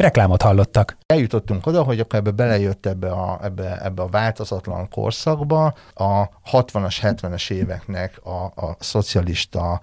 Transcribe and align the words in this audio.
Reklámot 0.00 0.42
hallottak. 0.42 0.96
Eljutottunk 1.06 1.66
oda, 1.66 1.82
hogy 1.82 2.00
akkor 2.00 2.18
ebbe 2.18 2.30
belejött 2.30 2.86
ebbe 2.86 3.10
a, 3.10 3.38
ebbe, 3.42 3.80
ebbe 3.82 4.02
a 4.02 4.06
változatlan 4.06 4.88
korszakba 4.88 5.74
a 5.94 6.28
60-as, 6.28 6.96
70-es 7.02 7.50
éveknek 7.50 8.20
a, 8.24 8.44
a 8.44 8.76
szocialista 8.78 9.80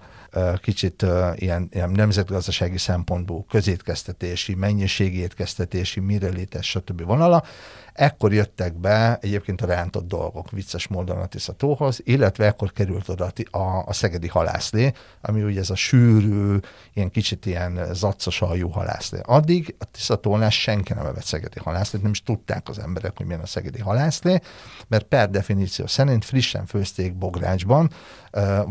kicsit 0.60 1.06
ilyen, 1.34 1.68
ilyen 1.72 1.90
nemzetgazdasági 1.90 2.78
szempontból 2.78 3.44
közétkeztetési, 3.48 4.54
mennyiségi 4.54 5.20
étkeztetési, 5.20 6.00
mire 6.00 6.28
létes, 6.28 6.68
stb. 6.68 7.04
vonala, 7.04 7.42
Ekkor 7.98 8.32
jöttek 8.32 8.74
be 8.74 9.18
egyébként 9.20 9.60
a 9.60 9.66
rántott 9.66 10.08
dolgok 10.08 10.50
vicces 10.50 10.86
módon 10.86 11.18
a 11.18 11.26
Tiszatóhoz, 11.26 12.00
illetve 12.04 12.46
ekkor 12.46 12.72
került 12.72 13.08
oda 13.08 13.32
a, 13.50 13.58
a 13.86 13.92
szegedi 13.92 14.28
halászlé, 14.28 14.92
ami 15.20 15.42
ugye 15.42 15.60
ez 15.60 15.70
a 15.70 15.74
sűrű, 15.74 16.56
ilyen 16.94 17.10
kicsit 17.10 17.46
ilyen 17.46 17.94
zaccos 17.94 18.42
aljú 18.42 18.68
halászlé. 18.68 19.18
Addig 19.22 19.74
a 19.78 19.84
Tiszatónál 19.84 20.50
senki 20.50 20.92
nem 20.92 21.06
evett 21.06 21.24
szegedi 21.24 21.58
halászlét, 21.58 22.02
nem 22.02 22.10
is 22.10 22.22
tudták 22.22 22.68
az 22.68 22.78
emberek, 22.78 23.16
hogy 23.16 23.26
milyen 23.26 23.42
a 23.42 23.46
szegedi 23.46 23.80
halászlé, 23.80 24.40
mert 24.88 25.04
per 25.04 25.30
definíció 25.30 25.86
szerint 25.86 26.24
frissen 26.24 26.66
főzték 26.66 27.14
bográcsban, 27.14 27.90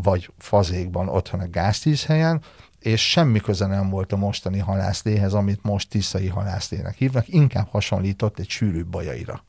vagy 0.02 0.30
fazékban 0.38 1.08
otthon 1.08 1.40
a 1.40 1.48
gáztízhelyen, 1.48 2.42
és 2.88 3.10
semmi 3.10 3.40
köze 3.40 3.66
nem 3.66 3.90
volt 3.90 4.12
a 4.12 4.16
mostani 4.16 4.58
halászléhez, 4.58 5.34
amit 5.34 5.58
most 5.62 5.88
tiszai 5.88 6.26
halászlének 6.26 6.96
hívnak, 6.96 7.28
inkább 7.28 7.68
hasonlított 7.70 8.38
egy 8.38 8.48
sűrűbb 8.48 8.86
bajaira. 8.86 9.44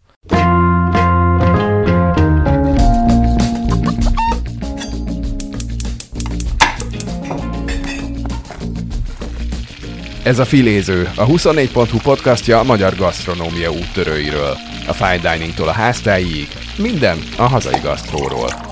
Ez 10.23 10.39
a 10.39 10.45
Filéző, 10.45 11.09
a 11.15 11.25
24.hu 11.25 11.97
podcastja 11.97 12.59
a 12.59 12.63
magyar 12.63 12.95
gasztronómia 12.95 13.71
úttörőiről. 13.71 14.57
A 14.87 14.93
fine 14.93 15.17
diningtól 15.17 15.67
a 15.67 15.71
háztáig, 15.71 16.47
minden 16.77 17.17
a 17.37 17.43
hazai 17.43 17.79
gasztróról. 17.79 18.68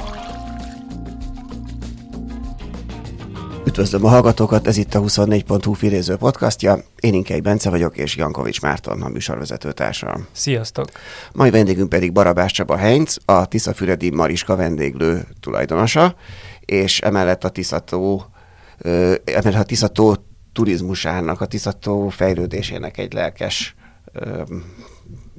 Üdvözlöm 3.67 4.05
a 4.05 4.09
hallgatókat, 4.09 4.67
ez 4.67 4.77
itt 4.77 4.93
a 4.93 4.99
24.hu 4.99 5.73
filéző 5.73 6.15
podcastja. 6.15 6.77
Én 6.99 7.13
Inkei 7.13 7.39
Bence 7.39 7.69
vagyok, 7.69 7.97
és 7.97 8.15
Jankovics 8.15 8.61
Márton, 8.61 9.01
a 9.01 9.07
műsorvezető 9.07 9.71
társam. 9.71 10.27
Sziasztok! 10.31 10.89
Mai 11.33 11.49
vendégünk 11.49 11.89
pedig 11.89 12.11
Barabás 12.11 12.51
Csaba 12.51 12.75
Heinz, 12.75 13.17
a 13.25 13.45
Tiszafüredi 13.45 14.09
Mariska 14.09 14.55
vendéglő 14.55 15.27
tulajdonosa, 15.39 16.15
és 16.59 16.99
emellett 16.99 17.43
a 17.43 17.49
Tiszató, 17.49 18.25
emellett 19.23 19.61
a 19.61 19.63
Tiszató 19.63 20.15
turizmusának, 20.53 21.41
a 21.41 21.45
Tiszató 21.45 22.09
fejlődésének 22.09 22.97
egy 22.97 23.13
lelkes 23.13 23.75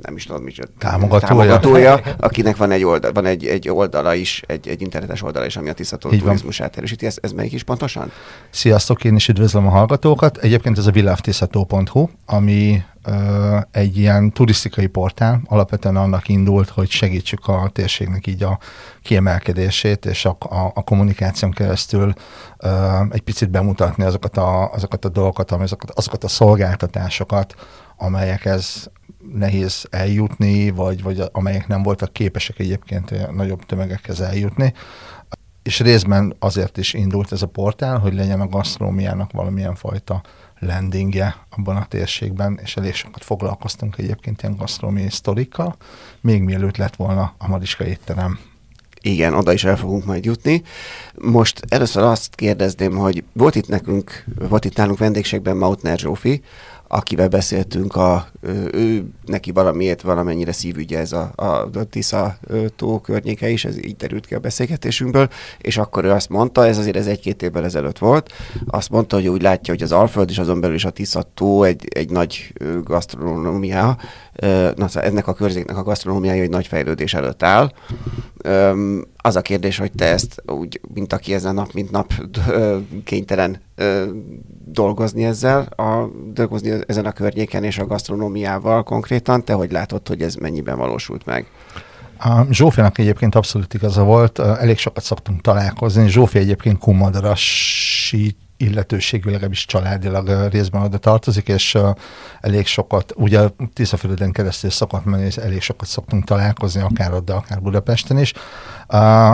nem 0.02 0.16
is 0.16 0.24
tudom, 0.24 0.42
micsoda. 0.42 0.68
Támogatója. 0.78 1.26
Támogatója, 1.28 2.00
akinek 2.18 2.56
van 2.56 2.70
egy, 2.70 2.84
oldal, 2.84 3.12
van 3.12 3.26
egy, 3.26 3.46
egy 3.46 3.68
oldala 3.68 4.14
is, 4.14 4.42
egy, 4.46 4.68
egy 4.68 4.82
internetes 4.82 5.22
oldala 5.22 5.46
is, 5.46 5.56
ami 5.56 5.68
a 5.68 5.72
Tisztató 5.72 6.08
turizmusát 6.08 6.76
erősíti. 6.76 7.06
Ez, 7.06 7.16
ez 7.20 7.32
melyik 7.32 7.52
is 7.52 7.62
pontosan? 7.62 8.10
Sziasztok, 8.50 9.04
én 9.04 9.14
is 9.14 9.28
üdvözlöm 9.28 9.66
a 9.66 9.70
hallgatókat. 9.70 10.36
Egyébként 10.36 10.78
ez 10.78 10.86
a 10.86 10.90
világtisztató.hu, 10.90 12.08
ami 12.26 12.82
ö, 13.04 13.56
egy 13.70 13.96
ilyen 13.96 14.32
turisztikai 14.32 14.86
portál, 14.86 15.40
alapvetően 15.44 15.96
annak 15.96 16.28
indult, 16.28 16.68
hogy 16.68 16.90
segítsük 16.90 17.46
a 17.46 17.70
térségnek 17.72 18.26
így 18.26 18.42
a 18.42 18.58
kiemelkedését, 19.02 20.06
és 20.06 20.24
a, 20.24 20.36
a, 20.40 20.72
a 20.74 20.82
kommunikáción 20.82 21.50
keresztül 21.50 22.12
ö, 22.58 22.68
egy 23.10 23.20
picit 23.20 23.50
bemutatni 23.50 24.04
azokat 24.04 24.36
a, 24.36 24.72
azokat 24.72 25.04
a 25.04 25.08
dolgokat, 25.08 25.50
azokat, 25.50 25.90
azokat 25.90 26.24
a 26.24 26.28
szolgáltatásokat, 26.28 27.54
amelyekhez 27.98 28.90
nehéz 29.32 29.86
eljutni, 29.90 30.70
vagy, 30.70 31.02
vagy 31.02 31.22
amelyek 31.32 31.66
nem 31.66 31.82
voltak 31.82 32.12
képesek 32.12 32.58
egyébként 32.58 33.34
nagyobb 33.34 33.66
tömegekhez 33.66 34.20
eljutni. 34.20 34.72
És 35.62 35.80
részben 35.80 36.36
azért 36.38 36.76
is 36.76 36.94
indult 36.94 37.32
ez 37.32 37.42
a 37.42 37.46
portál, 37.46 37.98
hogy 37.98 38.14
legyen 38.14 38.40
a 38.40 38.48
gasztrómiának 38.48 39.32
valamilyen 39.32 39.74
fajta 39.74 40.22
landingje 40.58 41.36
abban 41.50 41.76
a 41.76 41.86
térségben, 41.86 42.58
és 42.62 42.76
elég 42.76 42.94
sokat 42.94 43.24
foglalkoztunk 43.24 43.98
egyébként 43.98 44.42
ilyen 44.42 44.56
gasztrómiai 44.56 45.10
sztorikkal, 45.10 45.76
még 46.20 46.42
mielőtt 46.42 46.76
lett 46.76 46.96
volna 46.96 47.34
a 47.38 47.48
Mariska 47.48 47.84
étterem. 47.84 48.38
Igen, 49.00 49.34
oda 49.34 49.52
is 49.52 49.64
el 49.64 49.76
fogunk 49.76 50.04
majd 50.04 50.24
jutni. 50.24 50.62
Most 51.14 51.60
először 51.68 52.02
azt 52.02 52.34
kérdezném, 52.34 52.96
hogy 52.96 53.24
volt 53.32 53.54
itt 53.54 53.68
nekünk, 53.68 54.24
volt 54.48 54.64
itt 54.64 54.76
nálunk 54.76 54.98
vendégségben 54.98 55.56
Mautner 55.56 55.98
Zsófi, 55.98 56.42
akivel 56.88 57.28
beszéltünk, 57.28 57.96
a, 57.96 58.28
ő, 58.72 59.04
neki 59.24 59.50
valamiért 59.50 60.02
valamennyire 60.02 60.52
szívügye 60.52 60.98
ez 60.98 61.12
a, 61.12 61.32
a 61.36 61.70
Tisza 61.90 62.38
tó 62.76 63.00
környéke 63.00 63.48
is, 63.48 63.64
ez 63.64 63.76
így 63.84 63.96
derült 63.96 64.26
ki 64.26 64.34
a 64.34 64.38
beszélgetésünkből, 64.38 65.28
és 65.58 65.76
akkor 65.76 66.04
ő 66.04 66.10
azt 66.10 66.28
mondta, 66.28 66.66
ez 66.66 66.78
azért 66.78 66.96
ez 66.96 67.06
egy-két 67.06 67.42
évvel 67.42 67.64
ezelőtt 67.64 67.98
volt, 67.98 68.32
azt 68.66 68.90
mondta, 68.90 69.16
hogy 69.16 69.28
úgy 69.28 69.42
látja, 69.42 69.72
hogy 69.74 69.82
az 69.82 69.92
Alföld 69.92 70.30
és 70.30 70.38
azon 70.38 70.60
belül 70.60 70.76
is 70.76 70.84
a 70.84 70.90
Tisza 70.90 71.22
tó 71.34 71.62
egy, 71.62 71.88
egy 71.94 72.10
nagy 72.10 72.52
gasztronómia, 72.84 73.98
na, 74.76 74.88
szóval 74.88 75.10
ennek 75.10 75.26
a 75.26 75.34
körzéknek 75.34 75.76
a 75.76 75.82
gasztronómiája 75.82 76.42
egy 76.42 76.50
nagy 76.50 76.66
fejlődés 76.66 77.14
előtt 77.14 77.42
áll. 77.42 77.72
Az 79.16 79.36
a 79.36 79.40
kérdés, 79.40 79.78
hogy 79.78 79.92
te 79.92 80.04
ezt 80.04 80.42
úgy, 80.46 80.80
mint 80.94 81.12
aki 81.12 81.34
ezen 81.34 81.54
nap, 81.54 81.72
mint 81.72 81.90
nap 81.90 82.12
kénytelen 83.04 83.60
dolgozni 84.64 85.24
ezzel, 85.24 85.60
a, 85.60 86.10
dolgozni 86.32 86.72
ezen 86.86 87.06
a 87.06 87.12
környéken 87.12 87.64
és 87.64 87.78
a 87.78 87.86
gasztronómiával 87.86 88.82
konkrétan, 88.82 89.44
te 89.44 89.52
hogy 89.52 89.72
látod, 89.72 90.08
hogy 90.08 90.22
ez 90.22 90.34
mennyiben 90.34 90.78
valósult 90.78 91.26
meg? 91.26 91.46
A 92.20 92.44
Zsófiának 92.50 92.98
egyébként 92.98 93.34
abszolút 93.34 93.74
igaza 93.74 94.02
volt, 94.02 94.38
elég 94.38 94.78
sokat 94.78 95.02
szoktunk 95.02 95.40
találkozni. 95.40 96.08
Zsófi 96.08 96.38
egyébként 96.38 96.78
kumadarasi 96.78 98.36
illetőségű, 98.58 99.30
legalábbis 99.30 99.64
családilag 99.64 100.48
részben 100.50 100.82
oda 100.82 100.98
tartozik, 100.98 101.48
és 101.48 101.78
elég 102.40 102.66
sokat, 102.66 103.12
ugye 103.16 103.48
Tiszafölden 103.72 104.32
keresztül 104.32 104.70
szokott 104.70 105.04
menni, 105.04 105.24
és 105.24 105.36
elég 105.36 105.60
sokat 105.60 105.88
szoktunk 105.88 106.24
találkozni, 106.24 106.80
akár 106.80 107.22
de 107.22 107.32
akár 107.32 107.62
Budapesten 107.62 108.18
is. 108.18 108.32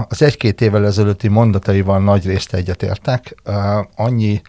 Az 0.08 0.22
egy-két 0.22 0.60
évvel 0.60 0.86
ezelőtti 0.86 1.28
mondataival 1.28 2.00
nagy 2.00 2.26
részt 2.26 2.54
egyetértek. 2.54 3.34
Annyi 3.96 4.42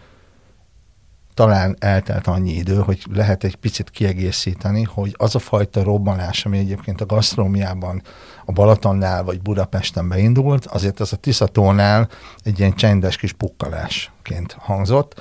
talán 1.36 1.76
eltelt 1.78 2.26
annyi 2.26 2.52
idő, 2.52 2.76
hogy 2.76 3.04
lehet 3.12 3.44
egy 3.44 3.56
picit 3.56 3.90
kiegészíteni, 3.90 4.82
hogy 4.82 5.14
az 5.18 5.34
a 5.34 5.38
fajta 5.38 5.82
robbanás, 5.82 6.46
ami 6.46 6.58
egyébként 6.58 7.00
a 7.00 7.06
gasztrómiában 7.06 8.02
a 8.44 8.52
Balatonnál 8.52 9.24
vagy 9.24 9.42
Budapesten 9.42 10.08
beindult, 10.08 10.66
azért 10.66 11.00
az 11.00 11.12
a 11.12 11.16
Tiszatónál 11.16 12.08
egy 12.42 12.58
ilyen 12.58 12.74
csendes 12.74 13.16
kis 13.16 13.32
pukkalásként 13.32 14.56
hangzott. 14.58 15.20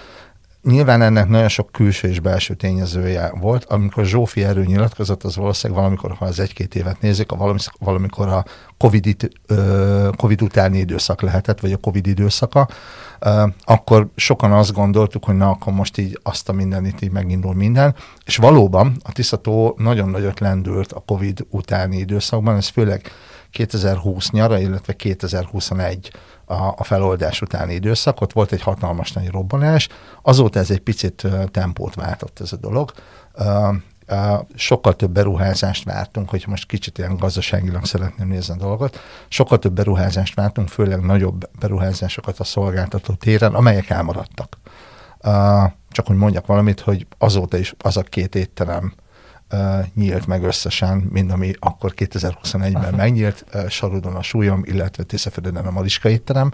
Nyilván 0.64 1.02
ennek 1.02 1.28
nagyon 1.28 1.48
sok 1.48 1.72
külső 1.72 2.08
és 2.08 2.20
belső 2.20 2.54
tényezője 2.54 3.32
volt. 3.40 3.64
Amikor 3.64 4.06
Zsófi 4.06 4.44
erő 4.44 4.66
nyilatkozott, 4.66 5.24
az 5.24 5.36
valószínűleg 5.36 5.82
valamikor, 5.82 6.12
ha 6.12 6.26
az 6.26 6.40
egy-két 6.40 6.76
évet 6.76 7.02
nézik, 7.02 7.32
a 7.32 7.56
valamikor 7.80 8.28
a 8.28 8.46
COVID, 8.78 9.32
COVID 10.18 10.42
utáni 10.42 10.78
időszak 10.78 11.22
lehetett, 11.22 11.60
vagy 11.60 11.72
a 11.72 11.78
COVID 11.78 12.08
időszaka, 12.08 12.68
akkor 13.64 14.08
sokan 14.16 14.52
azt 14.52 14.74
gondoltuk, 14.74 15.26
hogy 15.26 15.36
na, 15.36 15.50
akkor 15.50 15.74
most 15.74 15.98
így 15.98 16.20
azt 16.24 16.50
a 16.50 16.54
mindenit 16.54 17.02
így 17.02 17.12
megindul 17.12 17.54
minden, 17.54 17.96
és 18.26 18.38
valóban 18.38 18.98
a 19.04 19.12
Tiszató 19.12 19.76
nagyon 19.78 20.10
nagyot 20.10 20.40
lendült 20.40 20.92
a 20.92 21.04
COVID 21.06 21.46
utáni 21.50 21.98
időszakban, 21.98 22.56
ez 22.56 22.68
főleg 22.68 23.12
2020 23.52 24.30
nyara, 24.30 24.60
illetve 24.60 24.94
2021 24.94 26.12
a, 26.46 26.54
a 26.54 26.84
feloldás 26.84 27.42
utáni 27.42 27.74
időszak, 27.74 28.22
ott 28.22 28.34
volt 28.34 28.52
egy 28.52 28.62
hatalmas 28.62 29.12
nagy 29.12 29.30
robbanás, 29.30 29.88
azóta 30.22 30.60
ez 30.60 30.72
egy 30.72 30.80
picit 30.80 31.28
tempót 31.52 31.96
váltott 31.96 32.40
ez 32.40 32.54
a 32.54 32.58
dolog, 32.58 32.92
sokkal 34.56 34.96
több 34.96 35.12
beruházást 35.12 35.84
vártunk, 35.84 36.30
hogy 36.30 36.44
most 36.48 36.66
kicsit 36.66 36.98
ilyen 36.98 37.18
gazdaságilag 37.18 37.86
szeretném 37.86 38.28
nézni 38.28 38.54
a 38.54 38.58
dolgot, 38.58 39.00
sokkal 39.28 39.60
több 39.60 39.74
beruházást 39.74 40.36
vártunk, 40.36 40.68
főleg 40.68 41.00
nagyobb 41.00 41.50
beruházásokat 41.60 42.40
a 42.40 42.44
szolgáltató 42.44 43.14
téren, 43.14 43.54
amelyek 43.54 43.90
elmaradtak. 43.90 44.58
Csak 45.90 46.08
hogy 46.08 46.16
mondjak 46.16 46.46
valamit, 46.46 46.80
hogy 46.80 47.08
azóta 47.18 47.58
is 47.58 47.76
az 47.78 47.98
a 47.98 48.02
két 48.02 48.36
étterem 48.36 48.94
nyílt 49.94 50.28
meg 50.28 50.44
összesen, 50.44 50.98
mint 50.98 51.32
ami 51.32 51.54
akkor 51.60 51.94
2021-ben 51.96 52.76
Aha. 52.76 52.96
megnyílt, 52.96 53.46
Sarudon 53.70 54.16
a 54.16 54.22
súlyom, 54.22 54.62
illetve 54.66 55.04
Tiszafürdőn 55.04 55.56
a 55.56 55.72
Mariska 55.72 56.10
étterem. 56.10 56.52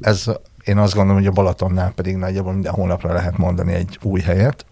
Ez 0.00 0.24
én 0.64 0.78
azt 0.78 0.94
gondolom, 0.94 1.18
hogy 1.18 1.30
a 1.30 1.32
Balatonnál 1.32 1.90
pedig 1.90 2.16
nagyjából 2.16 2.52
minden 2.52 2.72
hónapra 2.72 3.12
lehet 3.12 3.36
mondani 3.36 3.72
egy 3.72 3.98
új 4.02 4.20
helyet. 4.20 4.66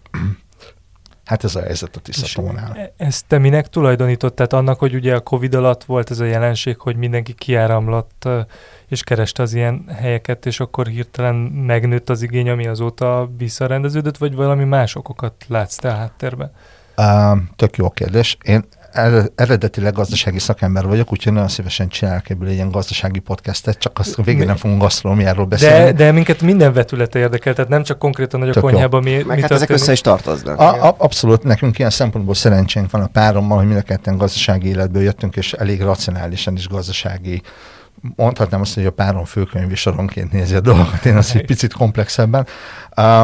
Hát 1.31 1.43
ez 1.43 1.55
a 1.55 1.61
helyzet 1.61 1.95
a 1.95 1.99
Tiszatónál. 1.99 2.73
E- 2.77 2.93
ezt 2.97 3.25
te 3.27 3.37
minek 3.37 3.67
tulajdonított? 3.67 4.35
Tehát 4.35 4.53
annak, 4.53 4.79
hogy 4.79 4.95
ugye 4.95 5.15
a 5.15 5.19
Covid 5.19 5.55
alatt 5.55 5.83
volt 5.83 6.11
ez 6.11 6.19
a 6.19 6.25
jelenség, 6.25 6.79
hogy 6.79 6.95
mindenki 6.95 7.33
kiáramlott 7.33 8.27
és 8.87 9.03
kereste 9.03 9.43
az 9.43 9.53
ilyen 9.53 9.85
helyeket, 9.99 10.45
és 10.45 10.59
akkor 10.59 10.87
hirtelen 10.87 11.35
megnőtt 11.35 12.09
az 12.09 12.21
igény, 12.21 12.49
ami 12.49 12.67
azóta 12.67 13.29
visszarendeződött, 13.37 14.17
vagy 14.17 14.35
valami 14.35 14.63
más 14.63 14.95
okokat 14.95 15.33
látsz 15.47 15.75
te 15.75 15.89
a 15.89 15.95
háttérben? 15.95 16.51
Uh, 16.97 17.37
tök 17.55 17.77
jó 17.77 17.89
kérdés. 17.89 18.37
Én 18.43 18.65
eredetileg 19.35 19.93
gazdasági 19.93 20.39
szakember 20.39 20.85
vagyok, 20.85 21.11
úgyhogy 21.11 21.33
nagyon 21.33 21.47
szívesen 21.47 21.87
csinálok 21.87 22.29
ebből 22.29 22.47
egy 22.47 22.53
ilyen 22.53 22.71
gazdasági 22.71 23.19
podcastet, 23.19 23.77
csak 23.77 23.99
azt 23.99 24.19
a 24.19 24.23
végén 24.23 24.45
nem 24.45 24.55
fogunk 24.55 24.81
gasztronómiáról 24.81 25.45
beszélni. 25.45 25.83
De, 25.83 25.91
de 25.91 26.11
minket 26.11 26.41
minden 26.41 26.73
vetülete 26.73 27.19
érdekel, 27.19 27.53
tehát 27.53 27.69
nem 27.69 27.83
csak 27.83 27.99
konkrétan, 27.99 28.39
hogy 28.39 28.49
a 28.49 28.61
konyhában 28.61 29.03
mi, 29.03 29.11
Meg 29.11 29.35
mi 29.35 29.41
hát 29.41 29.51
ezek 29.51 29.69
össze 29.69 29.91
is 29.91 30.01
tartoznak. 30.01 30.59
A, 30.59 30.87
a, 30.87 30.95
abszolút, 30.97 31.43
nekünk 31.43 31.77
ilyen 31.77 31.89
szempontból 31.89 32.33
szerencsénk 32.33 32.91
van 32.91 33.01
a 33.01 33.07
párommal, 33.07 33.57
hogy 33.57 33.67
mind 33.67 33.79
a 33.79 33.81
ketten 33.83 34.17
gazdasági 34.17 34.67
életből 34.67 35.03
jöttünk, 35.03 35.35
és 35.35 35.53
elég 35.53 35.81
racionálisan 35.81 36.55
is 36.55 36.67
gazdasági 36.67 37.41
mondhatnám 38.15 38.61
azt, 38.61 38.73
hogy 38.73 38.85
a 38.85 38.91
párom 38.91 39.25
főkönyvi 39.25 39.75
soronként 39.75 40.31
nézi 40.31 40.55
a 40.55 40.59
dolgokat, 40.59 41.05
én 41.05 41.17
azt 41.17 41.35
egy 41.35 41.45
picit 41.45 41.73
komplexebben. 41.73 42.47
Uh, 42.97 43.21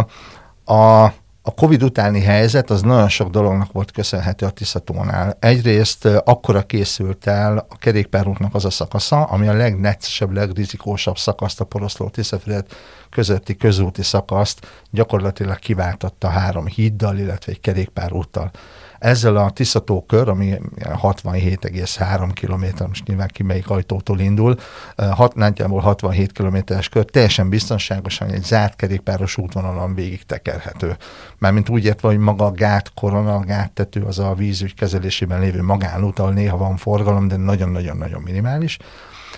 a, 0.77 1.13
a 1.47 1.51
Covid 1.51 1.83
utáni 1.83 2.21
helyzet 2.21 2.69
az 2.69 2.81
nagyon 2.81 3.09
sok 3.09 3.29
dolognak 3.29 3.71
volt 3.71 3.91
köszönhető 3.91 4.45
a 4.45 4.49
Tiszatónál. 4.49 5.37
Egyrészt 5.39 6.05
akkora 6.05 6.61
készült 6.61 7.27
el 7.27 7.65
a 7.69 7.77
kerékpárútnak 7.77 8.55
az 8.55 8.65
a 8.65 8.69
szakasza, 8.69 9.23
ami 9.23 9.47
a 9.47 9.53
legneccesebb, 9.53 10.31
legrizikósabb 10.31 11.17
szakaszt 11.17 11.61
a 11.61 11.65
Poroszló 11.65 12.09
Tiszafüred 12.09 12.65
közötti 13.09 13.55
közúti 13.55 14.03
szakaszt 14.03 14.67
gyakorlatilag 14.91 15.59
kiváltotta 15.59 16.27
három 16.27 16.65
híddal, 16.65 17.17
illetve 17.17 17.51
egy 17.51 17.59
kerékpárúttal. 17.59 18.51
Ezzel 18.99 19.35
a 19.35 19.49
Tiszató 19.49 20.05
kör, 20.07 20.29
ami 20.29 20.53
67,3 20.79 22.29
km, 22.41 22.83
most 22.87 23.07
nyilván 23.07 23.27
ki 23.27 23.43
melyik 23.43 23.69
ajtótól 23.69 24.19
indul, 24.19 24.55
hat, 24.95 25.35
nagyjából 25.35 25.79
67 25.79 26.31
kilométeres 26.31 26.89
kör, 26.89 27.05
teljesen 27.05 27.49
biztonságosan 27.49 28.29
egy 28.29 28.43
zárt 28.43 28.75
kerékpáros 28.75 29.37
útvonalon 29.37 29.95
végig 29.95 30.25
tekerhető. 30.25 30.97
Mármint 31.37 31.69
úgy 31.69 31.85
értve, 31.85 32.07
hogy 32.07 32.17
maga 32.17 32.45
a 32.45 32.51
gát 32.51 32.93
korona, 32.93 33.35
a 33.35 33.39
gáttető 33.39 34.01
az 34.01 34.19
a 34.19 34.33
vízügy 34.33 34.73
kezelésében 34.73 35.39
lévő 35.39 35.61
magánút, 35.61 36.19
ahol 36.19 36.33
néha 36.33 36.57
van 36.57 36.77
forgalom, 36.77 37.27
de 37.27 37.35
nagyon-nagyon-nagyon 37.35 38.21
minimális 38.21 38.77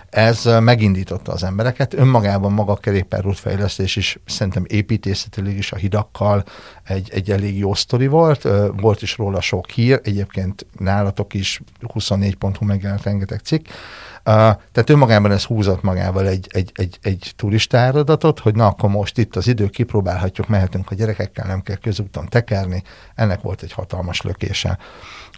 ez 0.10 0.46
megindította 0.60 1.32
az 1.32 1.44
embereket. 1.44 1.94
Önmagában 1.94 2.52
maga 2.52 2.72
a 2.72 2.76
kerékpárútfejlesztés 2.76 3.96
is 3.96 4.20
szerintem 4.26 4.66
építészetileg 4.68 5.58
is 5.58 5.72
a 5.72 5.76
hidakkal 5.76 6.44
egy, 6.90 7.10
egy 7.14 7.32
elég 7.32 7.58
jó 7.58 7.74
sztori 7.74 8.08
volt. 8.08 8.48
Volt 8.82 9.02
is 9.02 9.18
róla 9.18 9.42
sok 9.42 9.70
hír, 9.70 10.00
egyébként 10.04 10.66
nálatok 10.78 11.34
is 11.34 11.62
24.hu 11.82 12.66
megjelent 12.66 13.04
rengeteg 13.04 13.40
cikk. 13.40 13.66
Uh, 13.66 14.36
tehát 14.72 14.90
önmagában 14.90 15.32
ez 15.32 15.44
húzott 15.44 15.82
magával 15.82 16.28
egy, 16.28 16.48
egy, 16.52 16.72
egy, 16.74 17.00
egy 17.02 17.34
turistáradatot, 17.36 18.40
hogy 18.40 18.56
na 18.56 18.68
akkor 18.68 18.90
most 18.90 19.18
itt 19.18 19.36
az 19.36 19.48
idő, 19.48 19.68
kipróbálhatjuk, 19.68 20.48
mehetünk 20.48 20.92
a 20.92 20.96
gyerekekkel, 20.96 21.48
nem 21.48 21.62
kell 21.62 21.76
közúton 21.76 22.28
tekerni. 22.30 22.84
Ennek 23.16 23.42
volt 23.42 23.62
egy 23.62 23.72
hatalmas 23.72 24.22
lökése 24.22 24.78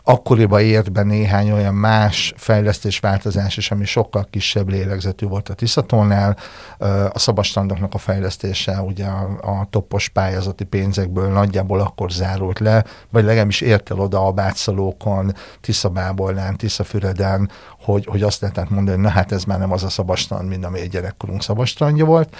akkoriban 0.03 0.61
ért 0.61 0.91
be 0.91 1.03
néhány 1.03 1.51
olyan 1.51 1.75
más 1.75 2.33
fejlesztésváltozás 2.37 3.57
is, 3.57 3.71
ami 3.71 3.85
sokkal 3.85 4.27
kisebb 4.29 4.69
lélegzetű 4.69 5.25
volt 5.25 5.49
a 5.49 5.53
Tiszatónál. 5.53 6.37
A 7.11 7.19
szabadstrandoknak 7.19 7.93
a 7.93 7.97
fejlesztése 7.97 8.81
ugye 8.81 9.05
a, 9.05 9.39
a 9.41 9.67
toppos 9.69 10.09
pályázati 10.09 10.63
pénzekből 10.63 11.29
nagyjából 11.41 11.79
akkor 11.79 12.11
zárult 12.11 12.59
le, 12.59 12.85
vagy 13.09 13.23
legalábbis 13.23 13.61
ért 13.61 13.91
el 13.91 13.99
oda 13.99 14.25
a 14.25 14.31
bátszalókon, 14.31 15.33
Tiszabábolnán, 15.61 16.57
Tiszafüreden, 16.57 17.49
hogy, 17.79 18.05
hogy 18.05 18.23
azt 18.23 18.41
lehetett 18.41 18.69
mondani, 18.69 18.95
hogy 18.95 19.05
na 19.05 19.11
hát 19.11 19.31
ez 19.31 19.43
már 19.43 19.59
nem 19.59 19.71
az 19.71 19.83
a 19.83 19.89
szabadstrand, 19.89 20.47
mint 20.47 20.65
ami 20.65 20.79
egy 20.79 20.89
gyerekkorunk 20.89 21.43
szabadstrandja 21.43 22.05
volt. 22.05 22.35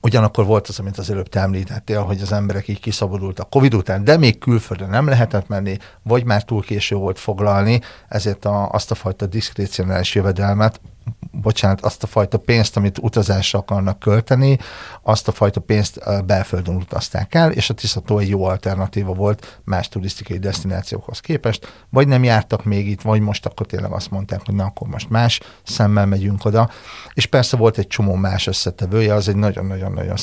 Ugyanakkor 0.00 0.44
volt 0.44 0.68
az, 0.68 0.78
amit 0.78 0.98
az 0.98 1.10
előbb 1.10 1.28
te 1.28 1.40
említettél, 1.40 2.02
hogy 2.02 2.20
az 2.20 2.32
emberek 2.32 2.68
így 2.68 2.80
kiszabadultak 2.80 3.50
Covid 3.50 3.74
után, 3.74 4.04
de 4.04 4.16
még 4.16 4.38
külföldre 4.38 4.86
nem 4.86 5.06
lehetett 5.08 5.48
menni, 5.48 5.76
vagy 6.02 6.24
már 6.24 6.42
túl 6.44 6.62
késő 6.62 6.96
volt 6.96 7.18
foglalni, 7.18 7.80
ezért 8.08 8.44
a, 8.44 8.68
azt 8.68 8.90
a 8.90 8.94
fajta 8.94 9.26
diszkrécionális 9.26 10.14
jövedelmet 10.14 10.80
bocsánat, 11.40 11.80
azt 11.80 12.02
a 12.02 12.06
fajta 12.06 12.38
pénzt, 12.38 12.76
amit 12.76 12.98
utazásra 12.98 13.58
akarnak 13.58 13.98
költeni, 13.98 14.58
azt 15.02 15.28
a 15.28 15.32
fajta 15.32 15.60
pénzt 15.60 16.24
belföldön 16.26 16.74
utazták 16.74 17.34
el, 17.34 17.50
és 17.50 17.70
a 17.70 17.74
Tiszató 17.74 18.18
egy 18.18 18.28
jó 18.28 18.44
alternatíva 18.44 19.12
volt 19.12 19.60
más 19.64 19.88
turisztikai 19.88 20.38
destinációkhoz 20.38 21.20
képest, 21.20 21.84
vagy 21.90 22.08
nem 22.08 22.24
jártak 22.24 22.64
még 22.64 22.88
itt, 22.88 23.02
vagy 23.02 23.20
most 23.20 23.46
akkor 23.46 23.66
tényleg 23.66 23.92
azt 23.92 24.10
mondták, 24.10 24.40
hogy 24.44 24.54
na 24.54 24.64
akkor 24.64 24.88
most 24.88 25.10
más 25.10 25.40
szemmel 25.62 26.06
megyünk 26.06 26.44
oda, 26.44 26.70
és 27.14 27.26
persze 27.26 27.56
volt 27.56 27.78
egy 27.78 27.86
csomó 27.86 28.14
más 28.14 28.46
összetevője, 28.46 29.14
az 29.14 29.28
egy 29.28 29.36
nagyon-nagyon-nagyon 29.36 30.16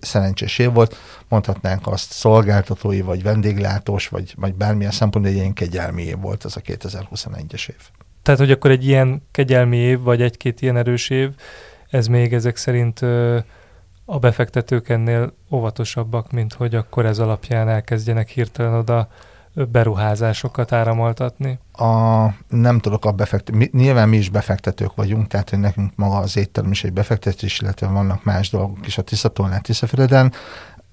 szerencsés 0.00 0.58
év 0.58 0.72
volt, 0.72 0.96
mondhatnánk 1.28 1.86
azt 1.86 2.12
szolgáltatói, 2.12 3.00
vagy 3.00 3.22
vendéglátós, 3.22 4.08
vagy, 4.08 4.34
vagy 4.36 4.54
bármilyen 4.54 4.92
szempontból 4.92 5.34
egy 5.34 5.38
ilyen 5.38 5.52
kegyelmi 5.52 6.02
év 6.02 6.20
volt 6.20 6.44
az 6.44 6.56
a 6.56 6.60
2021-es 6.60 7.68
év. 7.68 7.90
Tehát, 8.26 8.40
hogy 8.40 8.50
akkor 8.50 8.70
egy 8.70 8.86
ilyen 8.86 9.22
kegyelmi 9.30 9.76
év, 9.76 10.00
vagy 10.00 10.22
egy-két 10.22 10.60
ilyen 10.62 10.76
erős 10.76 11.10
év, 11.10 11.30
ez 11.90 12.06
még 12.06 12.32
ezek 12.32 12.56
szerint 12.56 13.02
ö, 13.02 13.38
a 14.04 14.18
befektetők 14.18 14.88
ennél 14.88 15.32
óvatosabbak, 15.50 16.32
mint 16.32 16.52
hogy 16.52 16.74
akkor 16.74 17.06
ez 17.06 17.18
alapján 17.18 17.68
elkezdjenek 17.68 18.28
hirtelen 18.28 18.74
oda 18.74 19.08
beruházásokat 19.54 20.72
áramoltatni? 20.72 21.58
A, 21.72 22.26
nem 22.48 22.78
tudok 22.78 23.04
a 23.04 23.12
befektető, 23.12 23.68
nyilván 23.72 24.08
mi 24.08 24.16
is 24.16 24.28
befektetők 24.28 24.94
vagyunk, 24.94 25.26
tehát 25.26 25.50
hogy 25.50 25.58
nekünk 25.58 25.92
maga 25.96 26.16
az 26.16 26.36
étterem 26.36 26.70
is 26.70 26.84
egy 26.84 26.92
befektetés, 26.92 27.60
illetve 27.60 27.86
vannak 27.86 28.24
más 28.24 28.50
dolgok 28.50 28.86
is 28.86 28.98
a 28.98 29.02
Tiszatolnál, 29.02 29.60
Tiszafüreden. 29.60 30.32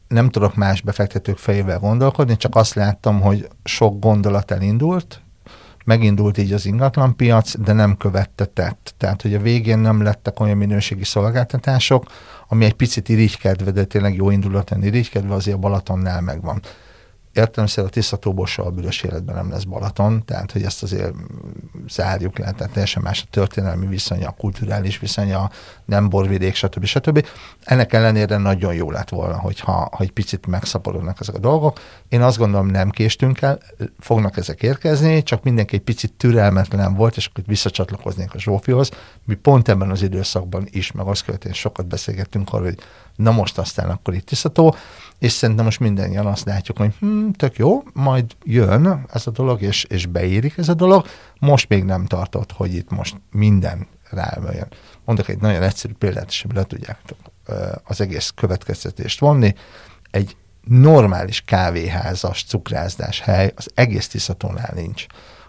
Nem 0.07 0.29
tudok 0.29 0.55
más 0.55 0.81
befektetők 0.81 1.37
fejével 1.37 1.79
gondolkodni, 1.79 2.37
csak 2.37 2.55
azt 2.55 2.73
láttam, 2.73 3.21
hogy 3.21 3.47
sok 3.63 3.99
gondolat 3.99 4.51
elindult, 4.51 5.22
megindult 5.83 6.37
így 6.37 6.53
az 6.53 6.65
ingatlanpiac, 6.65 7.57
de 7.57 7.73
nem 7.73 7.97
követte 7.97 8.45
tett. 8.45 8.93
Tehát, 8.97 9.21
hogy 9.21 9.33
a 9.33 9.39
végén 9.39 9.79
nem 9.79 10.01
lettek 10.01 10.39
olyan 10.39 10.57
minőségi 10.57 11.03
szolgáltatások, 11.03 12.05
ami 12.47 12.65
egy 12.65 12.73
picit 12.73 13.09
irigykedve, 13.09 13.71
de 13.71 13.83
tényleg 13.83 14.15
jó 14.15 14.29
indulatlan 14.29 14.83
irigykedve 14.83 15.33
azért 15.33 15.55
a 15.55 15.59
Balatonnál 15.59 16.21
megvan 16.21 16.61
értelemszerűen 17.33 17.87
a 17.87 17.91
Tiszatóból 17.93 18.45
soha 18.45 18.67
a 18.67 18.71
büdös 18.71 19.01
életben 19.01 19.35
nem 19.35 19.49
lesz 19.49 19.63
Balaton, 19.63 20.25
tehát 20.25 20.51
hogy 20.51 20.63
ezt 20.63 20.83
azért 20.83 21.13
zárjuk 21.87 22.37
le, 22.37 22.51
tehát 22.51 22.73
teljesen 22.73 23.01
más 23.01 23.21
a 23.21 23.27
történelmi 23.29 23.87
viszonya, 23.87 24.27
a 24.27 24.35
kulturális 24.37 24.99
viszonya, 24.99 25.49
nem 25.85 26.09
borvidék, 26.09 26.55
stb. 26.55 26.85
stb. 26.85 27.27
Ennek 27.63 27.93
ellenére 27.93 28.37
nagyon 28.37 28.73
jó 28.73 28.91
lett 28.91 29.09
volna, 29.09 29.39
hogyha 29.39 29.71
ha 29.71 29.97
egy 29.99 30.11
picit 30.11 30.47
megszaporodnak 30.47 31.19
ezek 31.19 31.35
a 31.35 31.39
dolgok. 31.39 31.79
Én 32.09 32.21
azt 32.21 32.37
gondolom, 32.37 32.67
nem 32.67 32.89
késtünk 32.89 33.41
el, 33.41 33.59
fognak 33.99 34.37
ezek 34.37 34.61
érkezni, 34.61 35.23
csak 35.23 35.43
mindenki 35.43 35.75
egy 35.75 35.81
picit 35.81 36.13
türelmetlen 36.13 36.93
volt, 36.93 37.17
és 37.17 37.25
akkor 37.25 37.43
visszacsatlakoznék 37.47 38.33
a 38.33 38.39
Zsófihoz. 38.39 38.91
Mi 39.25 39.35
pont 39.35 39.69
ebben 39.69 39.89
az 39.89 40.01
időszakban 40.01 40.67
is, 40.71 40.91
meg 40.91 41.05
azt 41.05 41.25
követően 41.25 41.53
sokat 41.53 41.87
beszélgettünk 41.87 42.53
arról, 42.53 42.65
hogy 42.65 42.79
na 43.15 43.31
most 43.31 43.57
aztán 43.57 43.89
akkor 43.89 44.13
itt 44.13 44.25
tisztató, 44.25 44.75
és 45.23 45.31
szerintem 45.31 45.65
most 45.65 45.79
mindannyian 45.79 46.25
azt 46.25 46.45
látjuk, 46.45 46.77
hogy 46.77 46.93
hm, 46.99 47.29
tök 47.29 47.57
jó, 47.57 47.83
majd 47.93 48.25
jön 48.43 49.05
ez 49.13 49.27
a 49.27 49.31
dolog, 49.31 49.61
és, 49.61 49.83
és 49.83 50.05
beérik 50.05 50.57
ez 50.57 50.69
a 50.69 50.73
dolog, 50.73 51.05
most 51.39 51.69
még 51.69 51.83
nem 51.83 52.05
tartott, 52.05 52.51
hogy 52.51 52.75
itt 52.75 52.89
most 52.89 53.15
minden 53.31 53.87
rájön. 54.09 54.67
Mondok 55.05 55.29
egy 55.29 55.41
nagyon 55.41 55.61
egyszerű 55.61 55.93
példát, 55.93 56.27
és 56.27 56.45
le 56.53 56.63
tudjátok 56.63 57.17
az 57.83 58.01
egész 58.01 58.31
következtetést 58.35 59.19
vonni. 59.19 59.55
Egy 60.11 60.35
normális 60.61 61.41
kávéházas, 61.41 62.43
cukrászdás 62.43 63.19
hely 63.19 63.53
az 63.55 63.69
egész 63.73 64.07
Tiszatónál 64.07 64.71
nincs. 64.75 65.05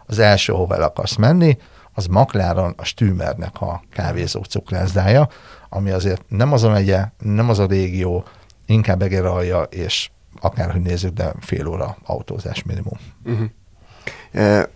Az 0.07 0.19
első, 0.19 0.53
hova 0.53 0.75
el 0.75 0.83
akarsz 0.83 1.17
menni, 1.17 1.59
az 1.93 2.07
Makláron 2.07 2.75
a 2.77 2.85
Stümernek 2.85 3.61
a 3.61 3.83
kávézó 3.91 4.43
cukrászdája, 4.43 5.29
ami 5.69 5.91
azért 5.91 6.23
nem 6.29 6.53
az 6.53 6.63
a 6.63 6.71
megye, 6.71 7.05
nem 7.19 7.49
az 7.49 7.59
a 7.59 7.67
régió, 7.67 8.25
inkább 8.67 9.03
Egeralja, 9.03 9.63
és 9.63 10.11
akárhogy 10.41 10.83
nézzük, 10.83 11.13
de 11.13 11.33
fél 11.41 11.67
óra 11.67 11.97
autózás 12.05 12.63
minimum. 12.63 12.99
Uh-huh. 13.25 13.49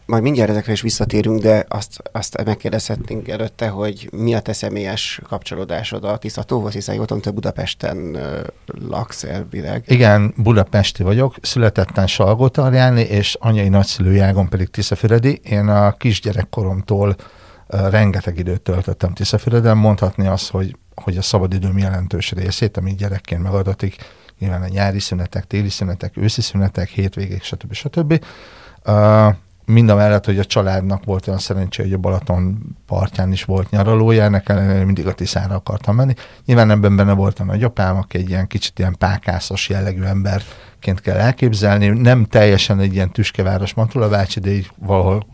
Majd 0.07 0.23
mindjárt 0.23 0.50
ezekre 0.50 0.73
is 0.73 0.80
visszatérünk, 0.80 1.40
de 1.40 1.64
azt, 1.68 2.02
azt 2.12 2.45
megkérdezhetnénk 2.45 3.28
előtte, 3.28 3.68
hogy 3.68 4.09
mi 4.12 4.35
a 4.35 4.40
te 4.40 4.52
személyes 4.52 5.21
kapcsolódásod 5.28 6.04
a 6.04 6.16
Tiszatóhoz, 6.16 6.73
hiszen 6.73 6.95
jól 6.95 7.07
tudom, 7.07 7.23
te 7.23 7.30
Budapesten 7.30 8.18
laksz 8.88 9.25
elvileg. 9.25 9.85
Igen, 9.87 10.35
budapesti 10.37 11.02
vagyok, 11.02 11.35
születettem 11.42 12.07
Salgótarjáni, 12.07 13.00
és 13.00 13.37
anyai 13.40 13.68
nagyszülőjágon 13.68 14.49
pedig 14.49 14.68
Tiszafüredi. 14.68 15.40
Én 15.45 15.68
a 15.68 15.92
kisgyerekkoromtól 15.92 17.16
rengeteg 17.66 18.38
időt 18.38 18.61
töltöttem 18.61 19.14
Tiszafüreden, 19.14 19.76
mondhatni 19.76 20.26
azt, 20.26 20.50
hogy, 20.50 20.76
hogy 21.00 21.17
a 21.17 21.23
szabadidőm 21.23 21.78
jelentős 21.78 22.33
részét, 22.33 22.76
ami 22.76 22.95
gyerekként 22.95 23.43
megadatik, 23.43 23.97
nyilván 24.38 24.62
a 24.62 24.69
nyári 24.69 25.00
szünetek, 25.00 25.47
téli 25.47 25.69
szünetek, 25.69 26.17
őszi 26.17 26.40
szünetek, 26.40 26.88
hétvégék, 26.88 27.43
stb. 27.43 27.73
stb. 27.73 28.25
Uh, 28.87 29.35
mind 29.69 29.88
a 29.88 29.95
mellett, 29.95 30.25
hogy 30.25 30.38
a 30.38 30.45
családnak 30.45 31.05
volt 31.05 31.26
olyan 31.26 31.38
szerencsé, 31.38 31.83
hogy 31.83 31.93
a 31.93 31.99
Balaton 31.99 32.59
partján 32.87 33.33
is 33.33 33.45
volt 33.45 33.71
nyaralója, 33.71 34.23
ennek 34.23 34.49
ellenére 34.49 34.85
mindig 34.85 35.07
a 35.07 35.14
Tiszára 35.14 35.55
akartam 35.55 35.95
menni. 35.95 36.14
Nyilván 36.45 36.71
ebben 36.71 36.97
benne 36.97 37.12
volt 37.12 37.38
a 37.38 37.45
nagyapám, 37.45 37.97
aki 37.97 38.19
egy 38.19 38.28
ilyen 38.28 38.47
kicsit 38.47 38.78
ilyen 38.78 38.97
pákászos 38.99 39.69
jellegű 39.69 40.02
emberként 40.02 41.00
kell 41.00 41.17
elképzelni. 41.17 41.88
Nem 41.88 42.25
teljesen 42.25 42.81
egy 42.81 42.95
ilyen 42.95 43.11
tüskeváros 43.11 43.75
Matula 43.75 44.09
bácsi, 44.09 44.40
de 44.40 44.50
így 44.50 44.71
valahol 44.78 45.26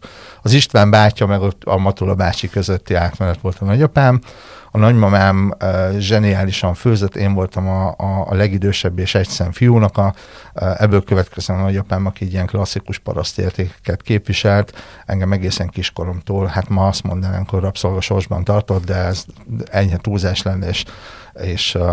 az 0.44 0.52
István 0.52 0.90
bátya 0.90 1.26
meg 1.26 1.40
a 1.64 1.76
Matula 1.76 2.14
bácsi 2.14 2.48
közötti 2.48 2.94
átmenet 2.94 3.40
volt 3.40 3.58
a 3.60 3.64
nagyapám. 3.64 4.20
A 4.70 4.78
nagymamám 4.78 5.54
uh, 5.60 5.98
zseniálisan 5.98 6.74
főzött, 6.74 7.16
én 7.16 7.34
voltam 7.34 7.68
a, 7.68 7.88
a, 7.88 8.26
a 8.28 8.34
legidősebb 8.34 8.98
és 8.98 9.14
egyszem 9.14 9.52
fiúnak, 9.52 9.98
a, 9.98 10.14
uh, 10.54 10.82
ebből 10.82 11.04
következően 11.04 11.60
a 11.60 11.62
nagyapám, 11.62 12.06
aki 12.06 12.30
ilyen 12.30 12.46
klasszikus 12.46 12.98
parasztértékeket 12.98 14.02
képviselt, 14.02 14.72
engem 15.06 15.32
egészen 15.32 15.68
kiskoromtól, 15.68 16.46
hát 16.46 16.68
ma 16.68 16.86
azt 16.86 17.02
mondanánk, 17.02 17.50
hogy 17.50 17.60
rabszolgasorsban 17.60 18.44
tartott, 18.44 18.84
de 18.84 18.94
ez 18.94 19.24
enyhe 19.70 19.96
túlzás 19.96 20.42
lenne, 20.42 20.68
és 20.68 20.84
és 21.42 21.74
uh, 21.74 21.84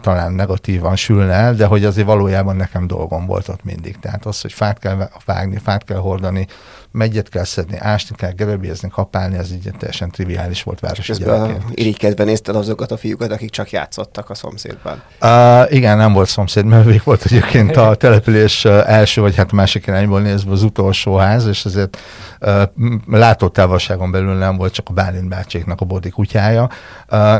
talán 0.00 0.32
negatívan 0.32 0.96
sülne 0.96 1.32
el, 1.32 1.54
de 1.54 1.66
hogy 1.66 1.84
azért 1.84 2.06
valójában 2.06 2.56
nekem 2.56 2.86
dolgom 2.86 3.26
volt 3.26 3.48
ott 3.48 3.64
mindig. 3.64 3.98
Tehát 3.98 4.26
az, 4.26 4.40
hogy 4.40 4.52
fát 4.52 4.78
kell 4.78 5.08
vágni, 5.24 5.58
fát 5.58 5.84
kell 5.84 5.98
hordani, 5.98 6.46
megyet 6.90 7.28
kell 7.28 7.44
szedni, 7.44 7.76
ásni 7.78 8.16
kell, 8.16 8.30
gerebézni, 8.30 8.88
kapálni, 8.88 9.36
ez 9.36 9.52
így 9.52 9.70
teljesen 9.78 10.10
triviális 10.10 10.62
volt 10.62 10.80
városi 10.80 11.12
Közben 11.12 11.56
irigykedve 11.74 12.24
nézted 12.24 12.56
azokat 12.56 12.90
a 12.90 12.96
fiúkat, 12.96 13.32
akik 13.32 13.50
csak 13.50 13.70
játszottak 13.70 14.30
a 14.30 14.34
szomszédban. 14.34 15.02
Uh, 15.20 15.72
igen, 15.72 15.96
nem 15.96 16.12
volt 16.12 16.28
szomszéd, 16.28 16.64
mert 16.64 16.84
még 16.84 17.00
volt 17.04 17.24
egyébként 17.24 17.76
a 17.76 17.94
település 17.94 18.64
első, 18.64 19.20
vagy 19.20 19.36
hát 19.36 19.52
másik 19.52 19.86
irányból 19.86 20.20
nézve 20.20 20.50
az 20.50 20.62
utolsó 20.62 21.16
ház, 21.16 21.46
és 21.46 21.64
ezért 21.64 21.96
uh, 21.96 22.02
látótávolságon 23.06 24.10
belül 24.10 24.34
nem 24.34 24.56
volt 24.56 24.72
csak 24.72 24.88
a 24.88 24.92
Bálint 24.92 25.28
bácséknak 25.28 25.80
a 25.80 25.84
bodi 25.84 26.10
kutyája. 26.10 26.68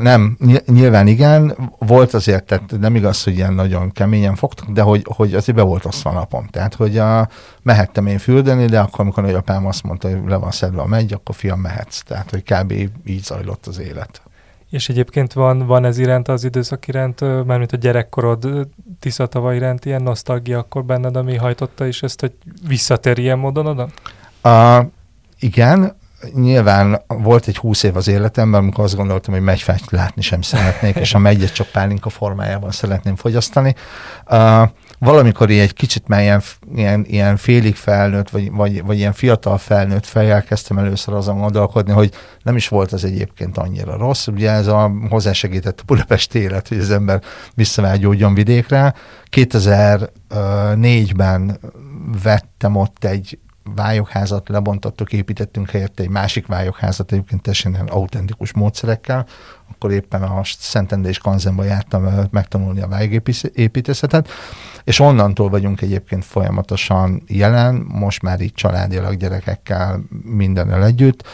Nem, 0.01 0.37
nyilván 0.67 1.07
igen, 1.07 1.57
volt 1.79 2.15
azért, 2.15 2.45
tehát 2.45 2.75
nem 2.81 2.95
igaz, 2.95 3.23
hogy 3.25 3.35
ilyen 3.35 3.53
nagyon 3.53 3.93
keményen 3.93 4.35
fogtak, 4.35 4.71
de 4.71 4.83
hogy, 4.83 5.07
hogy 5.09 5.35
azért 5.35 5.57
be 5.57 5.63
volt 5.63 5.85
osztva 5.85 6.13
napom. 6.13 6.47
Tehát, 6.47 6.75
hogy 6.75 6.99
a, 6.99 7.29
mehettem 7.63 8.07
én 8.07 8.19
fürdeni, 8.19 8.67
de 8.67 8.81
akkor, 8.81 9.01
amikor 9.01 9.23
nagyapám 9.23 9.67
azt 9.67 9.83
mondta, 9.83 10.09
hogy 10.09 10.21
le 10.27 10.37
van 10.37 10.51
szedve 10.51 10.81
a 10.81 10.87
megy, 10.87 11.13
akkor 11.13 11.35
fiam 11.35 11.61
mehetsz. 11.61 12.01
Tehát, 12.01 12.31
hogy 12.31 12.43
kb. 12.43 12.73
így 13.05 13.23
zajlott 13.23 13.67
az 13.67 13.79
élet. 13.79 14.23
És 14.71 14.89
egyébként 14.89 15.33
van, 15.33 15.67
van 15.67 15.85
ez 15.85 15.99
iránt 15.99 16.29
az 16.29 16.45
időszak 16.45 16.89
iránt, 16.89 17.21
mármint 17.21 17.73
a 17.73 17.77
gyerekkorod 17.77 18.69
Tiszatava 19.01 19.55
iránt 19.55 19.85
ilyen 19.85 20.03
nosztalgia 20.03 20.59
akkor 20.59 20.85
benned, 20.85 21.17
ami 21.17 21.37
hajtotta 21.37 21.87
is 21.87 22.03
ezt, 22.03 22.21
hogy 22.21 22.33
visszatér 22.69 23.19
ilyen 23.19 23.39
módon 23.39 23.67
oda? 23.67 23.89
Uh, 24.45 24.87
igen, 25.39 25.97
nyilván 26.35 27.03
volt 27.07 27.47
egy 27.47 27.57
húsz 27.57 27.83
év 27.83 27.97
az 27.97 28.09
életemben, 28.09 28.61
amikor 28.61 28.85
azt 28.85 28.97
gondoltam, 28.97 29.35
hogy 29.35 29.43
megyfányt 29.43 29.91
látni 29.91 30.23
sem 30.23 30.43
szeretnék, 30.43 30.97
és 30.97 31.15
a 31.15 31.19
megyet 31.19 31.53
csak 31.53 31.67
pálinka 31.67 32.09
formájában 32.09 32.71
szeretném 32.71 33.17
fogyasztani. 33.17 33.75
Uh, 34.31 34.69
valamikor 34.99 35.51
egy 35.51 35.73
kicsit 35.73 36.09
már 36.09 36.21
ilyen, 36.21 36.43
ilyen, 36.75 37.05
ilyen 37.09 37.37
félig 37.37 37.75
felnőtt, 37.75 38.31
vagy, 38.31 38.51
vagy, 38.51 38.85
vagy 38.85 38.97
ilyen 38.97 39.13
fiatal 39.13 39.59
felnőtt 39.59 40.07
fejjel 40.07 40.43
kezdtem 40.43 40.79
először 40.79 41.15
azon 41.15 41.39
gondolkodni, 41.39 41.93
hogy 41.93 42.13
nem 42.43 42.57
is 42.57 42.69
volt 42.69 42.93
az 42.93 43.05
egyébként 43.05 43.59
annyira 43.59 43.97
rossz. 43.97 44.27
Ugye 44.27 44.51
ez 44.51 44.67
a 44.67 44.93
hozzásegített 45.11 45.81
a 45.81 45.85
Budapest 45.87 46.35
élet, 46.35 46.69
hogy 46.69 46.79
az 46.79 46.91
ember 46.91 47.23
visszavágyódjon 47.55 48.35
vidékre. 48.35 48.95
2004-ben 49.31 51.59
vettem 52.23 52.77
ott 52.77 53.05
egy 53.05 53.39
vályogházat 53.75 54.49
lebontottuk, 54.49 55.13
építettünk 55.13 55.71
helyette 55.71 56.03
egy 56.03 56.09
másik 56.09 56.47
vályogházat, 56.47 57.13
egyébként 57.13 57.43
teljesen 57.43 57.73
ilyen 57.73 57.87
autentikus 57.87 58.53
módszerekkel, 58.53 59.27
akkor 59.71 59.93
éppen 59.93 60.23
a 60.23 60.41
Szentendé 60.45 61.09
és 61.09 61.19
Kanzenba 61.19 61.65
jártam 61.65 62.29
megtanulni 62.31 62.81
a 62.81 62.89
vályogépítészetet, 62.89 64.29
és 64.85 65.01
onnantól 65.01 65.49
vagyunk 65.49 65.81
egyébként 65.81 66.25
folyamatosan 66.25 67.23
jelen, 67.27 67.75
most 67.75 68.23
már 68.23 68.41
így 68.41 68.55
családilag 68.55 69.17
gyerekekkel 69.17 70.01
mindennel 70.23 70.85
együtt, 70.85 71.25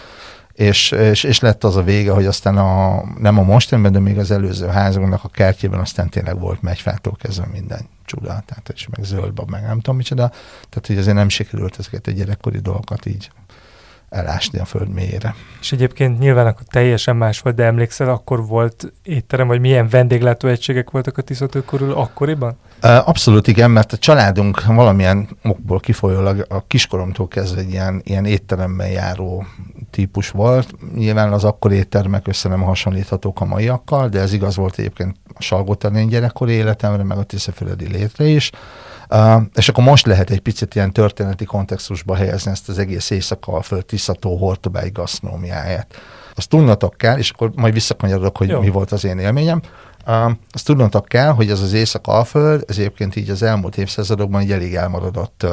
és, 0.60 0.90
és, 0.90 1.24
és 1.24 1.40
lett 1.40 1.64
az 1.64 1.76
a 1.76 1.82
vége, 1.82 2.12
hogy 2.12 2.26
aztán 2.26 2.56
a, 2.56 3.02
nem 3.18 3.38
a 3.38 3.42
mostanben, 3.42 3.92
de 3.92 3.98
még 3.98 4.18
az 4.18 4.30
előző 4.30 4.66
házunknak 4.66 5.24
a 5.24 5.28
kertjében 5.28 5.80
aztán 5.80 6.08
tényleg 6.08 6.40
volt 6.40 6.62
megyfától 6.62 7.16
kezdve 7.18 7.46
minden 7.52 7.80
csuda, 8.04 8.42
tehát 8.46 8.70
és 8.74 8.88
meg 8.88 9.04
zöldbab, 9.04 9.50
meg 9.50 9.62
nem 9.62 9.76
tudom 9.76 9.96
micsoda, 9.96 10.28
tehát 10.68 10.86
hogy 10.86 10.98
azért 10.98 11.16
nem 11.16 11.28
sikerült 11.28 11.78
ezeket 11.78 12.06
a 12.06 12.10
gyerekkori 12.10 12.58
dolgokat 12.58 13.06
így 13.06 13.30
elásni 14.10 14.58
a 14.58 14.64
föld 14.64 14.88
mélyére. 14.88 15.34
És 15.60 15.72
egyébként 15.72 16.18
nyilván 16.18 16.46
akkor 16.46 16.62
teljesen 16.70 17.16
más 17.16 17.40
volt, 17.40 17.56
de 17.56 17.64
emlékszel, 17.64 18.08
akkor 18.08 18.46
volt 18.46 18.92
étterem, 19.02 19.46
vagy 19.46 19.60
milyen 19.60 19.88
vendéglátóegységek 19.88 20.90
voltak 20.90 21.18
a 21.18 21.22
Tiszatő 21.22 21.64
körül 21.64 21.92
akkoriban? 21.92 22.56
Abszolút 22.80 23.46
igen, 23.46 23.70
mert 23.70 23.92
a 23.92 23.96
családunk 23.96 24.64
valamilyen 24.64 25.28
okból 25.42 25.80
kifolyólag 25.80 26.46
a 26.48 26.66
kiskoromtól 26.66 27.28
kezdve 27.28 27.60
egy 27.60 27.70
ilyen, 27.70 28.00
ilyen 28.04 28.24
étteremben 28.24 28.88
járó 28.88 29.46
típus 29.90 30.30
volt. 30.30 30.74
Nyilván 30.94 31.32
az 31.32 31.44
akkori 31.44 31.74
éttermek 31.74 32.28
össze 32.28 32.48
nem 32.48 32.62
hasonlíthatók 32.62 33.40
a 33.40 33.44
maiakkal, 33.44 34.08
de 34.08 34.20
ez 34.20 34.32
igaz 34.32 34.56
volt 34.56 34.78
egyébként 34.78 35.16
a 35.34 35.42
Salgótarnén 35.42 36.08
gyerekkori 36.08 36.52
életemre, 36.52 37.02
meg 37.02 37.18
a 37.18 37.22
Tiszafüredi 37.22 37.88
létre 37.88 38.24
is. 38.24 38.50
Uh, 39.10 39.42
és 39.54 39.68
akkor 39.68 39.84
most 39.84 40.06
lehet 40.06 40.30
egy 40.30 40.40
picit 40.40 40.74
ilyen 40.74 40.92
történeti 40.92 41.44
kontextusba 41.44 42.14
helyezni 42.14 42.50
ezt 42.50 42.68
az 42.68 42.78
egész 42.78 43.10
Észak-Alföld 43.10 43.84
Tiszató 43.84 44.36
Hortobágy 44.36 44.92
gasztronómiáját. 44.92 45.94
Azt 46.34 46.48
tudnatok 46.48 46.96
kell, 46.96 47.18
és 47.18 47.30
akkor 47.30 47.50
majd 47.54 47.72
visszakanyarodok, 47.72 48.36
hogy 48.36 48.48
Jó. 48.48 48.60
mi 48.60 48.68
volt 48.68 48.92
az 48.92 49.04
én 49.04 49.18
élményem. 49.18 49.62
Azt 50.04 50.64
tudnotok 50.64 51.04
kell, 51.04 51.30
hogy 51.30 51.50
ez 51.50 51.60
az 51.60 51.72
Észak-Alföld, 51.72 52.64
ez 52.68 52.78
egyébként 52.78 53.16
így 53.16 53.30
az 53.30 53.42
elmúlt 53.42 53.76
évszázadokban 53.76 54.40
egy 54.40 54.52
elég 54.52 54.74
elmaradott 54.74 55.46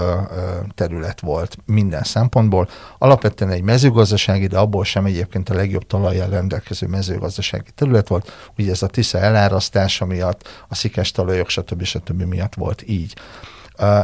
terület 0.76 1.22
volt 1.22 1.58
minden 1.66 2.04
szempontból. 2.04 2.68
Alapvetően 2.98 3.52
egy 3.52 3.62
mezőgazdasági, 3.62 4.48
de 4.48 4.58
abból 4.58 4.84
sem 4.84 5.06
egyébként 5.06 5.50
a 5.50 5.54
legjobb 5.54 5.88
talajjal 5.88 6.30
rendelkező 6.30 6.88
mezőgazdasági 6.88 7.72
terület 7.76 8.08
volt. 8.08 8.32
Ugye 8.58 8.72
ez 8.72 8.82
a 8.82 8.88
Tisza 8.88 9.20
elárasztása 9.20 10.06
miatt, 10.06 10.66
a 10.68 10.76
szikes 10.76 11.12
talajok, 11.12 11.50
stb. 11.50 11.84
stb. 11.84 12.22
miatt 12.22 12.54
volt 12.54 12.84
így. 12.86 13.16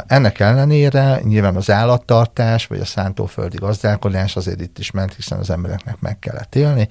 Ennek 0.06 0.40
ellenére 0.40 1.20
nyilván 1.22 1.56
az 1.56 1.70
állattartás, 1.70 2.66
vagy 2.66 2.80
a 2.80 2.84
szántóföldi 2.84 3.56
gazdálkodás 3.56 4.36
azért 4.36 4.60
itt 4.60 4.78
is 4.78 4.90
ment, 4.90 5.14
hiszen 5.14 5.38
az 5.38 5.50
embereknek 5.50 6.00
meg 6.00 6.18
kellett 6.18 6.54
élni. 6.54 6.88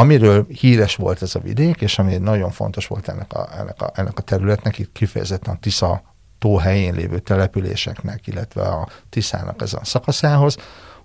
Amiről 0.00 0.46
híres 0.58 0.96
volt 0.96 1.22
ez 1.22 1.34
a 1.34 1.40
vidék, 1.40 1.80
és 1.80 1.98
ami 1.98 2.16
nagyon 2.16 2.50
fontos 2.50 2.86
volt 2.86 3.08
ennek 3.08 3.32
a, 3.32 3.48
ennek 3.58 3.82
a, 3.82 3.90
ennek 3.94 4.18
a 4.18 4.22
területnek, 4.22 4.78
itt 4.78 4.92
kifejezetten 4.92 5.54
a 5.54 5.58
Tisza 5.58 6.02
tó 6.38 6.56
helyén 6.56 6.94
lévő 6.94 7.18
településeknek, 7.18 8.26
illetve 8.26 8.62
a 8.62 8.88
Tiszának 9.08 9.62
ezen 9.62 9.80
a 9.80 9.84
szakaszához, 9.84 10.56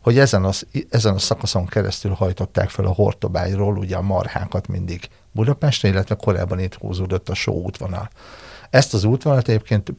hogy 0.02 0.18
ezen 0.18 0.44
a, 0.44 0.52
ezen 0.90 1.14
a 1.14 1.20
szakaszon 1.20 1.66
keresztül 1.66 2.12
hajtották 2.12 2.70
fel 2.70 2.86
a 2.86 2.94
Hortobágyról 2.94 3.78
ugye 3.78 3.96
a 3.96 4.02
marhákat 4.02 4.68
mindig 4.68 5.10
Budapestre, 5.32 5.88
illetve 5.88 6.16
korábban 6.16 6.60
itt 6.60 6.74
húzódott 6.74 7.30
a 7.30 7.34
Só 7.34 7.54
útvonal. 7.54 8.10
Ezt 8.70 8.94
az 8.94 9.04
útvonalat 9.04 9.48
egyébként 9.48 9.94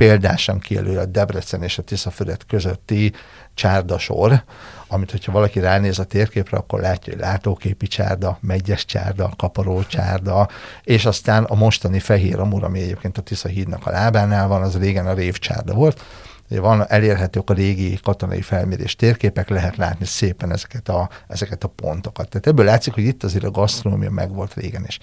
példásan 0.00 0.58
kijelöl 0.58 0.98
a 0.98 1.04
Debrecen 1.04 1.62
és 1.62 1.78
a 1.78 1.82
Tiszafüred 1.82 2.46
közötti 2.46 3.12
csárdasor, 3.54 4.44
amit 4.88 5.10
hogyha 5.10 5.32
valaki 5.32 5.60
ránéz 5.60 5.98
a 5.98 6.04
térképre, 6.04 6.56
akkor 6.56 6.80
látja, 6.80 7.12
hogy 7.12 7.22
látóképi 7.22 7.86
csárda, 7.86 8.38
megyes 8.40 8.84
csárda, 8.84 9.32
kaparó 9.36 9.82
csárda, 9.82 10.48
és 10.82 11.04
aztán 11.04 11.44
a 11.44 11.54
mostani 11.54 11.98
fehér 11.98 12.38
amur, 12.38 12.64
ami 12.64 12.80
egyébként 12.80 13.18
a 13.18 13.22
Tisza 13.22 13.48
hídnak 13.48 13.86
a 13.86 13.90
lábánál 13.90 14.48
van, 14.48 14.62
az 14.62 14.78
régen 14.78 15.06
a 15.06 15.12
révcsárda 15.12 15.74
volt, 15.74 16.02
van 16.48 16.84
elérhetők 16.88 17.50
a 17.50 17.54
régi 17.54 17.98
katonai 18.02 18.42
felmérés 18.42 18.96
térképek, 18.96 19.48
lehet 19.48 19.76
látni 19.76 20.06
szépen 20.06 20.52
ezeket 20.52 20.88
a, 20.88 21.08
ezeket 21.28 21.64
a 21.64 21.68
pontokat. 21.68 22.28
Tehát 22.28 22.46
ebből 22.46 22.64
látszik, 22.64 22.94
hogy 22.94 23.04
itt 23.04 23.24
azért 23.24 23.44
a 23.44 23.50
gasztronómia 23.50 24.10
meg 24.10 24.34
volt 24.34 24.54
régen 24.54 24.84
is. 24.86 24.98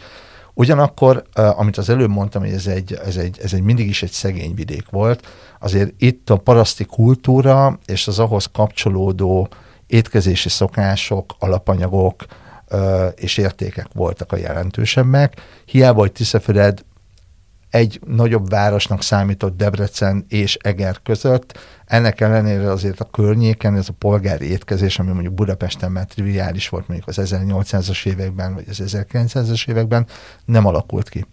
Ugyanakkor, 0.59 1.23
amit 1.33 1.77
az 1.77 1.89
előbb 1.89 2.09
mondtam, 2.09 2.41
hogy 2.41 2.51
ez 2.51 2.67
egy, 2.67 2.93
ez, 3.05 3.17
egy, 3.17 3.39
ez 3.43 3.53
egy 3.53 3.61
mindig 3.61 3.87
is 3.87 4.03
egy 4.03 4.11
szegény 4.11 4.53
vidék 4.55 4.89
volt, 4.89 5.27
azért 5.59 5.93
itt 5.97 6.29
a 6.29 6.37
paraszti 6.37 6.85
kultúra 6.85 7.79
és 7.85 8.07
az 8.07 8.19
ahhoz 8.19 8.45
kapcsolódó 8.53 9.47
étkezési 9.87 10.49
szokások, 10.49 11.35
alapanyagok 11.39 12.25
és 13.15 13.37
értékek 13.37 13.87
voltak 13.93 14.31
a 14.31 14.37
jelentősebbek. 14.37 15.41
Hiába, 15.65 15.99
hogy 15.99 16.11
Tiszafüred 16.11 16.85
egy 17.69 18.00
nagyobb 18.05 18.50
városnak 18.50 19.01
számított 19.01 19.57
Debrecen 19.57 20.25
és 20.29 20.57
Eger 20.62 21.00
között. 21.03 21.59
Ennek 21.86 22.21
ellenére 22.21 22.71
azért 22.71 23.00
a 23.00 23.09
környéken 23.09 23.75
ez 23.75 23.89
a 23.89 23.93
polgári 23.93 24.50
étkezés, 24.50 25.00
ami 25.00 25.12
mondjuk 25.12 25.33
Budapesten 25.33 25.91
már 25.91 26.05
triviális 26.05 26.69
volt 26.69 26.88
mondjuk 26.88 27.09
az 27.09 27.19
1800-as 27.21 28.05
években, 28.05 28.53
vagy 28.53 28.65
az 28.69 28.81
1900-as 28.86 29.67
években, 29.69 30.07
nem 30.45 30.65
alakult 30.65 31.09
ki. 31.09 31.25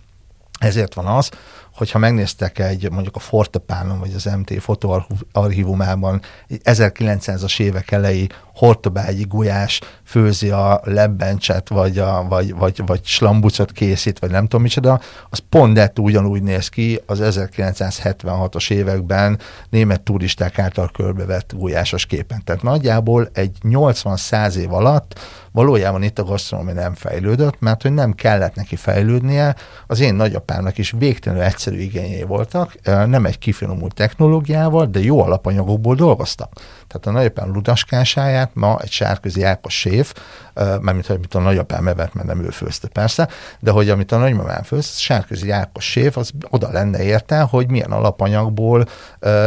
Ezért 0.59 0.95
van 0.95 1.07
az, 1.07 1.31
hogyha 1.75 1.99
megnéztek 1.99 2.59
egy, 2.59 2.91
mondjuk 2.91 3.17
a 3.17 3.19
Fortepánon, 3.19 3.99
vagy 3.99 4.13
az 4.15 4.25
MT 4.25 4.63
fotóarchívumában 4.63 6.21
1900-as 6.65 7.61
évek 7.61 7.91
elejé 7.91 8.27
hortobágyi 8.55 9.25
gulyás 9.29 9.81
főzi 10.05 10.51
a 10.51 10.81
lebbencset, 10.85 11.69
vagy, 11.69 11.99
a, 11.99 12.27
vagy, 12.29 12.55
vagy, 12.55 12.83
vagy 12.87 13.05
slambucot 13.05 13.73
készít, 13.73 14.19
vagy 14.19 14.31
nem 14.31 14.43
tudom 14.43 14.63
micsoda, 14.63 15.01
az 15.31 15.39
pont 15.49 15.99
ugyanúgy 15.99 16.43
néz 16.43 16.69
ki 16.69 17.01
az 17.07 17.19
1976-os 17.23 18.71
években 18.71 19.39
német 19.71 20.01
turisták 20.01 20.59
által 20.59 20.91
körbevett 20.93 21.53
gulyásos 21.57 22.07
képen. 22.07 22.43
Tehát 22.45 22.63
nagyjából 22.63 23.29
egy 23.33 23.57
80-100 23.63 24.55
év 24.55 24.73
alatt 24.73 25.21
valójában 25.53 26.03
itt 26.03 26.19
a 26.19 26.25
gasztronómia 26.25 26.75
nem 26.75 26.95
fejlődött, 26.95 27.61
mert 27.61 27.83
hogy 27.83 27.93
nem 27.93 28.13
kellett 28.13 28.55
neki 28.55 28.77
fejlődnie, 28.77 29.57
az 29.87 30.01
én 30.01 30.15
nagyapámnak 30.15 30.79
is 30.79 30.95
végtelenül 30.99 31.45
egyszerű 31.65 31.83
igényei 31.83 32.23
voltak, 32.23 32.75
nem 32.85 33.27
egy 33.27 33.39
kifinomult 33.39 33.95
technológiával, 33.95 34.87
de 34.87 35.01
jó 35.01 35.23
alapanyagokból 35.23 35.95
dolgoztak. 35.95 36.53
Tehát 36.89 37.07
a 37.07 37.11
nagyapám 37.11 37.53
ludaskásáját 37.53 38.51
ma 38.55 38.79
egy 38.81 38.91
sárközi 38.91 39.43
Ákos 39.43 39.79
séf, 39.79 40.15
mármint 40.55 41.07
hogy 41.07 41.17
amit 41.17 41.35
a 41.35 41.39
nagyapám 41.39 41.89
evett, 41.89 42.15
mert 42.15 42.27
nem 42.27 42.45
ő 42.45 42.49
főzte 42.49 42.89
persze, 42.89 43.29
de 43.61 43.71
hogy 43.71 43.91
amit 43.91 44.13
a 44.13 44.17
nagymamám 44.17 44.63
főz, 44.63 44.97
sárközi 44.97 45.51
Ákos 45.51 45.85
séf, 45.85 46.17
az 46.17 46.31
oda 46.51 46.69
lenne 46.73 47.03
érte, 47.03 47.41
hogy 47.41 47.71
milyen 47.71 47.93
alapanyagból 47.93 48.87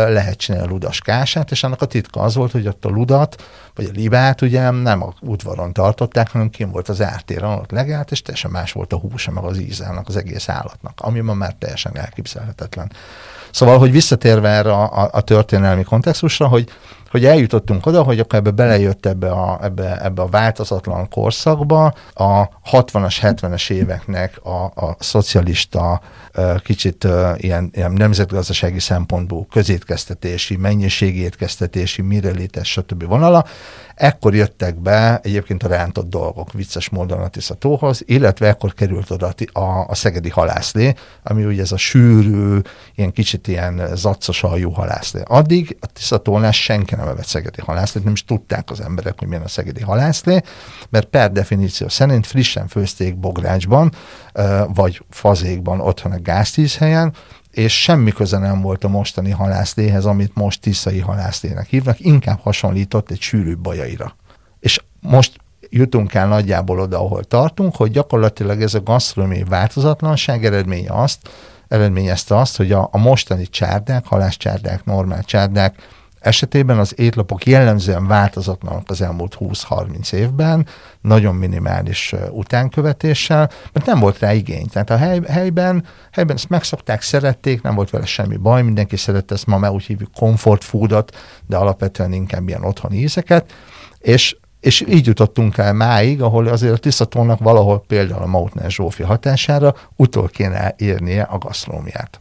lehet 0.08 0.38
csinálni 0.38 0.68
a 0.68 0.72
ludaskását, 0.72 1.52
és 1.52 1.64
annak 1.64 1.82
a 1.82 1.86
titka 1.86 2.22
az 2.22 2.36
volt, 2.36 2.52
hogy 2.52 2.68
ott 2.68 2.86
a 2.86 2.90
ludat, 2.90 3.44
vagy 3.76 3.86
a 3.86 3.92
libát 3.94 4.42
ugye 4.42 4.70
nem 4.70 5.04
a 5.04 5.14
udvaron 5.22 5.74
tartották, 5.74 6.32
hanem 6.32 6.50
kim 6.50 6.72
volt 6.72 6.90
az 6.90 7.02
ártéren, 7.02 7.50
ott 7.50 7.72
legállt, 7.72 8.12
és 8.12 8.22
teljesen 8.22 8.52
más 8.52 8.72
volt 8.72 8.94
a 8.94 8.98
húsa, 8.98 9.32
meg 9.32 9.44
az 9.44 9.60
ízának, 9.60 10.08
az 10.08 10.16
egész 10.16 10.50
állatnak, 10.50 10.94
ami 11.02 11.20
ma 11.20 11.34
már 11.34 11.56
teljesen 11.60 11.98
elképzelhetetlen. 11.98 12.92
Szóval, 13.52 13.78
hogy 13.78 13.92
visszatérve 13.92 14.50
erre 14.50 14.72
a, 14.72 15.04
a, 15.04 15.10
a 15.12 15.22
történelmi 15.22 15.84
kontextusra, 15.84 16.48
hogy 16.48 16.70
hogy 17.10 17.26
eljutottunk 17.26 17.86
oda, 17.86 18.04
hogy 18.04 18.20
akkor 18.20 18.40
ebbe 18.40 18.52
belejött 18.52 19.06
ebbe 19.06 19.32
a, 19.32 19.60
ebbe, 19.64 20.02
ebbe 20.02 20.22
a 20.22 20.28
változatlan 20.28 21.10
korszakba 21.10 21.94
a 22.14 22.50
60-as, 22.72 23.16
70-es 23.22 23.72
éveknek 23.72 24.46
a, 24.46 24.64
a 24.64 24.96
szocialista 25.00 26.02
kicsit 26.64 27.08
ilyen, 27.38 27.70
ilyen 27.74 27.92
nemzetgazdasági 27.92 28.80
szempontból 28.80 29.48
közétkeztetési, 29.52 30.56
mennyiségi 30.56 31.22
étkeztetési, 31.22 32.02
mirelétes, 32.02 32.72
stb. 32.72 33.04
vonala. 33.04 33.46
Ekkor 33.98 34.36
jöttek 34.36 34.76
be 34.76 35.20
egyébként 35.24 35.64
a 35.64 35.68
rántott 35.68 36.10
dolgok 36.10 36.52
vicces 36.52 36.90
módon 36.90 37.20
a 37.20 37.28
Tiszatóhoz, 37.28 38.02
illetve 38.06 38.48
ekkor 38.48 38.74
került 38.74 39.10
oda 39.10 39.34
a, 39.52 39.86
a 39.88 39.96
szegedi 39.96 40.30
halászlé, 40.30 40.94
ami 41.24 41.46
ugye 41.46 41.62
ez 41.62 41.72
a 41.72 41.78
sűrű, 41.78 42.60
ilyen 42.96 43.12
kicsit 43.12 43.48
ilyen 43.48 43.82
zaccos 43.96 44.44
aljú 44.44 44.72
halászlé. 44.72 45.22
Addig 45.26 45.78
a 45.80 45.86
Tiszatónál 45.86 46.52
senki 46.52 46.96
nem 46.96 47.08
evett 47.08 47.26
szegedi 47.26 47.62
halászlét, 47.62 48.04
nem 48.04 48.14
is 48.14 48.26
tudták 48.26 48.72
az 48.72 48.82
emberek, 48.82 49.14
hogy 49.20 49.28
milyen 49.28 49.44
a 49.44 49.48
szegedi 49.48 49.82
halászlé, 49.82 50.42
mert 50.90 51.08
per 51.08 51.32
definíció 51.32 51.88
szerint 51.88 52.28
frissen 52.28 52.68
főzték 52.68 53.18
bográcsban, 53.18 53.92
vagy 54.74 55.04
fazékban 55.10 55.80
otthon 55.80 56.12
a 56.12 56.20
gáztízhelyen, 56.20 57.14
és 57.58 57.82
semmi 57.82 58.12
köze 58.12 58.38
nem 58.38 58.62
volt 58.62 58.84
a 58.84 58.88
mostani 58.88 59.32
halászléhez, 59.32 60.06
amit 60.06 60.36
most 60.36 60.62
tiszai 60.62 61.00
halászlének 61.00 61.68
hívnak, 61.68 62.00
inkább 62.00 62.40
hasonlított 62.40 63.12
egy 63.12 63.22
sűrűbb 63.22 63.60
bajaira. 63.60 64.16
És 64.60 64.82
most 65.02 65.40
jutunk 65.70 66.14
el 66.14 66.28
nagyjából 66.28 66.80
oda, 66.80 66.98
ahol 66.98 67.24
tartunk, 67.24 67.76
hogy 67.76 67.92
gyakorlatilag 67.92 68.62
ez 68.62 68.74
a 68.74 68.84
gasztronómiai 68.84 69.44
változatlanság 69.44 70.46
eredménye 70.46 70.94
azt, 70.94 71.30
eredményezte 71.68 72.38
azt, 72.38 72.58
hogy 72.58 72.72
a, 72.72 72.90
a 72.92 72.98
mostani 72.98 73.48
csárdák, 73.48 74.06
halászcsárdák, 74.06 74.86
normál 74.86 75.24
csárdák 75.24 75.76
esetében 76.20 76.78
az 76.78 77.00
étlapok 77.00 77.46
jellemzően 77.46 78.08
változatlanok 78.08 78.90
az 78.90 79.02
elmúlt 79.02 79.38
20-30 79.40 80.14
évben, 80.14 80.68
nagyon 81.02 81.36
minimális 81.36 82.14
utánkövetéssel, 82.30 83.50
mert 83.74 83.86
nem 83.86 84.00
volt 84.00 84.20
rá 84.20 84.34
igény. 84.34 84.68
Tehát 84.68 84.90
a 84.90 84.98
hely, 84.98 85.22
helyben, 85.28 85.86
helyben 86.12 86.36
ezt 86.36 86.50
megszokták, 86.50 87.02
szerették, 87.02 87.62
nem 87.62 87.76
volt 87.76 87.90
vele 87.90 88.06
semmi 88.06 88.38
baj, 88.38 88.62
mindenki 88.62 88.96
szerette 88.96 89.34
ezt, 89.34 89.46
ma 89.46 89.58
már 89.58 89.72
úgy 89.72 89.84
hívjuk 89.84 90.12
comfort 90.16 90.64
foodot, 90.64 91.16
de 91.48 91.58
alapvetően 91.58 92.14
inkább 92.14 92.48
ilyen 92.48 92.64
otthoni 92.64 92.98
ízeket, 92.98 93.54
és 94.00 94.36
és 94.60 94.84
így 94.88 95.06
jutottunk 95.06 95.58
el 95.58 95.74
máig, 95.74 96.22
ahol 96.22 96.48
azért 96.48 96.74
a 96.74 96.78
tisztatónak 96.78 97.40
valahol 97.40 97.84
például 97.88 98.22
a 98.22 98.26
Mautner 98.26 98.72
Zsófi 98.72 99.04
hatására 99.04 99.76
utol 99.96 100.28
kéne 100.28 100.74
érnie 100.78 101.22
a 101.22 101.38
gasztrómiát. 101.38 102.20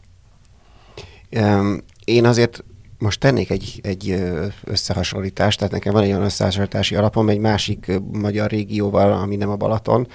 Én 2.05 2.25
azért 2.25 2.63
most 2.99 3.19
tennék 3.19 3.49
egy, 3.49 3.79
egy 3.83 4.23
összehasonlítást, 4.63 5.57
tehát 5.57 5.73
nekem 5.73 5.93
van 5.93 6.03
egy 6.03 6.09
olyan 6.09 6.23
összehasonlítási 6.23 6.95
alapom 6.95 7.29
egy 7.29 7.39
másik 7.39 7.91
magyar 8.11 8.49
régióval, 8.49 9.11
ami 9.11 9.35
nem 9.35 9.49
a 9.49 9.55
Balaton, 9.55 10.07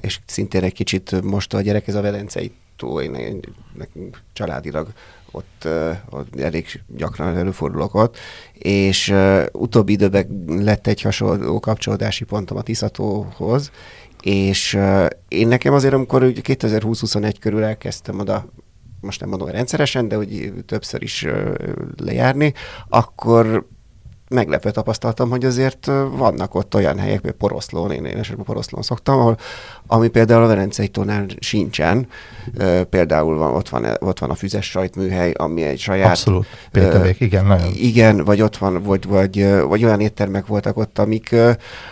és 0.00 0.20
szintén 0.26 0.62
egy 0.62 0.72
kicsit 0.72 1.22
most 1.22 1.54
a 1.54 1.60
gyerek, 1.60 1.88
ez 1.88 1.94
a 1.94 2.00
Velencei 2.00 2.52
tó, 2.76 3.00
én, 3.00 3.14
én, 3.14 3.40
nekünk 3.76 4.20
családilag 4.32 4.88
ott, 5.30 5.68
ott 6.10 6.40
elég 6.40 6.82
gyakran 6.96 7.36
előfordulok 7.36 7.94
ott, 7.94 8.16
és 8.52 9.14
utóbbi 9.52 9.92
időben 9.92 10.44
lett 10.46 10.86
egy 10.86 11.00
hasonló 11.00 11.60
kapcsolódási 11.60 12.24
pontom 12.24 12.56
a 12.56 12.62
Tiszatóhoz, 12.62 13.70
és 14.22 14.78
én 15.28 15.48
nekem 15.48 15.74
azért, 15.74 15.94
amikor 15.94 16.22
2020-21 16.24 17.34
körül 17.40 17.62
elkezdtem 17.62 18.18
oda 18.18 18.46
most 19.00 19.20
nem 19.20 19.28
mondom, 19.28 19.48
rendszeresen, 19.48 20.08
de 20.08 20.16
hogy 20.16 20.52
többször 20.66 21.02
is 21.02 21.26
lejárni, 21.96 22.52
akkor 22.88 23.66
meglepő 24.28 24.70
tapasztaltam, 24.70 25.30
hogy 25.30 25.44
azért 25.44 25.86
vannak 26.16 26.54
ott 26.54 26.74
olyan 26.74 26.98
helyek, 26.98 27.20
például 27.20 27.38
Poroszlón, 27.38 27.90
én, 27.90 28.04
én 28.04 28.16
esetben 28.16 28.44
Poroszlón 28.44 28.82
szoktam, 28.82 29.18
ahol, 29.18 29.36
ami 29.86 30.08
például 30.08 30.42
a 30.42 30.46
Verencei 30.46 30.88
tónál 30.88 31.26
sincsen. 31.38 32.08
Például 32.90 33.38
van, 33.38 33.54
ott, 33.54 33.68
van, 33.68 33.86
ott 33.98 34.18
van 34.18 34.30
a 34.30 34.34
füzes 34.34 34.70
sajtműhely, 34.70 35.30
ami 35.30 35.62
egy 35.62 35.78
saját... 35.78 36.10
Abszolút, 36.10 36.46
Péterék, 36.72 37.20
igen, 37.20 37.46
nagyon. 37.46 37.72
Igen, 37.74 38.24
vagy 38.24 38.40
ott 38.40 38.56
van, 38.56 38.82
vagy, 38.82 39.06
vagy, 39.06 39.60
vagy 39.60 39.84
olyan 39.84 40.00
éttermek 40.00 40.46
voltak 40.46 40.76
ott, 40.76 40.98
amik, 40.98 41.34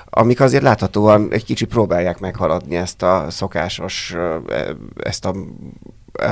amik 0.04 0.40
azért 0.40 0.62
láthatóan 0.62 1.28
egy 1.30 1.44
kicsit 1.44 1.68
próbálják 1.68 2.18
meghaladni 2.18 2.76
ezt 2.76 3.02
a 3.02 3.26
szokásos, 3.30 4.14
e, 4.48 4.76
ezt 5.02 5.24
a 5.24 5.34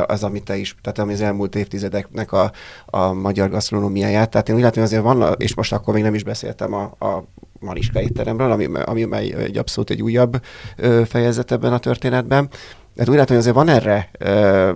az, 0.06 0.24
amit 0.24 0.44
te 0.44 0.56
is, 0.56 0.76
tehát 0.82 0.98
ami 0.98 1.12
az 1.12 1.20
elmúlt 1.20 1.54
évtizedeknek 1.54 2.32
a, 2.32 2.52
a 2.86 3.12
magyar 3.12 3.50
gasztronómiáját. 3.50 4.30
Tehát 4.30 4.48
én 4.48 4.54
úgy 4.54 4.62
látom, 4.62 4.82
hogy 4.82 4.92
azért 4.92 5.02
van, 5.02 5.34
és 5.38 5.54
most 5.54 5.72
akkor 5.72 5.94
még 5.94 6.02
nem 6.02 6.14
is 6.14 6.24
beszéltem 6.24 6.74
a, 6.74 6.82
a 6.82 7.24
Mariska 7.60 8.00
étteremről, 8.00 8.50
ami, 8.50 8.64
ami, 8.64 9.02
ami 9.02 9.34
egy 9.34 9.58
abszolút 9.58 9.90
egy 9.90 10.02
újabb 10.02 10.42
ö, 10.76 11.02
fejezet 11.06 11.52
ebben 11.52 11.72
a 11.72 11.78
történetben. 11.78 12.48
Tehát 12.94 13.08
úgy 13.10 13.16
látom, 13.16 13.36
hogy 13.36 13.36
azért 13.36 13.54
van 13.54 13.68
erre 13.68 14.10
ö, 14.18 14.72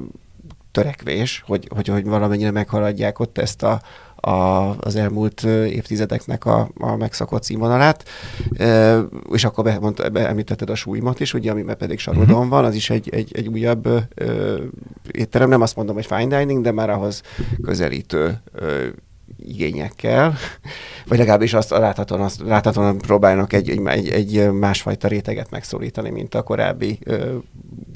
törekvés, 0.70 1.42
hogy, 1.46 1.68
hogy, 1.74 1.88
hogy 1.88 2.04
valamennyire 2.04 2.50
meghaladják 2.50 3.18
ott 3.18 3.38
ezt 3.38 3.62
a, 3.62 3.80
a, 4.26 4.76
az 4.78 4.96
elmúlt 4.96 5.42
évtizedeknek 5.44 6.44
a, 6.44 6.70
a 6.78 6.96
megszakott 6.96 7.42
színvonalát. 7.42 8.04
E, 8.56 8.98
és 9.32 9.44
akkor 9.44 9.64
be, 9.64 9.78
mondta, 9.78 10.08
be 10.08 10.28
említetted 10.28 10.70
a 10.70 10.74
súlymat 10.74 11.20
is, 11.20 11.34
ugye, 11.34 11.50
amiben 11.50 11.76
pedig 11.76 11.98
Sarodon 11.98 12.30
uh-huh. 12.30 12.48
van, 12.48 12.64
az 12.64 12.74
is 12.74 12.90
egy, 12.90 13.08
egy, 13.12 13.30
egy 13.36 13.48
újabb 13.48 13.88
ö, 14.14 14.60
étterem, 15.10 15.48
nem 15.48 15.60
azt 15.60 15.76
mondom, 15.76 15.94
hogy 15.94 16.06
fine 16.06 16.38
dining, 16.38 16.62
de 16.62 16.72
már 16.72 16.90
ahhoz 16.90 17.22
közelítő 17.62 18.40
ö, 18.52 18.86
igényekkel, 19.38 20.34
vagy 21.08 21.18
legalábbis 21.18 21.54
azt 21.54 21.70
láthatóan, 21.70 22.20
azt 22.20 22.40
láthatóan 22.40 22.98
próbálnak 22.98 23.52
egy, 23.52 23.70
egy, 23.86 24.08
egy 24.08 24.52
másfajta 24.52 25.08
réteget 25.08 25.50
megszólítani, 25.50 26.10
mint 26.10 26.34
a 26.34 26.42
korábbi 26.42 26.98
ö, 27.04 27.36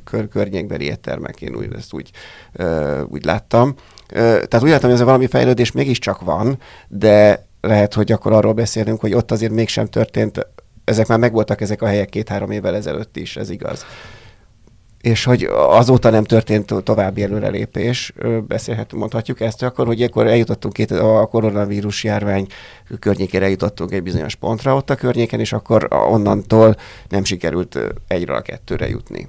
kör, 0.04 0.28
környékbeli 0.28 0.84
éttermek, 0.84 1.42
én 1.42 1.56
úgy, 1.56 1.68
ezt 1.76 1.92
úgy, 1.92 2.10
ö, 2.52 3.00
úgy 3.02 3.24
láttam. 3.24 3.74
Tehát 4.12 4.62
úgy 4.62 4.68
látom, 4.68 4.90
hogy 4.90 4.98
ez 4.98 5.04
valami 5.04 5.26
fejlődés 5.26 5.72
mégiscsak 5.72 6.20
van, 6.20 6.58
de 6.88 7.46
lehet, 7.60 7.94
hogy 7.94 8.12
akkor 8.12 8.32
arról 8.32 8.52
beszélünk, 8.52 9.00
hogy 9.00 9.14
ott 9.14 9.30
azért 9.30 9.52
mégsem 9.52 9.86
történt, 9.86 10.46
ezek 10.84 11.06
már 11.06 11.18
megvoltak 11.18 11.60
ezek 11.60 11.82
a 11.82 11.86
helyek 11.86 12.08
két-három 12.08 12.50
évvel 12.50 12.74
ezelőtt 12.76 13.16
is, 13.16 13.36
ez 13.36 13.50
igaz. 13.50 13.84
és 15.00 15.24
hogy 15.24 15.48
azóta 15.52 16.10
nem 16.10 16.24
történt 16.24 16.74
további 16.84 17.22
előrelépés, 17.22 18.12
beszélhetünk, 18.46 19.00
mondhatjuk 19.00 19.40
ezt 19.40 19.62
akkor, 19.62 19.86
hogy 19.86 20.02
akkor 20.02 20.26
eljutottunk 20.26 20.74
két, 20.74 20.90
a 20.90 21.26
koronavírus 21.30 22.04
járvány 22.04 22.46
környékére 22.98 23.44
eljutottunk 23.44 23.92
egy 23.92 24.02
bizonyos 24.02 24.34
pontra 24.34 24.74
ott 24.74 24.90
a 24.90 24.94
környéken, 24.94 25.40
és 25.40 25.52
akkor 25.52 25.88
onnantól 25.90 26.76
nem 27.08 27.24
sikerült 27.24 27.78
egyre 28.06 28.34
a 28.34 28.40
kettőre 28.40 28.88
jutni. 28.88 29.28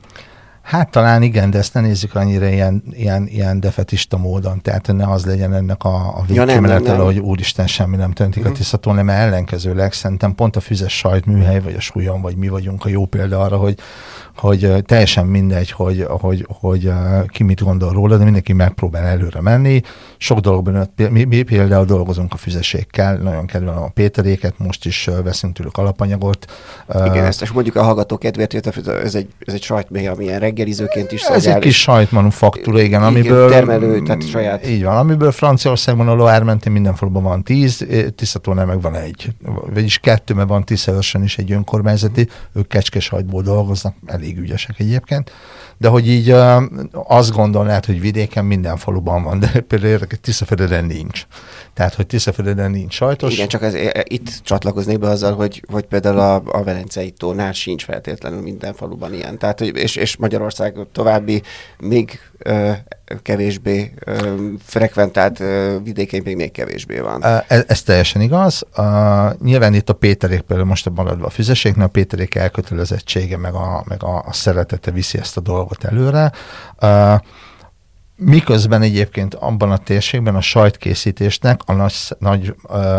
Hát 0.62 0.92
talán 0.92 1.22
igen, 1.22 1.50
de 1.50 1.58
ezt 1.58 1.74
ne 1.74 1.82
nézzük 1.82 2.16
annyira 2.16 2.48
ilyen, 2.48 2.84
ilyen, 2.92 3.28
ilyen 3.28 3.60
defetista 3.60 4.18
módon, 4.18 4.62
tehát 4.62 4.94
ne 4.94 5.08
az 5.08 5.26
legyen 5.26 5.54
ennek 5.54 5.84
a, 5.84 6.18
a 6.18 6.24
végkimenetele, 6.28 6.98
ja, 6.98 7.04
hogy 7.04 7.20
úristen 7.20 7.68
semmi 7.68 7.96
nem 7.96 8.12
történik 8.12 8.30
uh-huh. 8.30 8.46
a 8.46 8.50
mhm. 8.50 8.60
tisztatón, 8.60 8.96
nem 8.96 9.10
ellenkezőleg 9.10 9.94
szerintem 9.94 10.36
pont 10.36 10.56
a 10.56 10.60
füzes 10.60 10.98
sajtműhely, 10.98 11.60
vagy 11.60 11.76
a 11.76 11.80
súlyon, 11.80 12.22
vagy 12.22 12.36
mi 12.36 12.48
vagyunk 12.48 12.86
a 12.86 12.90
jó 12.90 13.06
példa 13.06 13.40
arra, 13.40 13.58
hogy 13.58 13.80
hogy 14.36 14.84
teljesen 14.86 15.26
mindegy, 15.26 15.72
hogy, 15.72 16.06
hogy, 16.08 16.46
hogy 16.60 16.92
ki 17.28 17.44
mit 17.44 17.64
gondol 17.64 17.92
róla, 17.92 18.18
de 18.18 18.24
mindenki 18.24 18.54
megpróbál 18.54 19.04
előre 19.04 19.42
menni. 19.42 19.82
Sok 20.18 20.40
dologban, 20.40 20.90
mi, 21.10 21.24
mi 21.24 21.42
például 21.42 21.86
dolgozunk 21.86 22.34
a 22.34 22.38
füzesékkel, 22.38 23.16
nagyon 23.16 23.46
kedvelem 23.46 23.84
a 23.84 23.90
Péteréket, 23.90 24.54
most 24.58 24.86
is 24.86 25.10
veszünk 25.24 25.54
tőlük 25.54 25.78
alapanyagot. 25.78 26.52
Igen, 27.06 27.26
ezt 27.26 27.42
és 27.42 27.52
mondjuk 27.52 27.76
a 27.76 27.84
hallgató 27.84 28.18
kedvéért, 28.18 28.78
ez 28.88 29.16
egy, 29.16 29.28
ez 29.46 29.54
egy 29.54 29.64
sajtmély, 29.64 30.08
ami 30.08 30.24
ilyen 30.24 30.40
reggelizőként 30.52 31.12
is 31.12 31.24
Ez 31.24 31.46
egy 31.46 31.60
kis 31.60 31.82
sajtmanufaktúra, 31.82 32.82
igen, 32.82 33.04
amiből... 33.04 33.50
Termelő, 33.50 34.02
tehát 34.02 34.28
saját... 34.28 34.68
Így 34.68 34.84
van, 34.84 34.98
amiből 34.98 35.32
Franciaországban 35.32 36.08
a 36.08 36.14
Loire 36.14 36.44
mentén 36.44 36.72
minden 36.72 36.96
faluban 36.96 37.24
van 37.24 37.44
tíz, 37.44 37.88
Tisztatónál 38.16 38.66
meg 38.66 38.82
van 38.82 38.96
egy, 38.96 39.30
vagyis 39.74 39.98
kettő, 39.98 40.34
mert 40.34 40.48
van 40.48 40.64
Tiszavosan 40.64 41.24
is 41.24 41.38
egy 41.38 41.52
önkormányzati, 41.52 42.28
ők 42.54 42.68
kecskesajtból 42.68 43.42
dolgoznak, 43.42 43.96
elég 44.06 44.38
ügyesek 44.38 44.80
egyébként, 44.80 45.32
de 45.78 45.88
hogy 45.88 46.08
így 46.08 46.36
azt 46.92 47.32
gondolnád, 47.32 47.86
hogy 47.86 48.02
vidéken 48.02 48.46
minden 48.46 48.78
faluban 48.78 49.24
van, 49.24 49.40
de 49.40 49.60
például 49.68 49.92
érdekes, 49.92 50.20
Tiszafededen 50.22 50.86
nincs. 50.86 51.26
Tehát, 51.74 51.94
hogy 51.94 52.08
Tiszafededen 52.08 52.72
nincs 52.72 52.94
sajtos. 52.94 53.34
Igen, 53.34 53.48
csak 53.48 53.62
ez, 53.64 53.74
itt 54.04 54.40
csatlakoznék 54.44 55.00
be 55.00 55.08
azzal, 55.08 55.36
hogy, 55.36 55.64
hogy 55.72 55.86
például 55.86 56.20
a, 56.20 56.42
a 56.46 56.64
Velencei 56.64 57.12
tónál 57.12 57.52
sincs 57.52 57.84
feltétlenül 57.84 58.42
minden 58.42 58.74
faluban 58.74 59.14
ilyen. 59.14 59.38
Tehát, 59.38 59.62
és, 59.62 59.96
és 59.96 60.18
Magyarország 60.18 60.76
további 60.92 61.42
még 61.80 62.20
ö, 62.38 62.72
kevésbé 63.22 63.94
ö, 64.06 64.36
frekventált 64.64 65.40
ö, 65.40 65.78
vidékein 65.84 66.22
még, 66.26 66.36
még 66.36 66.52
kevésbé 66.52 67.00
van. 67.00 67.24
Ez, 67.48 67.64
ez 67.68 67.82
teljesen 67.82 68.22
igaz. 68.22 68.64
Uh, 68.78 69.34
nyilván 69.44 69.74
itt 69.74 69.90
a 69.90 69.94
Péterék 69.94 70.42
például 70.42 70.68
most 70.68 70.88
a 70.88 70.92
maradva 70.96 71.26
a 71.26 71.30
füzeségnél, 71.30 71.86
a 71.86 71.88
Péterék 71.88 72.36
elkötelezettsége 72.36 73.38
meg 73.38 73.54
a, 73.54 73.84
meg 73.88 74.04
a, 74.04 74.24
a 74.28 74.34
szeretete 74.34 74.92
viszi 74.92 75.18
ezt 75.18 75.38
a 75.38 75.42
dolgot 75.42 75.84
előre. 75.84 76.32
Uh, 76.82 77.20
Miközben 78.24 78.82
egyébként 78.82 79.34
abban 79.34 79.72
a 79.72 79.78
térségben 79.78 80.36
a 80.36 80.42
sajtkészítésnek 80.42 81.62
a 81.66 81.74
nagy, 81.74 81.94
nagy 82.20 82.56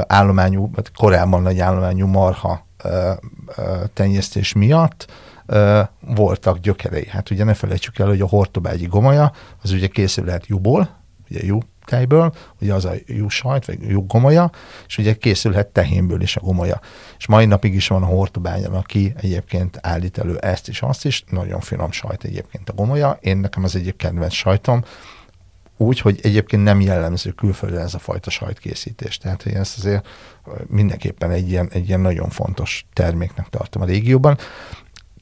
állományú, 0.06 0.70
vagy 0.74 0.92
korábban 0.94 1.42
nagy 1.42 1.58
állományú 1.58 2.06
marha 2.06 2.66
uh, 2.84 2.92
tenyésztés 3.92 4.52
miatt 4.52 5.12
voltak 6.00 6.58
gyökerei. 6.58 7.06
Hát 7.06 7.30
ugye 7.30 7.44
ne 7.44 7.54
felejtsük 7.54 7.98
el, 7.98 8.06
hogy 8.06 8.20
a 8.20 8.26
hortobágyi 8.26 8.86
gomolya, 8.86 9.32
az 9.62 9.70
ugye 9.70 9.86
készül 9.86 10.24
lehet 10.24 10.46
júból, 10.46 10.88
ugye 11.30 11.44
jú 11.44 11.58
tejből, 11.84 12.34
ugye 12.60 12.74
az 12.74 12.84
a 12.84 12.92
jú 13.06 13.28
sajt, 13.28 13.64
vagy 13.64 13.88
jú 13.88 14.06
gomolya, 14.06 14.50
és 14.86 14.98
ugye 14.98 15.14
készülhet 15.14 15.66
tehénből 15.66 16.20
is 16.20 16.36
a 16.36 16.40
gomolya. 16.40 16.80
És 17.18 17.26
mai 17.26 17.46
napig 17.46 17.74
is 17.74 17.88
van 17.88 18.02
a 18.02 18.06
hortobányan, 18.06 18.74
aki 18.74 19.12
egyébként 19.16 19.78
állít 19.80 20.18
elő 20.18 20.38
ezt 20.38 20.68
is, 20.68 20.82
azt 20.82 21.04
is, 21.04 21.24
nagyon 21.30 21.60
finom 21.60 21.92
sajt 21.92 22.24
egyébként 22.24 22.68
a 22.68 22.72
gomolya. 22.72 23.18
Én 23.20 23.36
nekem 23.36 23.64
az 23.64 23.76
egyik 23.76 23.96
kedvenc 23.96 24.32
sajtom, 24.32 24.84
úgy, 25.76 26.00
hogy 26.00 26.20
egyébként 26.22 26.62
nem 26.62 26.80
jellemző 26.80 27.30
külföldre 27.30 27.80
ez 27.80 27.94
a 27.94 27.98
fajta 27.98 28.30
sajtkészítés. 28.30 29.18
Tehát, 29.18 29.42
hogy 29.42 29.52
ezt 29.52 29.78
azért 29.78 30.06
mindenképpen 30.66 31.30
egy 31.30 31.48
ilyen, 31.48 31.68
egy 31.72 31.88
ilyen 31.88 32.00
nagyon 32.00 32.28
fontos 32.28 32.86
terméknek 32.92 33.48
tartom 33.48 33.82
a 33.82 33.84
régióban. 33.84 34.38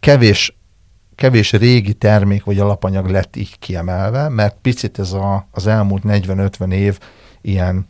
Kevés 0.00 0.54
kevés 1.20 1.52
régi 1.52 1.94
termék 1.94 2.44
vagy 2.44 2.59
alapanyag 2.59 3.06
lett 3.06 3.37
így 3.37 3.59
kiemelve, 3.59 4.28
mert 4.28 4.56
picit 4.62 4.98
ez 4.98 5.12
a, 5.12 5.46
az 5.50 5.66
elmúlt 5.66 6.02
40-50 6.06 6.72
év 6.72 6.98
ilyen 7.40 7.87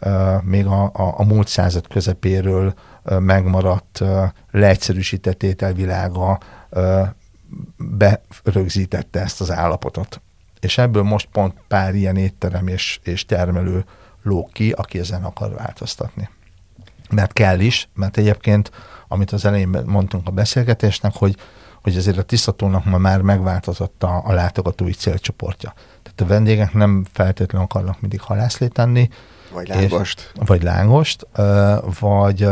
uh, 0.00 0.42
még 0.42 0.66
a, 0.66 0.82
a, 0.82 1.14
a 1.16 1.24
múlt 1.24 1.48
század 1.48 1.86
közepéről 1.86 2.74
uh, 3.04 3.20
megmaradt 3.20 4.00
uh, 4.00 4.22
leegyszerűsített 4.50 5.42
ételvilága 5.42 6.38
uh, 6.70 7.08
berögzítette 8.42 9.20
ezt 9.20 9.40
az 9.40 9.50
állapotot. 9.50 10.20
És 10.60 10.78
ebből 10.78 11.02
most 11.02 11.28
pont 11.32 11.54
pár 11.68 11.94
ilyen 11.94 12.16
étterem 12.16 12.68
és, 12.68 13.00
és 13.02 13.24
termelő 13.24 13.84
lók 14.22 14.52
ki, 14.52 14.70
aki 14.70 14.98
ezen 14.98 15.24
akar 15.24 15.54
változtatni. 15.54 16.28
Mert 17.10 17.32
kell 17.32 17.60
is, 17.60 17.88
mert 17.94 18.16
egyébként, 18.16 18.70
amit 19.08 19.32
az 19.32 19.44
elején 19.44 19.82
mondtunk 19.86 20.28
a 20.28 20.30
beszélgetésnek, 20.30 21.14
hogy 21.14 21.36
hogy 21.82 21.96
azért 21.96 22.18
a 22.18 22.22
tisztatónak 22.22 22.84
ma 22.84 22.98
már 22.98 23.22
megváltozott 23.22 24.02
a, 24.02 24.22
a 24.24 24.32
látogatói 24.32 24.92
célcsoportja. 24.92 25.72
Tehát 26.02 26.20
a 26.20 26.26
vendégek 26.26 26.72
nem 26.72 27.06
feltétlenül 27.12 27.66
akarnak 27.70 28.00
mindig 28.00 28.20
halászlét 28.20 28.78
enni. 28.78 29.08
Vagy 29.52 29.68
lángost. 29.68 30.32
És, 30.34 30.40
vagy 30.46 30.62
lángost, 30.62 31.26
vagy, 32.00 32.48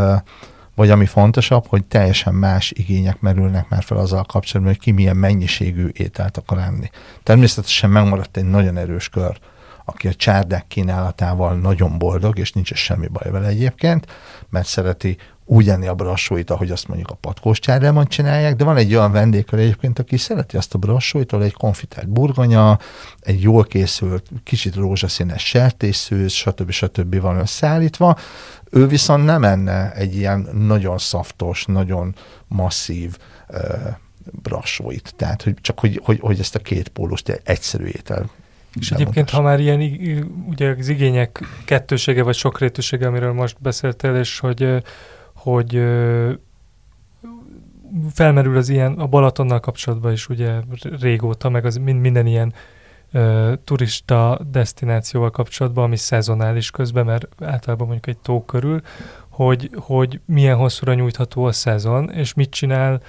vagy 0.74 0.90
ami 0.90 1.06
fontosabb, 1.06 1.66
hogy 1.66 1.84
teljesen 1.84 2.34
más 2.34 2.70
igények 2.70 3.20
merülnek 3.20 3.68
már 3.68 3.82
fel 3.82 3.96
azzal 3.96 4.24
kapcsolatban, 4.24 4.74
hogy 4.74 4.82
ki 4.82 4.90
milyen 4.90 5.16
mennyiségű 5.16 5.88
ételt 5.92 6.36
akar 6.36 6.58
enni. 6.58 6.90
Természetesen 7.22 7.90
megmaradt 7.90 8.36
egy 8.36 8.44
nagyon 8.44 8.76
erős 8.76 9.08
kör, 9.08 9.38
aki 9.84 10.08
a 10.08 10.14
csárdák 10.14 10.66
kínálatával 10.66 11.54
nagyon 11.54 11.98
boldog, 11.98 12.38
és 12.38 12.52
nincs 12.52 12.74
semmi 12.74 13.06
baj 13.06 13.30
vele 13.30 13.46
egyébként, 13.46 14.06
mert 14.50 14.66
szereti 14.66 15.16
úgy 15.48 15.68
enni 15.68 15.86
a 15.86 15.94
brassóit, 15.94 16.50
ahogy 16.50 16.70
azt 16.70 16.88
mondjuk 16.88 17.10
a 17.10 17.14
patkós 17.14 17.58
csárában 17.58 18.06
csinálják, 18.06 18.56
de 18.56 18.64
van 18.64 18.76
egy 18.76 18.94
olyan 18.94 19.12
vendégkör 19.12 19.58
egyébként, 19.58 19.98
aki 19.98 20.16
szereti 20.16 20.56
azt 20.56 20.74
a 20.74 20.78
brassóit, 20.78 21.32
ahol 21.32 21.44
egy 21.44 21.52
konfitált 21.52 22.08
burgonya, 22.08 22.78
egy 23.20 23.42
jól 23.42 23.64
készült, 23.64 24.30
kicsit 24.44 24.74
rózsaszínes 24.74 25.46
sertészőz, 25.46 26.32
stb. 26.32 26.70
stb. 26.70 27.20
van 27.20 27.38
összeállítva. 27.38 28.16
Ő 28.70 28.86
viszont 28.86 29.24
nem 29.24 29.44
enne 29.44 29.92
egy 29.92 30.16
ilyen 30.16 30.48
nagyon 30.52 30.98
szaftos, 30.98 31.64
nagyon 31.64 32.14
masszív 32.48 33.16
uh, 33.48 33.58
brassóit. 34.42 35.14
Tehát, 35.16 35.42
hogy 35.42 35.54
csak 35.60 35.80
hogy, 35.80 36.00
hogy, 36.04 36.18
hogy 36.20 36.38
ezt 36.38 36.54
a 36.54 36.58
két 36.58 36.88
pólust 36.88 37.40
egyszerű 37.44 37.84
étel 37.84 38.30
és 38.80 38.90
egyébként, 38.90 39.30
ha 39.30 39.42
már 39.42 39.60
ilyen 39.60 39.80
ugye 40.48 40.74
az 40.78 40.88
igények 40.88 41.40
kettősége 41.64 42.22
vagy 42.22 42.34
sokrétűsége, 42.34 43.06
amiről 43.06 43.32
most 43.32 43.56
beszéltél, 43.60 44.14
és 44.14 44.38
hogy 44.38 44.82
hogy 45.46 45.74
felmerül 48.12 48.56
az 48.56 48.68
ilyen, 48.68 48.92
a 48.92 49.06
Balatonnal 49.06 49.60
kapcsolatban 49.60 50.12
is 50.12 50.28
ugye 50.28 50.60
régóta, 51.00 51.48
meg 51.48 51.64
az 51.64 51.76
minden 51.76 52.26
ilyen 52.26 52.52
ö, 53.12 53.52
turista 53.64 54.40
destinációval 54.50 55.30
kapcsolatban, 55.30 55.84
ami 55.84 55.96
szezonális 55.96 56.70
közben, 56.70 57.04
mert 57.04 57.26
általában 57.40 57.86
mondjuk 57.86 58.06
egy 58.06 58.22
tó 58.22 58.44
körül, 58.44 58.80
hogy, 59.28 59.70
hogy 59.74 60.20
milyen 60.24 60.56
hosszúra 60.56 60.94
nyújtható 60.94 61.44
a 61.44 61.52
szezon, 61.52 62.10
és 62.10 62.34
mit 62.34 62.50
csinál 62.50 63.00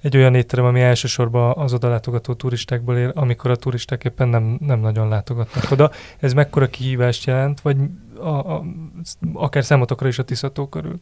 egy 0.00 0.16
olyan 0.16 0.34
étterem, 0.34 0.64
ami 0.64 0.80
elsősorban 0.80 1.52
az 1.56 1.72
oda 1.72 1.88
látogató 1.88 2.34
turistákból 2.34 2.96
él, 2.96 3.12
amikor 3.14 3.50
a 3.50 3.56
turisták 3.56 4.04
éppen 4.04 4.28
nem, 4.28 4.58
nem 4.60 4.80
nagyon 4.80 5.08
látogatnak 5.08 5.70
oda. 5.70 5.90
Ez 6.18 6.32
mekkora 6.32 6.66
kihívást 6.66 7.26
jelent, 7.26 7.60
vagy 7.60 7.76
a, 8.18 8.28
a, 8.28 8.64
akár 9.32 9.64
számotokra 9.64 10.08
is 10.08 10.18
a 10.18 10.24
Tiszató 10.24 10.68
körül? 10.68 11.00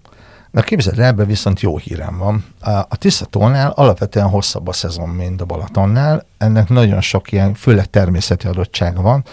Na 0.54 0.62
képzeld, 0.62 0.98
ebben 0.98 1.26
viszont 1.26 1.60
jó 1.60 1.78
hírem 1.78 2.18
van. 2.18 2.44
A 2.88 2.96
Tiszatónál 2.96 3.70
alapvetően 3.70 4.28
hosszabb 4.28 4.68
a 4.68 4.72
szezon, 4.72 5.08
mint 5.08 5.40
a 5.40 5.44
Balatonnál. 5.44 6.26
Ennek 6.38 6.68
nagyon 6.68 7.00
sok 7.00 7.32
ilyen, 7.32 7.54
főleg 7.54 7.90
természeti 7.90 8.46
adottság 8.46 9.02
van. 9.02 9.24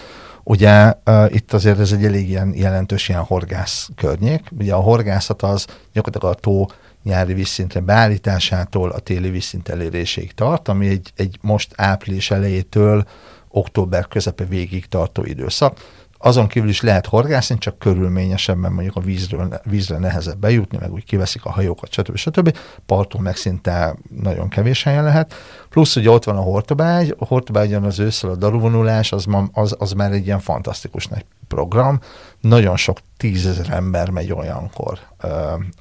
Ugye 0.43 0.93
uh, 1.05 1.33
itt 1.33 1.53
azért 1.53 1.79
ez 1.79 1.91
egy 1.91 2.05
elég 2.05 2.29
ilyen 2.29 2.53
jelentős 2.55 3.09
ilyen 3.09 3.21
horgász 3.21 3.89
környék. 3.95 4.41
Ugye 4.59 4.73
a 4.73 4.79
horgászat 4.79 5.41
az 5.41 5.65
gyakorlatilag 5.93 6.35
a 6.35 6.39
tó 6.39 6.67
nyári 7.03 7.33
vízszintre 7.33 7.79
beállításától 7.79 8.89
a 8.89 8.99
téli 8.99 9.29
vízszint 9.29 9.69
elérésig 9.69 10.33
tart, 10.33 10.67
ami 10.67 10.87
egy, 10.87 11.11
egy 11.15 11.37
most 11.41 11.73
április 11.75 12.31
elejétől 12.31 13.05
október 13.49 14.07
közepe 14.07 14.45
végig 14.45 14.85
tartó 14.85 15.23
időszak 15.23 15.77
azon 16.21 16.47
kívül 16.47 16.69
is 16.69 16.81
lehet 16.81 17.05
horgászni, 17.05 17.57
csak 17.57 17.79
körülményesebben 17.79 18.71
mondjuk 18.71 18.95
a 18.95 18.99
vízről, 18.99 19.59
vízre 19.63 19.97
nehezebb 19.97 20.37
bejutni, 20.37 20.77
meg 20.81 20.91
úgy 20.91 21.03
kiveszik 21.03 21.45
a 21.45 21.51
hajókat, 21.51 21.91
stb. 21.91 22.15
stb. 22.15 22.57
Parton 22.85 23.21
meg 23.21 23.35
szinte 23.35 23.95
nagyon 24.21 24.49
kevés 24.49 24.83
helyen 24.83 25.03
lehet. 25.03 25.33
Plusz 25.69 25.95
ugye 25.95 26.09
ott 26.09 26.23
van 26.23 26.37
a 26.37 26.41
hortobágy, 26.41 27.15
a 27.19 27.25
hortobágyon 27.25 27.83
az 27.83 27.99
ősszel 27.99 28.29
a 28.29 28.35
daruvonulás, 28.35 29.11
az, 29.11 29.27
az, 29.51 29.75
az 29.79 29.91
már 29.91 30.11
egy 30.11 30.25
ilyen 30.25 30.39
fantasztikus 30.39 31.07
nagy 31.07 31.25
program. 31.47 31.99
Nagyon 32.39 32.77
sok 32.77 32.97
tízezer 33.17 33.69
ember 33.69 34.09
megy 34.09 34.33
olyankor 34.33 34.99
ö, 35.21 35.27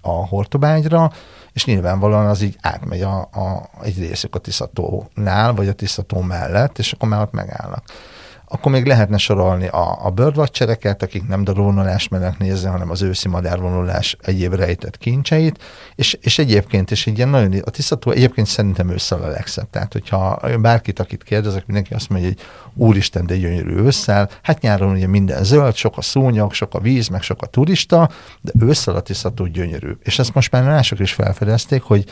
a 0.01 0.27
hortobágyra, 0.27 1.13
és 1.53 1.65
nyilvánvalóan 1.65 2.27
az 2.27 2.41
így 2.41 2.57
átmegy 2.61 3.03
a, 3.03 3.19
a, 3.19 3.71
egy 3.83 3.99
részük 3.99 4.35
a 4.35 4.39
Tiszatónál, 4.39 5.55
vagy 5.55 5.69
a 5.69 5.73
Tiszató 5.73 6.21
mellett, 6.21 6.79
és 6.79 6.93
akkor 6.93 7.09
már 7.09 7.23
ott 7.23 7.33
megállnak 7.33 7.85
akkor 8.53 8.73
még 8.73 8.87
lehetne 8.87 9.19
sorolni 9.19 9.67
a, 9.67 10.07
a 10.07 10.11
bőrvacsereket, 10.11 11.03
akik 11.03 11.29
nem 11.29 11.45
drónolás 11.45 12.09
mennek 12.09 12.39
nézni, 12.39 12.69
hanem 12.69 12.91
az 12.91 13.03
őszi 13.03 13.29
madárvonulás 13.29 14.17
egyéb 14.23 14.55
rejtett 14.55 14.99
kincseit, 14.99 15.63
és, 15.95 16.19
és 16.21 16.39
egyébként 16.39 16.91
is 16.91 17.07
egy 17.07 17.17
ilyen 17.17 17.29
nagyon, 17.29 17.63
a 17.65 17.71
tisztató 17.71 18.11
egyébként 18.11 18.47
szerintem 18.47 18.91
ősszel 18.91 19.23
a 19.23 19.29
legszebb. 19.29 19.71
Tehát, 19.71 19.93
hogyha 19.93 20.41
bárkit, 20.61 20.99
akit 20.99 21.23
kérdezek, 21.23 21.67
mindenki 21.67 21.95
azt 21.95 22.09
mondja, 22.09 22.29
hogy 22.29 22.39
úristen, 22.75 23.27
de 23.27 23.37
gyönyörű 23.37 23.77
ősszel, 23.77 24.31
hát 24.43 24.61
nyáron 24.61 24.91
ugye 24.91 25.07
minden 25.07 25.45
zöld, 25.45 25.75
sok 25.75 25.97
a 25.97 26.03
szúnyog, 26.03 26.53
sok 26.53 26.75
a 26.75 26.81
víz, 26.81 27.09
meg 27.09 27.23
sok 27.23 27.43
a 27.43 27.47
turista, 27.47 28.11
de 28.41 28.53
ősszel 28.65 28.95
a 28.95 29.01
tisztató 29.01 29.47
gyönyörű. 29.47 29.93
És 30.03 30.19
ezt 30.19 30.35
most 30.35 30.53
már 30.53 30.65
mások 30.65 30.99
is 30.99 31.13
felfedezték, 31.13 31.83
hogy 31.83 32.05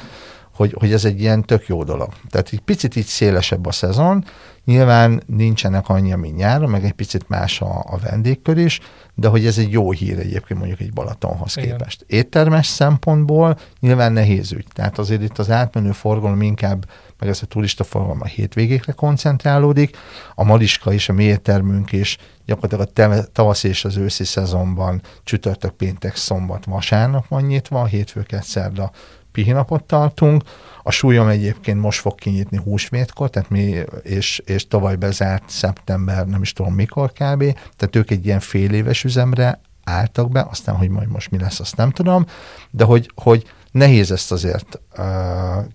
hogy, 0.59 0.75
hogy 0.79 0.93
ez 0.93 1.05
egy 1.05 1.21
ilyen 1.21 1.43
tök 1.43 1.67
jó 1.67 1.85
dolog. 1.85 2.13
Tehát 2.31 2.49
egy 2.53 2.61
picit 2.61 2.97
így 2.97 3.07
szélesebb 3.07 3.67
a 3.67 3.73
szezon, 3.73 4.25
nyilván 4.65 5.23
nincsenek 5.27 5.89
annyi, 5.89 6.15
mint 6.15 6.37
nyáron, 6.37 6.71
meg 6.71 6.85
egy 6.85 6.93
picit 6.93 7.29
más 7.29 7.61
a, 7.61 7.85
a 7.87 7.99
vendégkör 8.03 8.59
is, 8.59 8.81
de 9.15 9.29
hogy 9.29 9.47
ez 9.47 9.59
egy 9.59 9.71
jó 9.71 9.91
hír 9.91 10.19
egyébként 10.19 10.59
mondjuk 10.59 10.81
egy 10.81 10.93
Balatonhoz 10.93 11.57
Igen. 11.57 11.69
képest. 11.69 12.05
Éttermes 12.07 12.67
szempontból 12.67 13.59
nyilván 13.81 14.13
nehéz 14.13 14.53
ügy. 14.53 14.67
Tehát 14.73 14.99
azért 14.99 15.23
itt 15.23 15.39
az 15.39 15.51
átmenő 15.51 15.93
forgalom 15.93 16.43
inkább, 16.43 16.89
meg 17.19 17.29
ez 17.29 17.41
a 17.43 17.47
turista 17.47 17.85
forgalom 17.85 18.21
a 18.21 18.27
hétvégékre 18.27 18.93
koncentrálódik. 18.93 19.97
A 20.35 20.45
Maliska 20.45 20.93
is, 20.93 21.09
a 21.09 21.13
mi 21.13 21.25
éttermünk 21.25 21.93
is 21.93 22.19
gyakorlatilag 22.47 23.11
a 23.13 23.23
tavasz 23.33 23.63
és 23.63 23.85
az 23.85 23.97
őszi 23.97 24.25
szezonban 24.25 25.03
csütörtök, 25.25 25.73
péntek, 25.73 26.17
szombat, 26.17 26.65
vasárnap 26.65 27.29
van 27.29 27.43
nyitva, 27.43 27.85
hétfőket, 27.85 28.45
szerda, 28.45 28.91
pihinapot 29.39 29.85
tartunk. 29.85 30.43
A 30.83 30.91
súlyom 30.91 31.29
egyébként 31.29 31.81
most 31.81 32.01
fog 32.01 32.15
kinyitni 32.15 32.57
húsvétkor, 32.65 33.31
tehát 33.31 33.51
mi, 33.51 33.75
és, 34.03 34.43
és 34.45 34.67
tavaly 34.69 34.97
bezárt 34.97 35.43
szeptember, 35.47 36.27
nem 36.27 36.43
is 36.43 36.53
tudom 36.53 36.75
mikor 36.75 37.11
kb. 37.11 37.45
Tehát 37.77 37.97
ők 37.97 38.11
egy 38.11 38.27
ilyen 38.27 38.41
fél 38.41 38.73
éves 38.73 39.05
üzemre 39.05 39.61
álltak 39.85 40.31
be, 40.31 40.47
aztán, 40.51 40.77
hogy 40.77 40.89
majd 40.89 41.09
most 41.09 41.31
mi 41.31 41.39
lesz, 41.39 41.61
azt 41.61 41.77
nem 41.77 41.91
tudom, 41.91 42.27
de 42.71 42.85
hogy, 42.85 43.11
hogy 43.15 43.45
nehéz 43.79 44.11
ezt 44.11 44.33
azért 44.33 44.81
uh, 44.99 45.05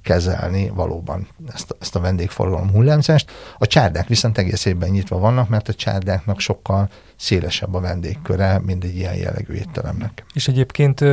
kezelni 0.02 0.70
valóban, 0.70 1.28
ezt, 1.54 1.76
ezt 1.80 1.96
a 1.96 2.00
vendégforgalom 2.00 2.72
hullámzást. 2.72 3.32
A 3.58 3.68
csárdák 3.68 4.08
viszont 4.08 4.38
egész 4.38 4.66
évben 4.66 4.90
nyitva 4.90 5.18
vannak, 5.18 5.50
mert 5.50 5.70
a 5.70 5.74
csárdáknak 5.74 6.40
sokkal 6.40 6.90
szélesebb 7.16 7.74
a 7.74 7.80
vendégköre, 7.80 8.60
mint 8.66 8.84
egy 8.84 8.96
ilyen 8.96 9.16
jellegű 9.16 9.54
étteremnek. 9.54 10.26
És 10.34 10.48
egyébként 10.48 11.04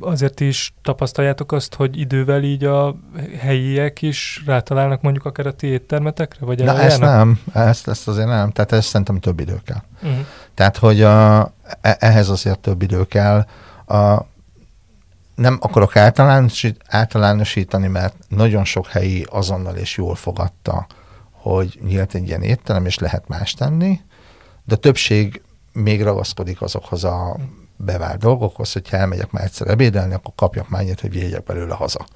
azért 0.00 0.40
is 0.40 0.74
tapasztaljátok 0.82 1.52
azt, 1.52 1.74
hogy 1.74 1.98
idővel 1.98 2.42
így 2.42 2.64
a 2.64 2.96
helyiek 3.38 4.02
is 4.02 4.42
rátalálnak 4.46 5.02
mondjuk 5.02 5.24
akár 5.24 5.46
a 5.46 5.52
ti 5.52 5.66
éttermetekre? 5.66 6.46
Vagy 6.46 6.64
Na 6.64 6.78
ezt 6.78 7.00
nem, 7.00 7.40
ezt, 7.52 7.88
ezt 7.88 8.08
azért 8.08 8.26
nem, 8.28 8.50
tehát 8.50 8.72
ez 8.72 8.84
szerintem 8.84 9.18
több 9.18 9.40
idő 9.40 9.60
kell. 9.64 9.82
Uh-huh. 10.02 10.26
Tehát, 10.54 10.76
hogy 10.76 11.02
a, 11.02 11.40
e, 11.80 11.96
ehhez 12.00 12.28
azért 12.28 12.58
több 12.58 12.82
idő 12.82 13.04
kell. 13.06 13.46
A, 13.86 14.26
nem 15.42 15.58
akarok 15.60 15.96
általánosít, 15.96 16.82
általánosítani, 16.88 17.86
mert 17.86 18.14
nagyon 18.28 18.64
sok 18.64 18.86
helyi 18.86 19.26
azonnal 19.30 19.76
és 19.76 19.96
jól 19.96 20.14
fogadta, 20.14 20.86
hogy 21.30 21.78
nyílt 21.84 22.14
egy 22.14 22.26
ilyen 22.26 22.42
étterem, 22.42 22.86
és 22.86 22.98
lehet 22.98 23.28
más 23.28 23.54
tenni, 23.54 24.00
de 24.64 24.74
a 24.74 24.78
többség 24.78 25.42
még 25.72 26.02
ragaszkodik 26.02 26.62
azokhoz 26.62 27.04
a 27.04 27.36
bevált 27.76 28.18
dolgokhoz, 28.18 28.72
hogyha 28.72 28.96
elmegyek 28.96 29.30
már 29.30 29.44
egyszer 29.44 29.68
ebédelni, 29.68 30.14
akkor 30.14 30.32
kapjak 30.36 30.68
már 30.68 30.84
hogy 31.00 31.10
vigyek 31.10 31.42
belőle 31.42 31.74
haza. 31.74 32.06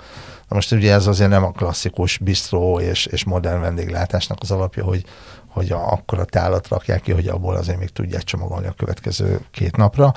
Na 0.49 0.55
most 0.57 0.73
ugye 0.73 0.93
ez 0.93 1.07
azért 1.07 1.31
nem 1.31 1.45
a 1.45 1.51
klasszikus 1.51 2.19
bistró 2.19 2.81
és, 2.81 3.07
és 3.07 3.25
modern 3.25 3.61
vendéglátásnak 3.61 4.39
az 4.41 4.51
alapja, 4.51 4.85
hogy, 4.85 5.05
hogy 5.49 5.71
a, 5.73 5.93
akkor 5.93 6.19
a 6.19 6.25
tálat 6.25 6.69
rakják 6.69 7.01
ki, 7.01 7.12
hogy 7.12 7.29
abból 7.29 7.55
azért 7.57 7.79
még 7.79 7.91
tudják 7.91 8.23
csomagolni 8.23 8.67
a 8.67 8.75
következő 8.77 9.41
két 9.51 9.77
napra. 9.77 10.15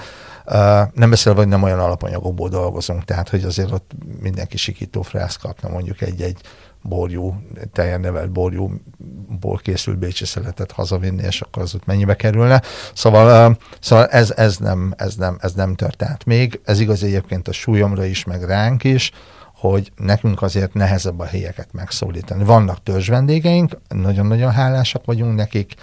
Nem 0.94 1.10
beszélve, 1.10 1.40
hogy 1.40 1.48
nem 1.48 1.64
olyan 1.64 1.80
alapanyagokból 1.80 2.50
dolgozunk, 2.50 3.06
tehát 3.06 3.30
hogy 3.30 3.44
azért 3.44 3.72
ott 3.72 3.92
mindenki 4.20 4.58
sikító 4.58 5.02
frász 5.02 5.36
kapna 5.36 5.70
mondjuk 5.70 6.02
egy-egy 6.02 6.42
borjú, 6.82 7.36
teljen 7.74 8.00
nevelt 8.00 8.32
borjúból 8.32 9.58
készült 9.58 9.98
bécsi 9.98 10.26
szeletet 10.26 10.72
hazavinni, 10.72 11.24
és 11.24 11.42
akkor 11.42 11.62
az 11.62 11.76
ott 11.76 11.86
mennyibe 11.86 12.16
kerülne. 12.16 12.62
Szóval, 12.94 13.58
szóval 13.80 14.06
ez, 14.06 14.34
ez, 14.36 14.58
nem, 14.58 14.94
ez, 14.98 15.16
nem, 15.16 15.38
ez 15.42 15.54
nem 15.54 15.76
történt 15.76 16.26
még. 16.26 16.60
Ez 16.64 16.80
igaz 16.80 17.04
egyébként 17.04 17.48
a 17.48 17.52
súlyomra 17.52 18.06
is, 18.06 18.24
meg 18.24 18.44
ránk 18.44 18.84
is, 18.84 19.12
hogy 19.56 19.92
nekünk 19.96 20.42
azért 20.42 20.74
nehezebb 20.74 21.20
a 21.20 21.26
helyeket 21.26 21.68
megszólítani. 21.72 22.44
Vannak 22.44 22.84
törzs 22.84 23.08
vendégeink, 23.08 23.78
nagyon-nagyon 23.88 24.52
hálásak 24.52 25.06
vagyunk 25.06 25.36
nekik, 25.36 25.74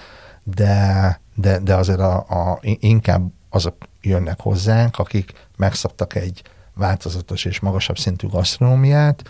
de, 0.45 1.21
de, 1.35 1.59
de 1.59 1.75
azért 1.75 1.99
a, 2.01 2.17
a, 2.17 2.59
inkább 2.63 3.33
azok 3.51 3.77
jönnek 4.01 4.41
hozzánk, 4.41 4.99
akik 4.99 5.33
megszabtak 5.57 6.15
egy 6.15 6.43
változatos 6.75 7.45
és 7.45 7.61
magasabb 7.61 7.99
szintű 7.99 8.29
gasztronómiát, 8.29 9.23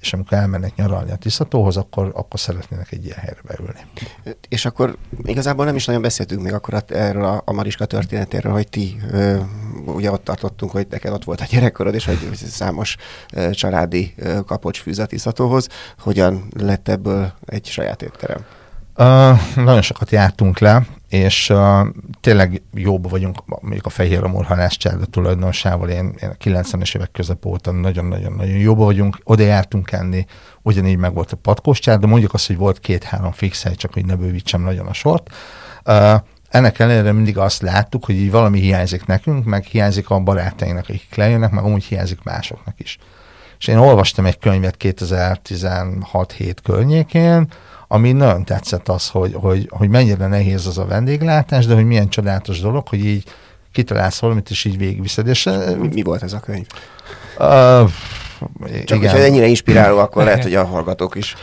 és 0.00 0.12
amikor 0.12 0.38
elmennek 0.38 0.74
nyaralni 0.74 1.10
a 1.10 1.16
Tiszatóhoz, 1.16 1.76
akkor, 1.76 2.12
akkor 2.14 2.40
szeretnének 2.40 2.92
egy 2.92 3.04
ilyen 3.04 3.18
helyre 3.18 3.40
beülni. 3.42 3.80
És 4.48 4.64
akkor 4.64 4.96
igazából 5.22 5.64
nem 5.64 5.76
is 5.76 5.84
nagyon 5.84 6.02
beszéltünk 6.02 6.42
még 6.42 6.52
akkor 6.52 6.84
erről 6.86 7.24
a, 7.24 7.42
a 7.44 7.52
Mariska 7.52 7.84
történetéről, 7.84 8.52
hogy 8.52 8.68
ti 8.68 8.96
ö, 9.10 9.40
ugye 9.86 10.10
ott 10.10 10.24
tartottunk, 10.24 10.72
hogy 10.72 10.86
neked 10.90 11.12
ott 11.12 11.24
volt 11.24 11.40
a 11.40 11.44
gyerekkorod, 11.44 11.94
és 11.94 12.04
hogy 12.04 12.34
számos 12.34 12.96
ö, 13.32 13.50
családi 13.50 14.14
ö, 14.16 14.40
kapocs 14.46 14.80
fűz 14.80 14.98
a 14.98 15.06
Tiszatóhoz. 15.06 15.68
Hogyan 15.98 16.48
lett 16.56 16.88
ebből 16.88 17.32
egy 17.46 17.66
saját 17.66 18.02
étterem? 18.02 18.44
Uh, 18.98 19.38
nagyon 19.54 19.82
sokat 19.82 20.10
jártunk 20.10 20.58
le, 20.58 20.86
és 21.08 21.50
uh, 21.50 21.86
tényleg 22.20 22.62
jóba 22.74 23.08
vagyunk, 23.08 23.42
mondjuk 23.60 23.86
a 23.86 23.90
Fehér 23.90 24.24
Amor 24.24 24.44
halászcsárda 24.44 25.04
tulajdonosával, 25.04 25.88
én, 25.88 26.14
én 26.22 26.28
a 26.28 26.44
90-es 26.44 26.96
évek 26.96 27.10
közep 27.12 27.46
óta 27.46 27.70
nagyon-nagyon-nagyon 27.70 28.56
jóba 28.56 28.84
vagyunk, 28.84 29.18
oda 29.24 29.42
jártunk 29.42 29.92
enni, 29.92 30.26
ugyanígy 30.62 30.96
meg 30.96 31.14
volt 31.14 31.32
a 31.32 31.36
patkós 31.36 31.80
de 31.80 31.98
mondjuk 32.06 32.34
azt, 32.34 32.46
hogy 32.46 32.56
volt 32.56 32.78
két-három 32.78 33.32
fix 33.32 33.62
hely, 33.62 33.74
csak 33.74 33.92
hogy 33.92 34.04
ne 34.04 34.14
bővítsem 34.16 34.62
nagyon 34.62 34.86
a 34.86 34.92
sort. 34.92 35.30
Uh, 35.84 36.14
ennek 36.48 36.78
ellenére 36.78 37.12
mindig 37.12 37.38
azt 37.38 37.62
láttuk, 37.62 38.04
hogy 38.04 38.14
így 38.14 38.30
valami 38.30 38.60
hiányzik 38.60 39.06
nekünk, 39.06 39.44
meg 39.44 39.64
hiányzik 39.64 40.10
a 40.10 40.20
barátainknak, 40.20 40.88
akik 40.88 41.14
lejönnek, 41.14 41.50
meg 41.50 41.64
amúgy 41.64 41.84
hiányzik 41.84 42.22
másoknak 42.22 42.80
is. 42.80 42.98
És 43.58 43.66
én 43.66 43.76
olvastam 43.76 44.26
egy 44.26 44.38
könyvet 44.38 44.76
2016-7 44.78 46.56
környékén, 46.62 47.48
ami 47.88 48.12
nagyon 48.12 48.44
tetszett 48.44 48.88
az, 48.88 49.08
hogy, 49.08 49.34
hogy, 49.34 49.68
hogy 49.70 49.88
mennyire 49.88 50.26
nehéz 50.26 50.66
az 50.66 50.78
a 50.78 50.86
vendéglátás, 50.86 51.66
de 51.66 51.74
hogy 51.74 51.84
milyen 51.84 52.08
csodálatos 52.08 52.60
dolog, 52.60 52.88
hogy 52.88 53.04
így 53.04 53.24
kitalálsz 53.72 54.18
valamit, 54.18 54.50
és 54.50 54.64
így 54.64 54.78
végigviszed. 54.78 55.26
És, 55.26 55.48
mi, 55.80 55.88
mi 55.92 56.02
volt 56.02 56.22
ez 56.22 56.32
a 56.32 56.40
könyv? 56.40 56.66
Uh, 57.38 57.90
Csak 58.84 58.98
igen. 58.98 58.98
hogyha 58.98 59.18
ennyire 59.18 59.46
inspiráló, 59.46 59.98
akkor 59.98 60.24
lehet, 60.24 60.42
hogy 60.42 60.54
a 60.54 60.64
hallgatók 60.64 61.14
is 61.14 61.34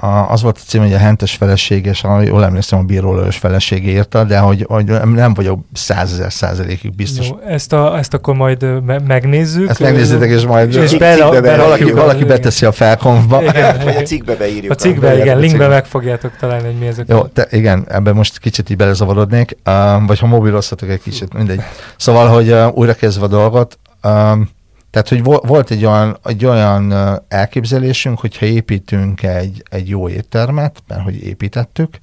a, 0.00 0.06
az 0.06 0.42
volt 0.42 0.56
a 0.56 0.60
cím, 0.66 0.82
hogy 0.82 0.92
a 0.92 0.98
hentes 0.98 1.34
feleséges, 1.34 2.04
jól 2.24 2.44
emlékszem, 2.44 2.78
a 2.78 2.82
bírólős 2.82 3.36
feleség 3.36 3.86
írta, 3.86 4.24
de 4.24 4.38
hogy, 4.38 4.64
hogy 4.68 4.84
nem 5.14 5.34
vagyok 5.34 5.60
százezer 5.72 6.32
százalékig 6.32 6.94
biztos. 6.94 7.28
Jó, 7.28 7.38
ezt, 7.46 7.72
a, 7.72 7.98
ezt 7.98 8.14
akkor 8.14 8.34
majd 8.34 8.84
me- 8.84 9.06
megnézzük. 9.06 9.68
Ezt 9.68 9.80
megnézzétek, 9.80 10.30
és 10.30 10.46
majd 10.46 10.74
és 10.74 10.96
be, 10.96 11.30
be, 11.30 11.40
be, 11.40 11.56
valaki, 11.56 11.92
valaki 11.92 12.24
beteszi 12.24 12.66
a 12.66 12.72
felkonfba. 12.72 13.42
Igen, 13.42 13.80
vagy 13.84 13.96
a 13.96 14.02
cikkbe 14.02 14.34
beírjuk. 14.34 14.72
A 14.72 14.74
cikkbe, 14.74 15.12
igen, 15.12 15.20
igen 15.20 15.38
linkbe 15.38 15.68
meg 15.68 15.84
fogjátok 15.84 16.36
találni, 16.40 16.66
hogy 16.66 16.78
mi 16.78 16.86
ezek. 16.86 17.08
Jó, 17.08 17.22
te, 17.22 17.46
igen, 17.50 17.84
ebben 17.88 18.14
most 18.14 18.38
kicsit 18.38 18.70
így 18.70 18.76
belezavarodnék, 18.76 19.56
uh, 19.66 20.06
vagy 20.06 20.18
ha 20.18 20.26
mobilozhatok 20.26 20.88
egy 20.88 21.02
kicsit, 21.02 21.34
mindegy. 21.34 21.60
Szóval, 21.96 22.28
hogy 22.28 22.50
uh, 22.50 22.66
újra 22.74 22.94
kezdve 22.94 23.24
a 23.24 23.28
dolgot, 23.28 23.78
um, 24.02 24.48
tehát, 24.90 25.08
hogy 25.08 25.22
volt 25.22 25.70
egy 25.70 25.84
olyan, 25.84 26.18
egy 26.24 26.44
olyan 26.44 26.94
elképzelésünk, 27.28 28.20
hogyha 28.20 28.46
építünk 28.46 29.22
egy, 29.22 29.62
egy 29.70 29.88
jó 29.88 30.08
éttermet, 30.08 30.82
mert 30.86 31.02
hogy 31.02 31.22
építettük, 31.22 31.98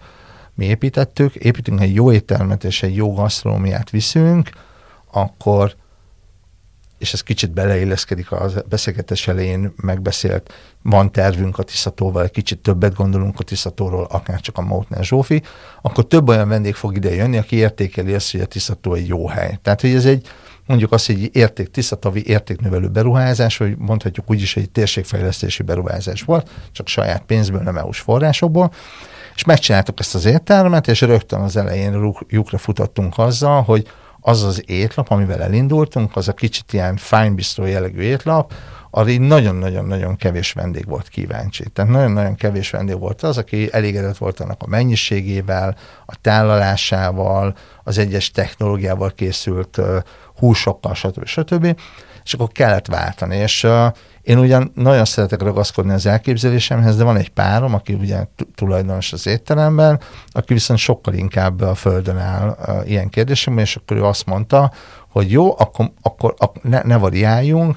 mi 0.53 0.65
építettük, 0.65 1.35
építünk 1.35 1.81
egy 1.81 1.95
jó 1.95 2.11
éttermet 2.11 2.63
és 2.63 2.83
egy 2.83 2.95
jó 2.95 3.13
gasztronómiát 3.13 3.89
viszünk, 3.89 4.49
akkor 5.11 5.75
és 6.97 7.13
ez 7.13 7.21
kicsit 7.21 7.51
beleilleszkedik 7.51 8.31
a 8.31 8.49
beszélgetés 8.69 9.27
elején 9.27 9.73
megbeszélt, 9.75 10.53
van 10.81 11.11
tervünk 11.11 11.57
a 11.57 11.63
Tiszatóval, 11.63 12.29
kicsit 12.29 12.59
többet 12.59 12.93
gondolunk 12.93 13.39
a 13.39 13.43
Tiszatóról, 13.43 14.07
akár 14.09 14.39
csak 14.39 14.57
a 14.57 14.61
Mautner 14.61 15.03
Zsófi, 15.03 15.41
akkor 15.81 16.07
több 16.07 16.27
olyan 16.27 16.47
vendég 16.47 16.75
fog 16.75 16.95
ide 16.95 17.13
jönni, 17.13 17.37
aki 17.37 17.55
értékeli 17.55 18.13
azt, 18.13 18.31
hogy 18.31 18.41
a 18.41 18.45
Tiszató 18.45 18.93
egy 18.93 19.07
jó 19.07 19.27
hely. 19.27 19.59
Tehát, 19.61 19.81
hogy 19.81 19.89
ez 19.93 20.05
egy, 20.05 20.27
mondjuk 20.65 20.91
azt, 20.91 21.05
hogy 21.05 21.29
érték, 21.35 21.71
tisztatavi 21.71 22.27
értéknövelő 22.27 22.87
beruházás, 22.87 23.57
hogy 23.57 23.77
mondhatjuk 23.77 24.29
úgy 24.29 24.41
is, 24.41 24.55
egy 24.55 24.69
térségfejlesztési 24.69 25.63
beruházás 25.63 26.21
volt, 26.21 26.49
csak 26.71 26.87
saját 26.87 27.23
pénzből, 27.25 27.61
nem 27.61 27.77
EU-s 27.77 27.99
forrásokból, 27.99 28.71
és 29.35 29.43
megcsináltuk 29.43 29.99
ezt 29.99 30.15
az 30.15 30.25
éttermet, 30.25 30.87
és 30.87 31.01
rögtön 31.01 31.41
az 31.41 31.57
elején 31.57 32.13
lyukra 32.27 32.57
futottunk 32.57 33.17
azzal, 33.17 33.61
hogy 33.61 33.87
az 34.19 34.43
az 34.43 34.63
étlap, 34.69 35.09
amivel 35.09 35.41
elindultunk, 35.41 36.15
az 36.15 36.27
a 36.27 36.33
kicsit 36.33 36.73
ilyen 36.73 36.97
fine 36.97 37.29
bistro 37.29 37.65
jellegű 37.65 38.01
étlap, 38.01 38.53
arra 38.97 39.09
így 39.09 39.19
nagyon-nagyon-nagyon 39.19 40.15
kevés 40.15 40.51
vendég 40.51 40.85
volt 40.85 41.07
kíváncsi. 41.07 41.69
Tehát 41.69 41.91
nagyon-nagyon 41.91 42.35
kevés 42.35 42.69
vendég 42.69 42.99
volt 42.99 43.21
az, 43.21 43.37
aki 43.37 43.69
elégedett 43.71 44.17
volt 44.17 44.39
annak 44.39 44.63
a 44.63 44.67
mennyiségével, 44.67 45.77
a 46.05 46.15
tálalásával, 46.21 47.55
az 47.83 47.97
egyes 47.97 48.31
technológiával 48.31 49.11
készült 49.11 49.81
húsokkal, 50.37 50.93
stb. 50.93 51.25
stb. 51.25 51.79
És 52.23 52.33
akkor 52.33 52.47
kellett 52.47 52.87
váltani. 52.87 53.35
És 53.35 53.63
uh, 53.63 53.87
én 54.25 54.37
ugyan 54.37 54.71
nagyon 54.75 55.05
szeretek 55.05 55.41
ragaszkodni 55.41 55.93
az 55.93 56.05
elképzelésemhez, 56.05 56.97
de 56.97 57.03
van 57.03 57.17
egy 57.17 57.29
párom, 57.29 57.73
aki 57.73 57.93
ugye 57.93 58.25
tulajdonos 58.55 59.13
az 59.13 59.27
étteremben, 59.27 59.99
aki 60.29 60.53
viszont 60.53 60.79
sokkal 60.79 61.13
inkább 61.13 61.61
a 61.61 61.75
földön 61.75 62.17
áll 62.17 62.57
ilyen 62.85 63.09
kérdésemben, 63.09 63.63
és 63.63 63.75
akkor 63.75 63.97
ő 63.97 64.03
azt 64.03 64.25
mondta, 64.25 64.71
hogy 65.09 65.31
jó, 65.31 65.59
akkor, 65.59 65.91
akkor, 66.01 66.33
akkor 66.37 66.61
ne, 66.63 66.81
ne 66.83 66.97
variáljunk, 66.97 67.75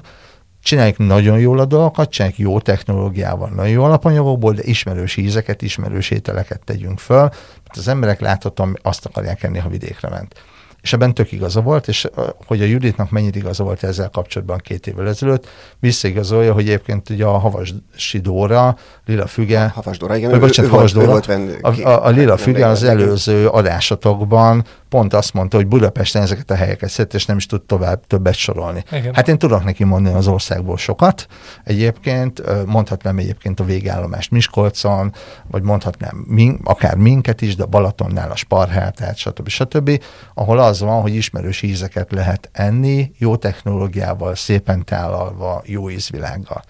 csináljuk 0.63 0.97
nagyon 0.97 1.39
jól 1.39 1.59
a 1.59 1.65
dolgokat, 1.65 2.09
csináljuk 2.09 2.39
jó 2.39 2.59
technológiával, 2.59 3.49
nagyon 3.49 3.71
jó 3.71 3.83
alapanyagokból, 3.83 4.53
de 4.53 4.63
ismerős 4.63 5.17
ízeket, 5.17 5.61
ismerős 5.61 6.09
ételeket 6.09 6.61
tegyünk 6.65 6.99
föl, 6.99 7.21
mert 7.63 7.77
az 7.77 7.87
emberek 7.87 8.19
láthatóan 8.19 8.77
azt 8.81 9.05
akarják 9.05 9.43
enni, 9.43 9.57
ha 9.57 9.69
vidékre 9.69 10.09
ment 10.09 10.35
és 10.81 10.93
ebben 10.93 11.13
tök 11.13 11.31
igaza 11.31 11.61
volt, 11.61 11.87
és 11.87 12.07
hogy 12.45 12.61
a 12.61 12.65
Juditnak 12.65 13.11
mennyit 13.11 13.35
igaza 13.35 13.63
volt 13.63 13.83
ezzel 13.83 14.09
kapcsolatban 14.09 14.57
két 14.57 14.87
évvel 14.87 15.07
ezelőtt, 15.07 15.47
visszaigazolja, 15.79 16.53
hogy 16.53 16.67
egyébként 16.67 17.09
ugye 17.09 17.25
a 17.25 17.37
Havasi 17.37 18.19
Dóra, 18.21 18.77
Lila 19.05 19.27
Füge, 19.27 19.71
Havas 19.75 19.97
Dóra, 19.97 20.15
igen, 20.15 20.29
vagy 20.29 20.39
bocsánat, 20.39 20.71
Havas 20.71 20.91
Dóra, 20.91 21.19
a, 21.61 21.81
a, 21.81 22.05
a 22.05 22.09
Lila 22.09 22.37
Füge 22.37 22.67
az 22.67 22.83
előző 22.83 23.47
adásatokban 23.47 24.65
pont 24.89 25.13
azt 25.13 25.33
mondta, 25.33 25.57
hogy 25.57 25.67
Budapesten 25.67 26.21
ezeket 26.21 26.51
a 26.51 26.55
helyeket 26.55 26.89
szedett, 26.89 27.13
és 27.13 27.25
nem 27.25 27.37
is 27.37 27.45
tud 27.45 27.61
tovább 27.61 28.07
többet 28.07 28.35
sorolni. 28.35 28.83
Igen. 28.91 29.13
Hát 29.13 29.27
én 29.27 29.37
tudok 29.37 29.63
neki 29.63 29.83
mondani 29.83 30.15
az 30.15 30.27
országból 30.27 30.77
sokat. 30.77 31.27
Egyébként 31.63 32.65
mondhatnám 32.65 33.17
egyébként 33.17 33.59
a 33.59 33.63
végállomást 33.63 34.31
Miskolcon, 34.31 35.13
vagy 35.51 35.61
mondhatnám 35.61 36.25
min, 36.27 36.59
akár 36.63 36.95
minket 36.95 37.41
is, 37.41 37.55
de 37.55 37.65
Balatonnál 37.65 38.31
a 38.31 38.35
Sparhátát, 38.35 39.17
stb. 39.17 39.47
stb., 39.47 40.03
ahol 40.33 40.59
az 40.69 40.79
van, 40.79 41.01
hogy 41.01 41.15
ismerős 41.15 41.61
ízeket 41.61 42.11
lehet 42.11 42.49
enni, 42.51 43.11
jó 43.17 43.35
technológiával, 43.35 44.35
szépen 44.35 44.85
tálalva, 44.85 45.61
jó 45.65 45.89
ízvilággal. 45.89 46.61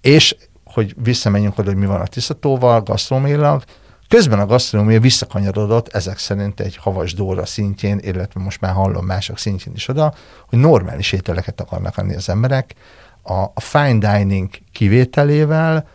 És 0.00 0.36
hogy 0.64 0.94
visszamenjünk 1.02 1.58
oda, 1.58 1.68
hogy 1.68 1.78
mi 1.78 1.86
van 1.86 2.00
a 2.00 2.06
tisztatóval, 2.06 2.80
gasztronomilag, 2.80 3.62
Közben 4.08 4.40
a 4.40 4.46
gasztronómia 4.46 5.00
visszakanyarodott 5.00 5.88
ezek 5.88 6.18
szerint 6.18 6.60
egy 6.60 6.76
havas 6.76 7.14
dóra 7.14 7.46
szintjén, 7.46 7.98
illetve 8.02 8.40
most 8.40 8.60
már 8.60 8.72
hallom 8.72 9.04
mások 9.04 9.38
szintjén 9.38 9.74
is 9.74 9.88
oda, 9.88 10.14
hogy 10.48 10.58
normális 10.58 11.12
ételeket 11.12 11.60
akarnak 11.60 11.98
enni 11.98 12.14
az 12.14 12.28
emberek. 12.28 12.74
A, 13.22 13.32
a 13.32 13.60
fine 13.60 14.18
dining 14.18 14.48
kivételével 14.72 15.88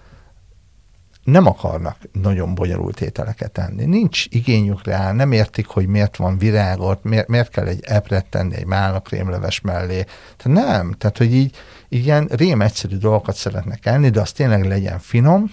nem 1.23 1.45
akarnak 1.45 1.97
nagyon 2.11 2.55
bonyolult 2.55 3.01
ételeket 3.01 3.57
enni. 3.57 3.85
Nincs 3.85 4.25
igényük 4.29 4.83
rá, 4.83 5.11
nem 5.11 5.31
értik, 5.31 5.67
hogy 5.67 5.87
miért 5.87 6.15
van 6.15 6.37
virágot, 6.37 7.03
miért, 7.03 7.27
miért 7.27 7.49
kell 7.49 7.65
egy 7.65 7.83
epret 7.83 8.25
tenni 8.25 8.55
egy 8.55 8.65
málnakrémleves 8.65 9.61
mellé. 9.61 10.05
Tehát 10.37 10.65
nem, 10.65 10.91
tehát 10.91 11.17
hogy 11.17 11.33
így, 11.33 11.55
ilyen 11.89 12.27
rém 12.31 12.61
egyszerű 12.61 12.97
dolgokat 12.97 13.35
szeretnek 13.35 13.85
enni, 13.85 14.09
de 14.09 14.21
az 14.21 14.31
tényleg 14.31 14.65
legyen 14.65 14.99
finom, 14.99 15.51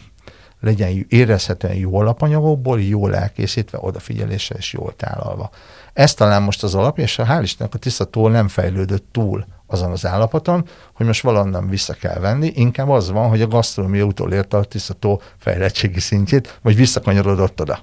legyen 0.60 1.06
érezhetően 1.08 1.74
jó 1.74 1.98
alapanyagokból, 1.98 2.80
jól 2.80 3.16
elkészítve, 3.16 3.78
odafigyelésre 3.80 4.56
és 4.56 4.72
jól 4.72 4.96
tálalva. 4.96 5.50
Ez 5.98 6.14
talán 6.14 6.42
most 6.42 6.62
az 6.62 6.74
alap, 6.74 6.98
és 6.98 7.20
hál' 7.22 7.40
Istennek 7.42 7.74
a 7.74 7.78
tisztató 7.78 8.28
nem 8.28 8.48
fejlődött 8.48 9.04
túl 9.12 9.44
azon 9.66 9.90
az 9.90 10.06
állapoton, 10.06 10.64
hogy 10.94 11.06
most 11.06 11.22
valonnan 11.22 11.68
vissza 11.68 11.92
kell 11.92 12.18
venni, 12.18 12.52
inkább 12.54 12.88
az 12.88 13.10
van, 13.10 13.28
hogy 13.28 13.42
a 13.42 13.46
gasztronómia 13.46 14.04
utolérte 14.04 14.56
a 14.56 14.64
tisztató 14.64 15.20
fejlettségi 15.38 16.00
szintjét, 16.00 16.58
vagy 16.62 16.76
visszakanyarodott 16.76 17.60
oda. 17.60 17.78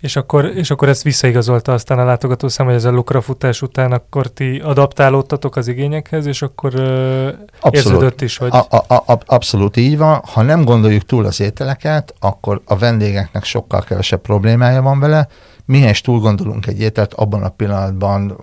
És 0.00 0.16
akkor, 0.16 0.44
és 0.44 0.70
akkor 0.70 0.88
ezt 0.88 1.02
visszaigazolta 1.02 1.72
aztán 1.72 1.98
a 1.98 2.04
látogatószám, 2.04 2.66
hogy 2.66 2.74
ez 2.74 2.84
a 2.84 2.90
lukrafutás 2.90 3.62
után 3.62 3.92
akkor 3.92 4.26
ti 4.26 4.58
adaptálódtatok 4.58 5.56
az 5.56 5.68
igényekhez, 5.68 6.26
és 6.26 6.42
akkor 6.42 6.74
abszolút. 6.74 7.74
érződött 7.74 8.20
is, 8.20 8.36
hogy... 8.36 8.50
A, 8.52 8.66
a, 8.86 8.94
a, 9.12 9.18
abszolút 9.26 9.76
így 9.76 9.98
van. 9.98 10.22
Ha 10.32 10.42
nem 10.42 10.64
gondoljuk 10.64 11.02
túl 11.02 11.24
az 11.24 11.40
ételeket, 11.40 12.14
akkor 12.20 12.60
a 12.64 12.76
vendégeknek 12.76 13.44
sokkal 13.44 13.80
kevesebb 13.82 14.20
problémája 14.20 14.82
van 14.82 15.00
vele. 15.00 15.28
Mihez 15.70 16.00
túl 16.00 16.20
gondolunk 16.20 16.66
egy 16.66 16.80
ételt, 16.80 17.14
abban 17.14 17.42
a 17.42 17.48
pillanatban 17.48 18.38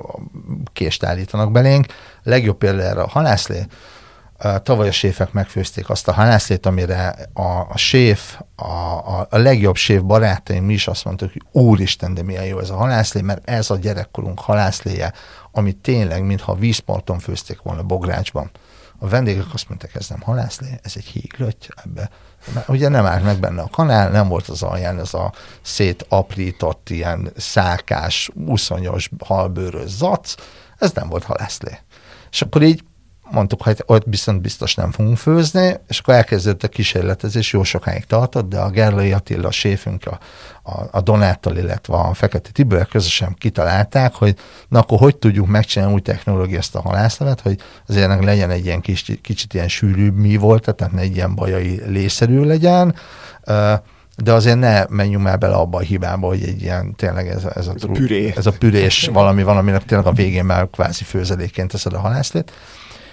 kést 0.74 1.04
állítanak 1.04 1.52
belénk. 1.52 1.86
Legjobb 2.24 2.58
példa 2.58 2.82
erre 2.82 3.02
a 3.02 3.08
halászlé 3.08 3.66
Tavaly 4.63 4.88
a 4.88 4.92
séfek 4.92 5.32
megfőzték 5.32 5.90
azt 5.90 6.08
a 6.08 6.13
halászlét, 6.13 6.66
amire 6.66 7.16
a, 7.34 7.42
a 7.70 7.78
séf, 7.78 8.40
a, 8.56 8.66
a, 8.66 9.28
a 9.30 9.38
legjobb 9.38 9.76
séf 9.76 10.02
barátaim 10.02 10.63
mi 10.63 10.74
is 10.74 10.88
azt 10.88 11.06
mondtuk, 11.06 11.32
hogy 11.32 11.42
úristen, 11.52 12.13
de 12.13 12.24
milyen 12.24 12.46
jó 12.46 12.60
ez 12.60 12.70
a 12.70 12.76
halászlé, 12.76 13.22
mert 13.22 13.50
ez 13.50 13.70
a 13.70 13.78
gyerekkorunk 13.78 14.40
halászléje, 14.40 15.13
ami 15.52 15.72
tényleg, 15.72 16.24
mintha 16.24 16.56
vízparton 16.56 17.20
főzték 17.20 17.62
volna 17.62 17.84
Bográcsban. 17.84 18.52
A 19.00 19.08
vendégek 19.08 19.54
azt 19.54 19.70
mondták, 19.70 19.96
ez 19.96 20.10
nem 20.10 20.22
halászlé, 20.22 20.80
ez 20.84 20.94
egy 20.96 21.06
híglöty, 21.06 21.68
ebbe. 21.84 22.10
Ugye 22.68 22.88
nem 22.88 23.06
állt 23.06 23.24
meg 23.24 23.40
benne 23.40 23.62
a 23.62 23.70
kanál, 23.72 24.10
nem 24.10 24.28
volt 24.28 24.48
az 24.48 24.64
alján 24.64 25.00
ez 25.00 25.14
a 25.14 25.34
szétaprított, 25.62 26.90
ilyen 26.90 27.32
szálkás, 27.36 28.30
uszonyos, 28.34 29.10
halbőrös 29.26 29.90
zac, 29.90 30.36
ez 30.78 30.92
nem 30.92 31.10
volt 31.10 31.24
halászlé. 31.24 31.78
És 32.32 32.42
akkor 32.42 32.64
így 32.64 32.84
mondtuk, 33.32 33.62
hogy 33.62 33.84
ott 33.86 34.04
viszont 34.06 34.42
biztos 34.42 34.76
nem 34.76 34.92
fogunk 34.92 35.18
főzni, 35.18 35.76
és 35.88 36.00
akkor 36.00 36.13
elkezdődött 36.13 36.63
a 36.63 36.68
kísérletezés, 36.68 37.54
jó 37.54 37.63
sokáig 37.63 38.06
tartott, 38.06 38.50
de 38.50 38.60
a 38.60 38.70
Gerlai 38.70 39.12
Attila, 39.12 39.48
a 39.48 39.52
séfünk, 39.52 40.06
a, 40.06 40.20
a, 40.63 40.88
a 40.92 41.02
Donáttal, 41.02 41.58
illetve 41.58 41.96
a 41.96 42.13
Fekete 42.13 42.50
Tibor 42.52 42.88
közösen 42.88 43.36
kitalálták, 43.38 44.13
hogy 44.13 44.36
na 44.68 44.80
akkor 44.80 44.98
hogy 44.98 45.18
tudjuk 45.18 45.48
megcsinálni 45.48 45.94
új 45.94 46.02
technológia 46.02 46.58
ezt 46.58 46.76
a 46.76 46.82
halászlevet, 46.82 47.42
hogy 47.42 47.60
azért 47.88 48.06
ennek 48.06 48.24
legyen 48.24 48.50
egy 48.50 48.66
ilyen 48.66 48.82
kis, 48.82 49.12
kicsit 49.22 49.54
ilyen 49.54 49.68
sűrűbb 49.68 50.16
mi 50.16 50.38
volt, 50.38 50.76
tehát 50.76 50.94
ne 50.94 51.02
egy 51.02 51.16
ilyen 51.16 51.36
bajai 51.36 51.82
lészerű 51.86 52.44
legyen, 52.44 52.96
de 54.24 54.34
azért 54.34 54.60
ne 54.60 54.86
menjünk 54.90 55.24
már 55.24 55.38
bele 55.38 55.56
abba 55.56 55.78
a 55.78 55.82
hibába, 55.82 56.28
hogy 56.28 56.44
egy 56.44 56.62
ilyen 56.62 56.96
tényleg 56.96 57.28
ez, 57.28 57.44
ez, 57.56 57.68
a, 57.68 57.74
ez, 57.76 57.84
a, 57.84 57.88
püré. 57.88 58.34
ez 58.36 58.46
a 58.46 58.52
pürés 58.52 59.10
valami 59.13 59.44
van, 59.44 59.58
aminek 59.58 59.86
tényleg 59.86 60.08
a 60.08 60.12
végén 60.12 60.46
már 60.46 60.70
kvázi 60.70 61.04
főzeléként 61.04 61.72
teszed 61.72 61.94
a 61.94 62.00
halászlét 62.00 62.52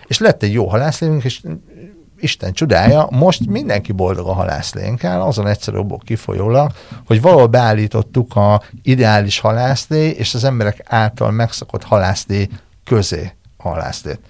és 0.06 0.18
lett 0.18 0.42
egy 0.42 0.52
jó 0.52 0.68
halászlénk, 0.68 1.24
és 1.24 1.40
Isten 2.18 2.52
csodája, 2.52 3.08
most 3.10 3.46
mindenki 3.46 3.92
boldog 3.92 4.26
a 4.26 4.32
halászlénkkel, 4.32 5.22
azon 5.22 5.46
egyszerű 5.46 5.76
okból 5.76 5.98
kifolyólag, 6.04 6.70
hogy 7.06 7.20
valahol 7.20 7.46
beállítottuk 7.46 8.36
a 8.36 8.62
ideális 8.82 9.38
halászlé 9.38 10.08
és 10.08 10.34
az 10.34 10.44
emberek 10.44 10.84
által 10.84 11.30
megszokott 11.30 11.82
halászlé 11.84 12.48
közé 12.84 13.32
halászlét 13.56 14.20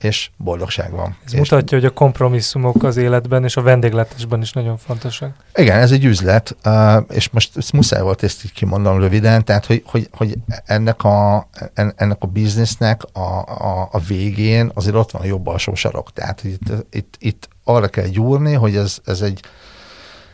és 0.00 0.30
boldogság 0.36 0.90
van. 0.90 1.16
Ez 1.24 1.32
és 1.32 1.38
mutatja, 1.38 1.78
hogy 1.78 1.86
a 1.86 1.90
kompromisszumok 1.90 2.82
az 2.82 2.96
életben 2.96 3.44
és 3.44 3.56
a 3.56 3.62
vendégletesben 3.62 4.40
is 4.40 4.52
nagyon 4.52 4.76
fontosak. 4.76 5.34
Igen, 5.54 5.78
ez 5.78 5.92
egy 5.92 6.04
üzlet, 6.04 6.56
és 7.08 7.30
most 7.30 7.56
ezt 7.56 7.72
muszáj 7.72 8.02
volt 8.02 8.22
ezt 8.22 8.44
így 8.44 8.52
kimondom 8.52 9.00
röviden, 9.00 9.44
tehát 9.44 9.66
hogy, 9.66 9.82
hogy, 9.86 10.08
hogy 10.12 10.34
ennek, 10.64 11.04
a, 11.04 11.48
ennek 11.74 12.16
a 12.20 12.26
biznisznek 12.26 13.02
a, 13.12 13.40
a, 13.40 13.88
a 13.92 13.98
végén 13.98 14.70
azért 14.74 14.94
ott 14.94 15.10
van 15.10 15.22
a 15.22 15.26
jobb 15.26 15.46
alsó 15.46 15.74
sarok. 15.74 16.12
Tehát 16.12 16.44
itt, 16.44 16.72
itt, 16.90 17.14
itt 17.18 17.48
arra 17.64 17.88
kell 17.88 18.06
gyúrni, 18.06 18.52
hogy 18.52 18.76
ez, 18.76 18.98
ez 19.04 19.20
egy 19.20 19.40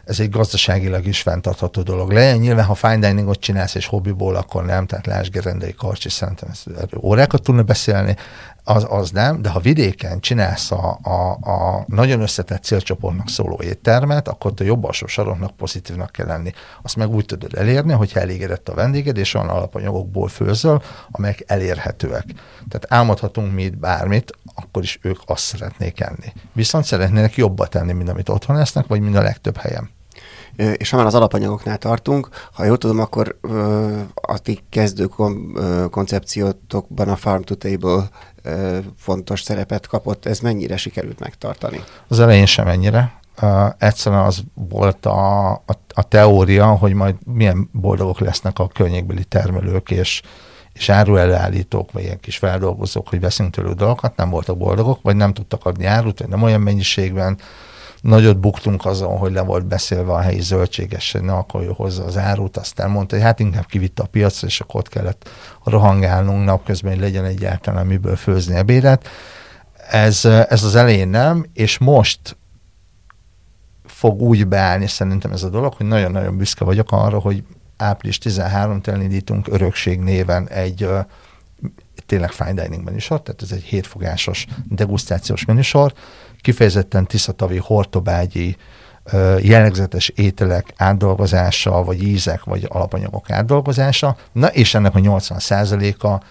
ez 0.07 0.21
egy 0.21 0.31
gazdaságilag 0.31 1.07
is 1.07 1.23
fenntartható 1.23 1.83
dolog 1.83 2.13
legyen. 2.13 2.39
Nyilván, 2.39 2.65
ha 2.65 2.75
fine 2.75 2.99
diningot 2.99 3.41
csinálsz 3.41 3.75
és 3.75 3.87
hobbiból, 3.87 4.37
akkor 4.37 4.65
nem, 4.65 4.87
tehát 4.87 5.07
Lásd 5.07 5.33
Gerendei 5.33 5.75
Karcsi, 5.75 6.09
szerintem 6.09 6.49
ezt 6.51 6.69
órákat 7.03 7.43
tudna 7.43 7.63
beszélni, 7.63 8.17
az, 8.69 8.87
az 8.89 9.11
nem, 9.11 9.43
de 9.43 9.49
ha 9.49 9.61
vidéken 9.61 10.21
csinálsz 10.21 10.71
a, 10.71 10.99
a, 11.03 11.31
a 11.31 11.85
nagyon 11.87 12.21
összetett 12.21 12.63
célcsoportnak 12.63 13.29
szóló 13.29 13.61
éttermet, 13.63 14.29
akkor 14.29 14.53
a 14.57 14.65
jobb 14.65 14.85
alsó 14.85 15.07
saroknak 15.07 15.57
pozitívnak 15.57 16.11
kell 16.11 16.27
lenni. 16.27 16.53
Azt 16.83 16.97
meg 16.97 17.11
úgy 17.15 17.25
tudod 17.25 17.55
elérni, 17.55 17.93
hogyha 17.93 18.21
elégedett 18.21 18.69
a 18.69 18.75
vendéged, 18.75 19.17
és 19.17 19.35
olyan 19.35 19.49
alapanyagokból 19.49 20.29
főzöl, 20.29 20.83
amelyek 21.11 21.45
elérhetőek. 21.47 22.25
Tehát 22.69 22.87
álmodhatunk 22.89 23.53
mi 23.53 23.63
itt 23.63 23.79
bármit, 23.79 24.33
akkor 24.55 24.83
is 24.83 24.99
ők 25.03 25.19
azt 25.27 25.45
szeretnék 25.45 26.01
enni. 26.01 26.33
Viszont 26.53 26.85
szeretnének 26.85 27.35
jobbat 27.35 27.71
tenni, 27.71 27.93
mint 27.93 28.09
amit 28.09 28.29
otthon 28.29 28.57
lesznek, 28.57 28.87
vagy 28.87 29.01
mind 29.01 29.17
a 29.17 29.23
legtöbb 29.23 29.57
helyen. 29.57 29.91
És 30.57 30.91
ha 30.91 30.97
már 30.97 31.07
az 31.07 31.15
alapanyagoknál 31.15 31.79
tartunk, 31.79 32.29
ha 32.53 32.65
jól 32.65 32.79
tudom, 32.79 33.01
akkor 33.01 33.39
a 34.15 34.39
ti 34.39 34.65
kezdő 34.71 35.09
koncepciótokban 35.91 37.09
a 37.09 37.17
Farm 37.17 37.43
to 37.43 37.55
Table 37.55 38.09
fontos 38.99 39.43
szerepet 39.43 39.87
kapott. 39.87 40.27
Ez 40.27 40.41
mennyire 40.41 40.77
sikerült 40.77 41.19
megtartani? 41.19 41.81
Az 42.09 42.21
elején 42.21 42.47
sem 42.47 42.69
ennyire. 42.69 43.21
Uh, 43.43 43.69
egyszerűen 43.79 44.23
az 44.23 44.43
volt 44.55 45.07
a, 45.07 45.51
a, 45.51 45.73
a 45.95 46.03
teória, 46.09 46.67
hogy 46.67 46.93
majd 46.93 47.15
milyen 47.25 47.69
boldogok 47.73 48.19
lesznek 48.21 48.59
a 48.59 48.69
környékbeli 48.69 49.25
termelők 49.25 49.91
és, 49.91 50.23
és 50.73 50.89
áruelőállítók, 50.89 51.93
vagy 51.93 52.03
ilyen 52.03 52.21
kis 52.21 52.37
feldolgozók, 52.37 53.09
hogy 53.09 53.21
veszünk 53.21 53.51
tőlük 53.51 53.75
dolgokat, 53.75 54.17
nem 54.17 54.31
voltak 54.31 54.59
boldogok, 54.59 55.03
vagy 55.03 55.17
nem 55.17 55.33
tudtak 55.33 55.65
adni 55.65 55.85
árut, 55.85 56.19
vagy 56.19 56.29
nem 56.29 56.43
olyan 56.43 56.61
mennyiségben, 56.61 57.39
nagyot 58.07 58.39
buktunk 58.39 58.85
azon, 58.85 59.19
hogy 59.19 59.33
le 59.33 59.41
volt 59.41 59.67
beszélve 59.67 60.13
a 60.13 60.21
helyi 60.21 60.41
zöldséges, 60.41 61.13
ne 61.13 61.33
akarja 61.33 61.73
hozzá 61.73 62.05
az 62.05 62.17
árut, 62.17 62.57
aztán 62.57 62.91
mondta, 62.91 63.15
hogy 63.15 63.25
hát 63.25 63.41
inkább 63.41 63.67
kivitte 63.67 64.03
a 64.03 64.07
piacra, 64.07 64.47
és 64.47 64.61
akkor 64.61 64.81
ott 64.81 64.89
kellett 64.89 65.29
rohangálnunk 65.65 66.45
napközben, 66.45 66.93
hogy 66.93 67.01
legyen 67.01 67.25
egyáltalán 67.25 67.87
miből 67.87 68.17
főzni 68.17 68.55
ebédet. 68.55 69.09
Ez, 69.91 70.25
ez 70.25 70.65
az 70.65 70.75
elején 70.75 71.09
nem, 71.09 71.47
és 71.53 71.79
most 71.79 72.37
fog 73.85 74.21
úgy 74.21 74.47
beállni 74.47 74.87
szerintem 74.87 75.33
ez 75.33 75.43
a 75.43 75.49
dolog, 75.49 75.75
hogy 75.75 75.87
nagyon-nagyon 75.87 76.37
büszke 76.37 76.65
vagyok 76.65 76.93
arra, 76.93 77.19
hogy 77.19 77.43
április 77.77 78.19
13-tól 78.23 78.89
elindítunk 78.89 79.49
örökség 79.49 80.01
néven 80.01 80.49
egy 80.49 80.89
tényleg 82.07 82.31
fine 82.31 82.63
dining 82.63 82.85
menüsor, 82.85 83.23
tehát 83.23 83.43
ez 83.43 83.53
egy 83.53 83.63
hétfogásos 83.63 84.47
degustációs 84.69 85.45
menüsor, 85.45 85.93
kifejezetten 86.41 87.07
tiszatavi, 87.07 87.57
hortobágyi, 87.57 88.57
jellegzetes 89.41 90.09
ételek 90.09 90.73
átdolgozása, 90.77 91.85
vagy 91.85 92.03
ízek, 92.03 92.45
vagy 92.45 92.67
alapanyagok 92.69 93.31
átdolgozása, 93.31 94.17
na 94.33 94.47
és 94.47 94.75
ennek 94.75 94.95
a 94.95 94.99
80%-a 94.99 96.25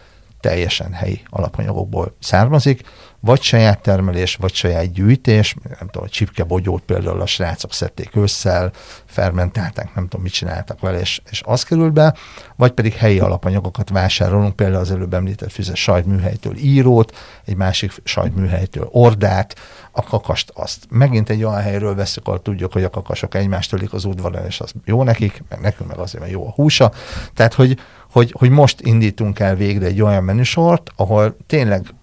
teljesen 0.46 0.94
helyi 0.94 1.22
alapanyagokból 1.30 2.16
származik, 2.20 2.82
vagy 3.20 3.42
saját 3.42 3.82
termelés, 3.82 4.36
vagy 4.36 4.54
saját 4.54 4.92
gyűjtés, 4.92 5.56
nem 5.80 5.88
tudom, 5.88 6.08
csipkebogyót 6.08 6.82
például 6.82 7.22
a 7.22 7.26
srácok 7.26 7.74
szedték 7.74 8.16
ősszel, 8.16 8.72
fermentálták, 9.06 9.96
nem 9.96 10.04
tudom, 10.04 10.22
mit 10.22 10.34
csináltak 10.34 10.80
vele, 10.80 11.00
és, 11.00 11.22
és 11.30 11.42
az 11.46 11.64
kerül 11.64 11.90
be, 11.90 12.16
vagy 12.56 12.72
pedig 12.72 12.94
helyi 12.94 13.20
alapanyagokat 13.20 13.90
vásárolunk, 13.90 14.56
például 14.56 14.82
az 14.82 14.92
előbb 14.92 15.14
említett 15.14 15.52
füzes 15.52 15.82
sajtműhelytől 15.82 16.56
írót, 16.56 17.18
egy 17.46 17.56
másik 17.56 17.92
sajtműhelytől 18.04 18.88
ordát, 18.92 19.56
a 19.96 20.04
kakast 20.04 20.52
azt 20.56 20.86
megint 20.90 21.30
egy 21.30 21.44
olyan 21.44 21.62
helyről 21.62 21.96
veszük, 21.96 22.28
ahol 22.28 22.42
tudjuk, 22.42 22.74
hogy 22.74 22.84
a 22.84 22.90
kakasok 22.90 23.36
egymást 23.36 23.70
tölik 23.70 23.94
az 23.94 24.06
udvaron, 24.06 24.46
és 24.46 24.60
az 24.60 24.74
jó 24.86 25.04
nekik, 25.04 25.44
meg 25.50 25.60
nekünk 25.60 25.90
meg 25.90 25.98
azért, 25.98 26.20
mert 26.20 26.36
jó 26.36 26.48
a 26.48 26.52
húsa. 26.52 26.92
Tehát, 27.34 27.54
hogy, 27.54 27.78
hogy, 28.12 28.34
hogy 28.38 28.50
most 28.50 28.82
indítunk 28.82 29.40
el 29.40 29.56
végre 29.56 29.86
egy 29.86 30.02
olyan 30.02 30.24
menüsort, 30.24 30.92
ahol 30.96 31.38
tényleg 31.48 31.94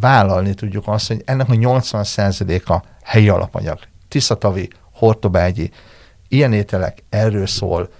vállalni 0.00 0.54
tudjuk 0.54 0.88
azt, 0.88 1.08
hogy 1.08 1.22
ennek 1.24 1.48
a 1.48 1.52
80%-a 1.52 2.82
helyi 3.02 3.28
alapanyag. 3.28 3.78
Tiszatavi, 4.08 4.68
hortobágyi, 4.92 5.70
ilyen 6.28 6.52
ételek 6.52 7.02
erről 7.08 7.46
szól, 7.46 7.90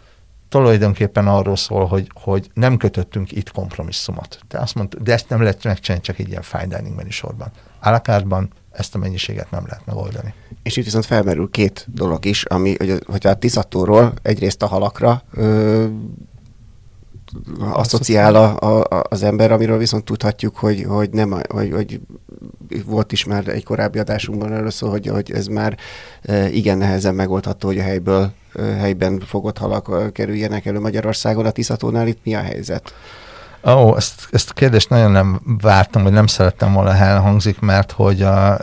tulajdonképpen 0.49 1.29
arról 1.29 1.57
szól, 1.57 1.87
hogy, 1.87 2.11
hogy 2.15 2.51
nem 2.55 2.77
kötöttünk 2.77 3.33
itt 3.33 3.53
kompromisszumot. 3.53 4.41
Te 4.49 4.59
azt 4.59 4.75
mondta, 4.75 4.99
de 4.99 5.13
ezt 5.13 5.29
nem 5.29 5.43
lehet 5.43 5.65
megcsinálni 5.65 6.05
csak 6.05 6.19
egy 6.19 6.29
ilyen 6.29 6.43
fine 6.43 6.67
dining 6.67 6.97
menisorban. 6.97 7.51
Alakártban 7.81 8.51
ezt 8.81 8.95
a 8.95 8.99
mennyiséget 8.99 9.51
nem 9.51 9.65
lehet 9.67 9.87
megoldani. 9.87 10.35
És 10.63 10.77
itt 10.77 10.85
viszont 10.85 11.07
felmerül 11.07 11.51
két 11.51 11.87
dolog 11.95 12.25
is, 12.25 12.45
ami, 12.45 12.75
hogy, 12.79 13.03
hogy 13.07 13.27
a 13.27 13.35
tiszatóról 13.35 14.13
egyrészt 14.23 14.63
a 14.63 14.67
halakra 14.67 15.23
ö, 15.33 15.87
asszociál 17.59 18.35
a, 18.35 18.79
a, 18.81 19.03
az 19.09 19.23
ember, 19.23 19.53
amiről 19.53 19.79
viszont 19.79 20.05
tudhatjuk, 20.05 20.57
hogy, 20.57 20.85
hogy, 20.89 21.11
nem, 21.11 21.31
hogy, 21.49 21.73
hogy 21.73 22.01
volt 22.87 23.13
is 23.13 23.25
már 23.25 23.49
egy 23.49 23.65
korábbi 23.65 23.99
adásunkban 23.99 24.53
először, 24.53 24.73
szó, 24.73 24.89
hogy, 24.89 25.07
hogy 25.07 25.31
ez 25.33 25.47
már 25.47 25.77
igen 26.51 26.79
nehezen 26.79 27.15
megoldható, 27.15 27.67
hogy 27.67 27.79
a 27.79 27.83
helyből, 27.83 28.33
helyben 28.55 29.21
fogott 29.21 29.59
halak 29.59 30.13
kerüljenek 30.13 30.67
elő 30.67 30.81
Magyarországon. 30.81 31.47
A 31.47 31.51
Tiszatónál 31.51 32.07
itt 32.07 32.25
mi 32.25 32.35
a 32.35 32.41
helyzet? 32.41 32.93
Ó, 33.65 33.71
oh, 33.71 33.97
ezt, 33.97 34.29
ezt 34.31 34.51
a 34.51 34.53
kérdést 34.53 34.89
nagyon 34.89 35.11
nem 35.11 35.41
vártam, 35.61 36.03
vagy 36.03 36.13
nem 36.13 36.27
szerettem 36.27 36.73
volna 36.73 36.95
elhangzik, 36.95 37.61
mert 37.61 37.93
hogy 37.93 38.23
a, 38.23 38.59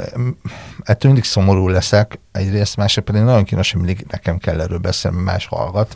ettől 0.84 1.12
mindig 1.12 1.24
szomorú 1.24 1.68
leszek 1.68 2.20
egyrészt, 2.32 2.78
másrészt 2.78 3.08
pedig 3.08 3.22
nagyon 3.22 3.44
kínos, 3.44 3.72
hogy 3.72 3.82
mindig 3.82 4.06
nekem 4.10 4.38
kell 4.38 4.62
erről 4.62 4.78
beszélni, 4.78 5.22
más 5.22 5.46
hallgat 5.46 5.96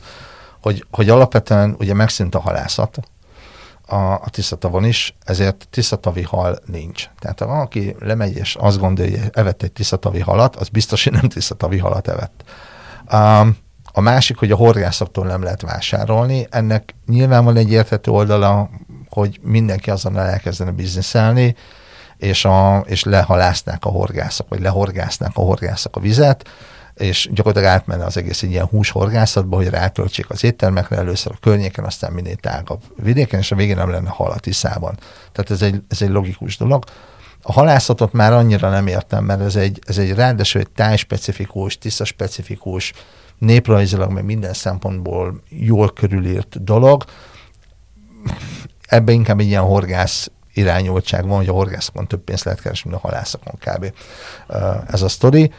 hogy, 0.62 0.86
hogy 0.92 1.10
alapvetően 1.10 1.76
ugye 1.80 1.94
megszűnt 1.94 2.36
a 2.36 2.40
halászat 2.40 3.00
a, 3.86 3.96
a 3.96 4.30
tisztatavon 4.30 4.86
is, 4.86 5.16
ezért 5.26 5.68
tisztatavi 5.70 6.22
hal 6.22 6.60
nincs. 6.66 7.10
Tehát 7.20 7.40
ha 7.40 7.46
valaki 7.46 7.96
lemegy 8.00 8.36
és 8.36 8.56
azt 8.56 8.80
gondolja, 8.80 9.20
hogy 9.20 9.30
evett 9.34 9.64
egy 9.64 9.72
tisztatavi 9.72 10.20
halat, 10.20 10.56
az 10.56 10.70
biztos, 10.70 11.04
hogy 11.04 11.14
nem 11.14 11.30
tisztatavi 11.30 11.78
halat 11.78 12.08
evett. 12.08 12.44
Um, 13.14 13.58
a 13.94 14.02
másik, 14.02 14.38
hogy 14.38 14.52
a 14.52 14.56
horgászoktól 14.56 15.26
nem 15.26 15.44
lehet 15.44 15.62
vásárolni, 15.62 16.48
ennek 16.50 16.96
nyilván 17.08 17.44
van 17.44 17.56
egy 17.56 17.72
érthető 17.72 18.12
oldala, 18.12 18.70
hogy 19.14 19.40
mindenki 19.42 19.90
azonnal 19.90 20.26
elkezdene 20.26 20.72
bizniszelni, 20.72 21.56
és, 22.18 22.46
a, 22.46 22.84
és 22.88 23.04
lehalásznák 23.04 23.86
a 23.86 23.90
horgászok, 23.90 24.50
vagy 24.50 24.62
lehorgásznák 24.62 25.32
a 25.34 25.42
horgászok 25.42 25.96
a 25.96 26.00
vizet, 26.00 26.50
és 26.94 27.30
gyakorlatilag 27.32 27.74
átmenne 27.74 28.06
az 28.06 28.18
egész 28.18 28.44
egy 28.44 28.50
ilyen 28.50 28.66
húshorgászatba, 28.66 29.56
hogy 29.56 29.70
rátöltsék 29.70 30.30
az 30.30 30.44
éttermekre 30.44 30.96
először 30.96 31.32
a 31.36 31.40
környéken, 31.42 31.86
aztán 31.86 32.12
minél 32.12 32.36
tágabb 32.36 32.82
vidéken, 32.96 33.40
és 33.40 33.52
a 33.52 33.56
végén 33.56 33.76
nem 33.76 33.90
lenne 33.90 34.10
hal 34.10 34.32
a 34.32 34.40
tiszában. 34.40 34.98
Tehát 35.32 35.52
ez 35.52 35.62
egy, 35.62 35.82
ez 35.88 36.02
egy 36.02 36.10
logikus 36.10 36.58
dolog. 36.58 36.84
A 37.42 37.52
halászatot 37.52 38.14
már 38.14 38.34
annyira 38.34 38.70
nem 38.70 38.88
értem, 38.88 39.24
mert 39.24 39.42
ez 39.42 39.56
egy, 39.56 39.80
ez 39.88 39.98
egy 39.98 40.14
ráadásul 40.14 40.62
egy 40.62 40.70
tájspecifikus, 40.70 41.78
tiszaspecifikus, 41.78 42.94
néprajzilag, 43.38 44.12
meg 44.12 44.26
minden 44.26 44.54
szempontból 44.54 45.42
jól 45.50 45.94
körülírt 45.94 46.64
dolog. 46.64 47.04
Ebben 48.92 49.16
inkább 49.16 49.40
egy 49.40 49.46
ilyen 49.46 49.64
horgász 49.64 50.32
irányultság 50.54 51.28
van, 51.28 51.38
hogy 51.38 51.48
a 51.48 51.54
horgászokon 51.54 52.08
több 52.08 52.20
pénzt 52.20 52.44
lehet 52.44 52.62
keresni, 52.62 52.90
mint 52.90 53.04
a 53.04 53.08
halászokon 53.08 53.54
kb. 53.60 53.94
Ez 54.88 55.02
a 55.02 55.08
sztori. 55.08 55.52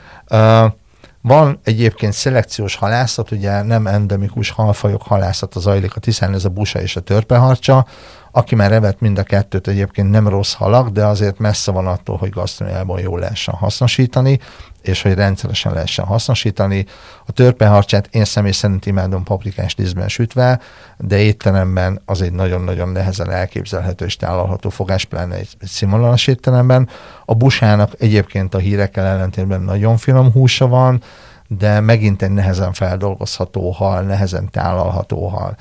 Van 1.20 1.60
egyébként 1.64 2.12
szelekciós 2.12 2.74
halászat, 2.74 3.30
ugye 3.30 3.62
nem 3.62 3.86
endemikus 3.86 4.50
halfajok 4.50 5.02
halászata 5.02 5.60
zajlik 5.60 5.96
a 5.96 6.00
Tiszán, 6.00 6.34
ez 6.34 6.44
a 6.44 6.48
busa 6.48 6.80
és 6.80 6.96
a 6.96 7.00
törpeharcsa. 7.00 7.86
Aki 8.30 8.54
már 8.54 8.72
evett 8.72 9.00
mind 9.00 9.18
a 9.18 9.22
kettőt, 9.22 9.68
egyébként 9.68 10.10
nem 10.10 10.28
rossz 10.28 10.52
halak, 10.52 10.88
de 10.88 11.06
azért 11.06 11.38
messze 11.38 11.70
van 11.70 11.86
attól, 11.86 12.16
hogy 12.16 12.30
gasztronójában 12.30 13.00
jól 13.00 13.18
lehessen 13.20 13.54
hasznosítani, 13.54 14.40
és 14.82 15.02
hogy 15.02 15.14
rendszeresen 15.14 15.72
lehessen 15.72 16.04
hasznosítani. 16.04 16.86
A 17.26 17.32
törpeharcsát 17.32 18.08
én 18.10 18.24
személy 18.24 18.52
szerint 18.52 18.86
imádom 18.86 19.22
paprikás 19.22 19.74
tízben 19.74 20.08
sütve, 20.08 20.60
de 20.98 21.18
étteremben 21.18 22.02
az 22.04 22.22
egy 22.22 22.32
nagyon-nagyon 22.32 22.88
nehezen 22.88 23.30
elképzelhető 23.30 24.04
és 24.04 24.16
tálalható 24.16 24.68
fogás, 24.68 25.04
pláne 25.04 25.34
egy, 25.34 25.48
egy 25.60 25.68
színvonalas 25.68 26.26
étteremben. 26.26 26.88
A 27.24 27.34
busának 27.34 27.92
egyébként 27.98 28.54
a 28.54 28.58
hírekkel 28.58 29.06
ellentétben 29.06 29.60
nagyon 29.60 29.96
finom 29.96 30.32
húsa 30.32 30.66
van, 30.66 31.02
de 31.48 31.80
megint 31.80 32.22
egy 32.22 32.30
nehezen 32.30 32.72
feldolgozható 32.72 33.70
hal, 33.70 34.02
nehezen 34.02 34.50
tálalható 34.50 35.26
hal. 35.26 35.56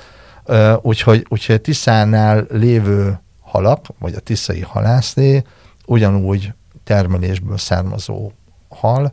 Úgyhogy, 0.82 1.26
úgyhogy 1.28 1.60
Tiszánál 1.60 2.46
lévő 2.50 3.20
halak, 3.40 3.86
vagy 3.98 4.14
a 4.14 4.20
tiszai 4.20 4.60
halászlé 4.60 5.42
ugyanúgy 5.86 6.52
termelésből 6.84 7.58
származó 7.58 8.30
hal, 8.74 9.12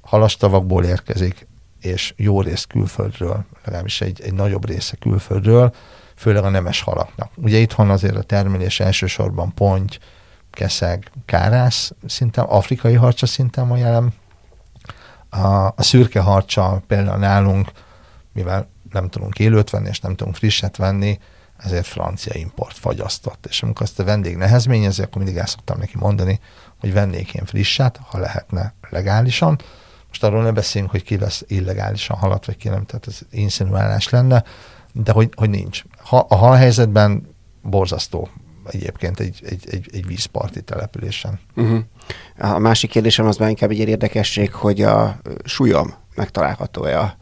halastavakból 0.00 0.84
érkezik, 0.84 1.46
és 1.80 2.14
jó 2.16 2.40
rész 2.40 2.64
külföldről, 2.64 3.44
legalábbis 3.64 4.00
egy, 4.00 4.20
egy 4.20 4.34
nagyobb 4.34 4.66
része 4.66 4.96
külföldről, 4.96 5.74
főleg 6.16 6.44
a 6.44 6.48
nemes 6.48 6.80
halaknak. 6.80 7.30
Ugye 7.36 7.58
itthon 7.58 7.90
azért 7.90 8.16
a 8.16 8.22
termelés 8.22 8.80
elsősorban 8.80 9.54
ponty, 9.54 9.98
keszeg, 10.50 11.10
kárász 11.24 11.92
szinten, 12.06 12.44
afrikai 12.44 12.94
harcsa 12.94 13.26
szinten 13.26 13.68
van 13.68 13.78
jelen. 13.78 14.12
A, 15.30 15.66
a 15.66 15.74
szürke 15.82 16.20
harcsa 16.20 16.82
például 16.86 17.18
nálunk, 17.18 17.70
mivel 18.32 18.68
nem 18.90 19.08
tudunk 19.08 19.38
élőt 19.38 19.70
venni, 19.70 19.88
és 19.88 20.00
nem 20.00 20.14
tudunk 20.14 20.36
frisset 20.36 20.76
venni, 20.76 21.18
ezért 21.56 21.86
francia 21.86 22.34
import 22.34 22.78
fagyasztott. 22.78 23.46
És 23.46 23.62
amikor 23.62 23.82
azt 23.82 23.98
a 23.98 24.04
vendég 24.04 24.36
nehezményezi, 24.36 25.02
akkor 25.02 25.16
mindig 25.22 25.36
el 25.36 25.46
szoktam 25.46 25.78
neki 25.78 25.96
mondani, 25.98 26.40
hogy 26.82 26.92
vennék 26.92 27.34
én 27.34 27.44
frissát, 27.44 28.00
ha 28.04 28.18
lehetne 28.18 28.74
legálisan. 28.90 29.58
Most 30.08 30.24
arról 30.24 30.42
ne 30.42 30.52
beszéljünk, 30.52 30.92
hogy 30.92 31.02
ki 31.02 31.18
lesz 31.18 31.44
illegálisan 31.46 32.16
halat, 32.16 32.46
vagy 32.46 32.56
ki 32.56 32.68
nem, 32.68 32.84
tehát 32.84 33.06
ez 33.06 33.18
inszinuálás 33.30 34.08
lenne, 34.08 34.44
de 34.92 35.12
hogy, 35.12 35.30
hogy 35.34 35.50
nincs. 35.50 35.82
Ha, 35.96 36.26
a 36.28 36.34
halhelyzetben 36.34 37.28
borzasztó 37.62 38.28
egyébként 38.70 39.20
egy, 39.20 39.42
egy, 39.48 39.64
egy, 39.70 39.88
egy 39.92 40.06
vízparti 40.06 40.62
településen. 40.62 41.40
Uh-huh. 41.56 41.80
A 42.38 42.58
másik 42.58 42.90
kérdésem 42.90 43.26
az 43.26 43.36
már 43.36 43.48
inkább 43.48 43.70
egy 43.70 43.78
érdekesség, 43.78 44.52
hogy 44.52 44.82
a 44.82 45.20
súlyom 45.44 45.94
megtalálható-e. 46.14 47.16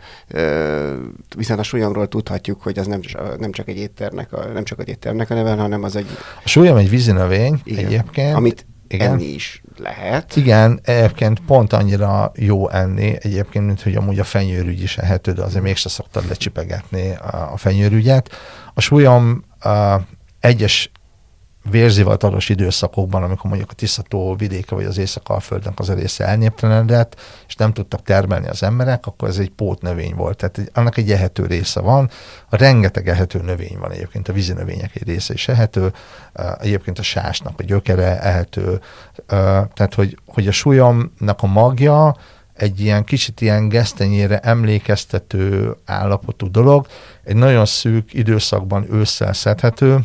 Viszont 1.36 1.60
a 1.60 1.62
súlyomról 1.62 2.08
tudhatjuk, 2.08 2.62
hogy 2.62 2.78
az 2.78 2.86
nem, 2.86 3.00
nem 3.38 3.52
csak 3.52 3.68
egy 3.68 3.76
étternek, 3.76 4.32
a, 4.32 4.44
nem 4.44 4.64
csak 4.64 4.80
egy 4.80 4.88
étternek 4.88 5.30
a 5.30 5.34
neve, 5.34 5.54
hanem 5.54 5.82
az 5.82 5.96
egy... 5.96 6.06
A 6.44 6.48
súlyom 6.48 6.76
egy 6.76 6.90
vízinövény 6.90 7.60
igen, 7.64 7.84
egyébként. 7.84 8.34
Amit 8.34 8.66
igen. 8.92 9.12
enni 9.12 9.24
is 9.24 9.62
lehet. 9.76 10.36
Igen, 10.36 10.80
egyébként 10.82 11.40
pont 11.40 11.72
annyira 11.72 12.32
jó 12.36 12.68
enni, 12.68 13.16
egyébként, 13.20 13.66
mint 13.66 13.82
hogy 13.82 13.94
amúgy 13.94 14.18
a 14.18 14.24
fenyőrügy 14.24 14.82
is 14.82 14.98
ehető, 14.98 15.32
de 15.32 15.42
azért 15.42 15.62
mégse 15.62 15.88
szoktad 15.88 16.28
lecsipegetni 16.28 17.14
a, 17.14 17.52
a 17.52 17.56
fenyőrügyet. 17.56 18.30
A 18.74 18.80
súlyom 18.80 19.44
a, 19.58 19.96
egyes 20.40 20.90
vérzivatalos 21.70 22.48
időszakokban, 22.48 23.22
amikor 23.22 23.50
mondjuk 23.50 23.70
a 23.70 23.74
Tiszató 23.74 24.34
vidéke 24.34 24.74
vagy 24.74 24.84
az 24.84 24.98
Észak-Alföldnek 24.98 25.78
az 25.78 25.88
a 25.88 25.94
része 25.94 26.24
elnéptelenedett, 26.24 27.20
és 27.46 27.54
nem 27.54 27.72
tudtak 27.72 28.02
termelni 28.02 28.48
az 28.48 28.62
emberek, 28.62 29.06
akkor 29.06 29.28
ez 29.28 29.38
egy 29.38 29.50
pótnövény 29.50 30.14
volt. 30.14 30.36
Tehát 30.36 30.70
annak 30.74 30.96
egy 30.96 31.10
ehető 31.10 31.46
része 31.46 31.80
van. 31.80 32.10
A 32.48 32.56
rengeteg 32.56 33.08
ehető 33.08 33.40
növény 33.40 33.78
van 33.78 33.92
egyébként, 33.92 34.28
a 34.28 34.32
vízi 34.32 34.52
növények 34.52 34.96
egy 34.96 35.06
része 35.06 35.32
is 35.32 35.48
ehető, 35.48 35.92
egyébként 36.58 36.98
a 36.98 37.02
sásnak 37.02 37.60
a 37.60 37.62
gyökere 37.62 38.20
ehető. 38.20 38.80
Tehát, 39.74 39.94
hogy, 39.94 40.18
hogy 40.26 40.46
a 40.46 40.52
súlyomnak 40.52 41.42
a 41.42 41.46
magja, 41.46 42.16
egy 42.54 42.80
ilyen 42.80 43.04
kicsit 43.04 43.40
ilyen 43.40 43.68
gesztenyére 43.68 44.38
emlékeztető 44.38 45.76
állapotú 45.84 46.50
dolog, 46.50 46.86
egy 47.24 47.36
nagyon 47.36 47.66
szűk 47.66 48.14
időszakban 48.14 48.86
ősszel 48.92 49.32
szedhető, 49.32 49.98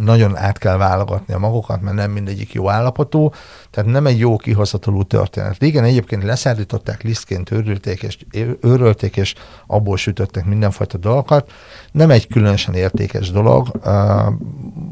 nagyon 0.00 0.36
át 0.36 0.58
kell 0.58 0.76
válogatni 0.76 1.34
a 1.34 1.38
magokat, 1.38 1.80
mert 1.80 1.96
nem 1.96 2.10
mindegyik 2.10 2.52
jó 2.52 2.70
állapotú, 2.70 3.32
tehát 3.70 3.90
nem 3.90 4.06
egy 4.06 4.18
jó 4.18 4.36
kihozatalú 4.36 5.02
történet. 5.02 5.58
Régen 5.58 5.84
egyébként 5.84 6.22
leszállították 6.22 7.02
lisztként, 7.02 7.50
őrülték 7.50 8.02
és, 8.02 8.18
őrölték, 8.60 9.16
és 9.16 9.34
abból 9.66 9.96
sütöttek 9.96 10.44
mindenfajta 10.44 10.98
dolgokat. 10.98 11.50
Nem 11.92 12.10
egy 12.10 12.26
különösen 12.26 12.74
értékes 12.74 13.30
dolog. 13.30 13.80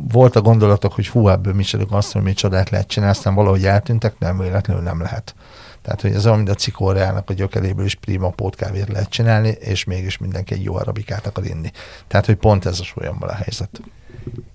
Volt 0.09 0.37
a 0.37 0.41
gondolatok, 0.41 0.93
hogy 0.93 1.07
fú, 1.07 1.29
ebből 1.29 1.55
mi 1.55 1.64
azt, 1.91 2.12
hogy 2.12 2.22
mi 2.22 2.33
csodát 2.33 2.70
lehet 2.70 2.89
csinálni, 2.89 3.16
aztán 3.16 3.35
valahogy 3.35 3.64
eltűntek, 3.64 4.18
nem 4.18 4.39
véletlenül 4.39 4.83
nem 4.83 5.01
lehet. 5.01 5.35
Tehát, 5.83 6.01
hogy 6.01 6.12
ez 6.12 6.26
olyan, 6.26 6.37
mint 6.37 6.51
a 6.51 6.55
cikóreának 6.55 7.31
a 7.31 7.33
gyökeréből 7.33 7.85
is 7.85 7.95
prima 7.95 8.31
pótkávét 8.31 8.89
lehet 8.89 9.09
csinálni, 9.09 9.49
és 9.49 9.85
mégis 9.85 10.18
mindenki 10.18 10.55
egy 10.55 10.62
jó 10.62 10.74
arabikát 10.74 11.26
akar 11.26 11.47
inni. 11.47 11.70
Tehát, 12.07 12.26
hogy 12.26 12.37
pont 12.37 12.64
ez 12.64 12.81
a 12.81 12.85
súlyomban 12.85 13.29
a 13.29 13.35
helyzet. 13.35 13.81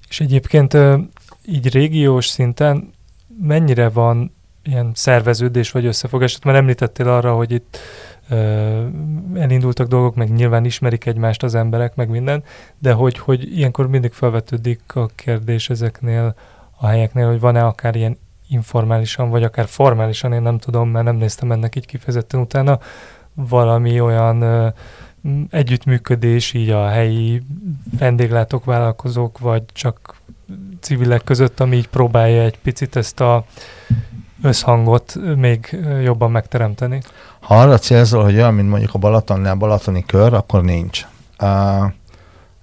És 0.09 0.19
egyébként 0.19 0.77
így 1.45 1.71
régiós 1.71 2.27
szinten 2.27 2.93
mennyire 3.41 3.89
van 3.89 4.35
ilyen 4.63 4.91
szerveződés 4.93 5.71
vagy 5.71 5.85
összefogás? 5.85 6.39
Mert 6.43 6.57
említettél 6.57 7.09
arra, 7.09 7.35
hogy 7.35 7.51
itt 7.51 7.77
elindultak 9.33 9.87
dolgok, 9.87 10.15
meg 10.15 10.33
nyilván 10.33 10.65
ismerik 10.65 11.05
egymást 11.05 11.43
az 11.43 11.55
emberek, 11.55 11.95
meg 11.95 12.09
minden, 12.09 12.43
de 12.79 12.93
hogy, 12.93 13.17
hogy 13.17 13.57
ilyenkor 13.57 13.87
mindig 13.87 14.11
felvetődik 14.11 14.81
a 14.95 15.05
kérdés 15.15 15.69
ezeknél 15.69 16.35
a 16.77 16.87
helyeknél, 16.87 17.27
hogy 17.27 17.39
van-e 17.39 17.65
akár 17.65 17.95
ilyen 17.95 18.17
informálisan, 18.49 19.29
vagy 19.29 19.43
akár 19.43 19.67
formálisan, 19.67 20.33
én 20.33 20.41
nem 20.41 20.57
tudom, 20.57 20.89
mert 20.89 21.05
nem 21.05 21.15
néztem 21.15 21.51
ennek 21.51 21.75
így 21.75 21.85
kifejezetten 21.85 22.39
utána, 22.39 22.79
valami 23.33 23.99
olyan 23.99 24.73
együttműködés 25.49 26.53
így 26.53 26.69
a 26.69 26.87
helyi 26.87 27.41
vendéglátók, 27.99 28.65
vállalkozók, 28.65 29.39
vagy 29.39 29.63
csak 29.65 30.15
civilek 30.81 31.23
között, 31.23 31.59
ami 31.59 31.75
így 31.75 31.87
próbálja 31.87 32.41
egy 32.41 32.59
picit 32.59 32.95
ezt 32.95 33.19
a 33.19 33.45
összhangot 34.41 35.15
még 35.35 35.79
jobban 36.03 36.31
megteremteni? 36.31 37.01
Ha 37.39 37.59
arra 37.59 37.77
célzol, 37.77 38.23
hogy 38.23 38.35
olyan, 38.35 38.53
mint 38.53 38.69
mondjuk 38.69 38.93
a 38.93 38.97
Balatonnál 38.97 39.55
Balatoni 39.55 40.05
kör, 40.05 40.33
akkor 40.33 40.63
nincs. 40.63 41.05
Uh, 41.41 41.91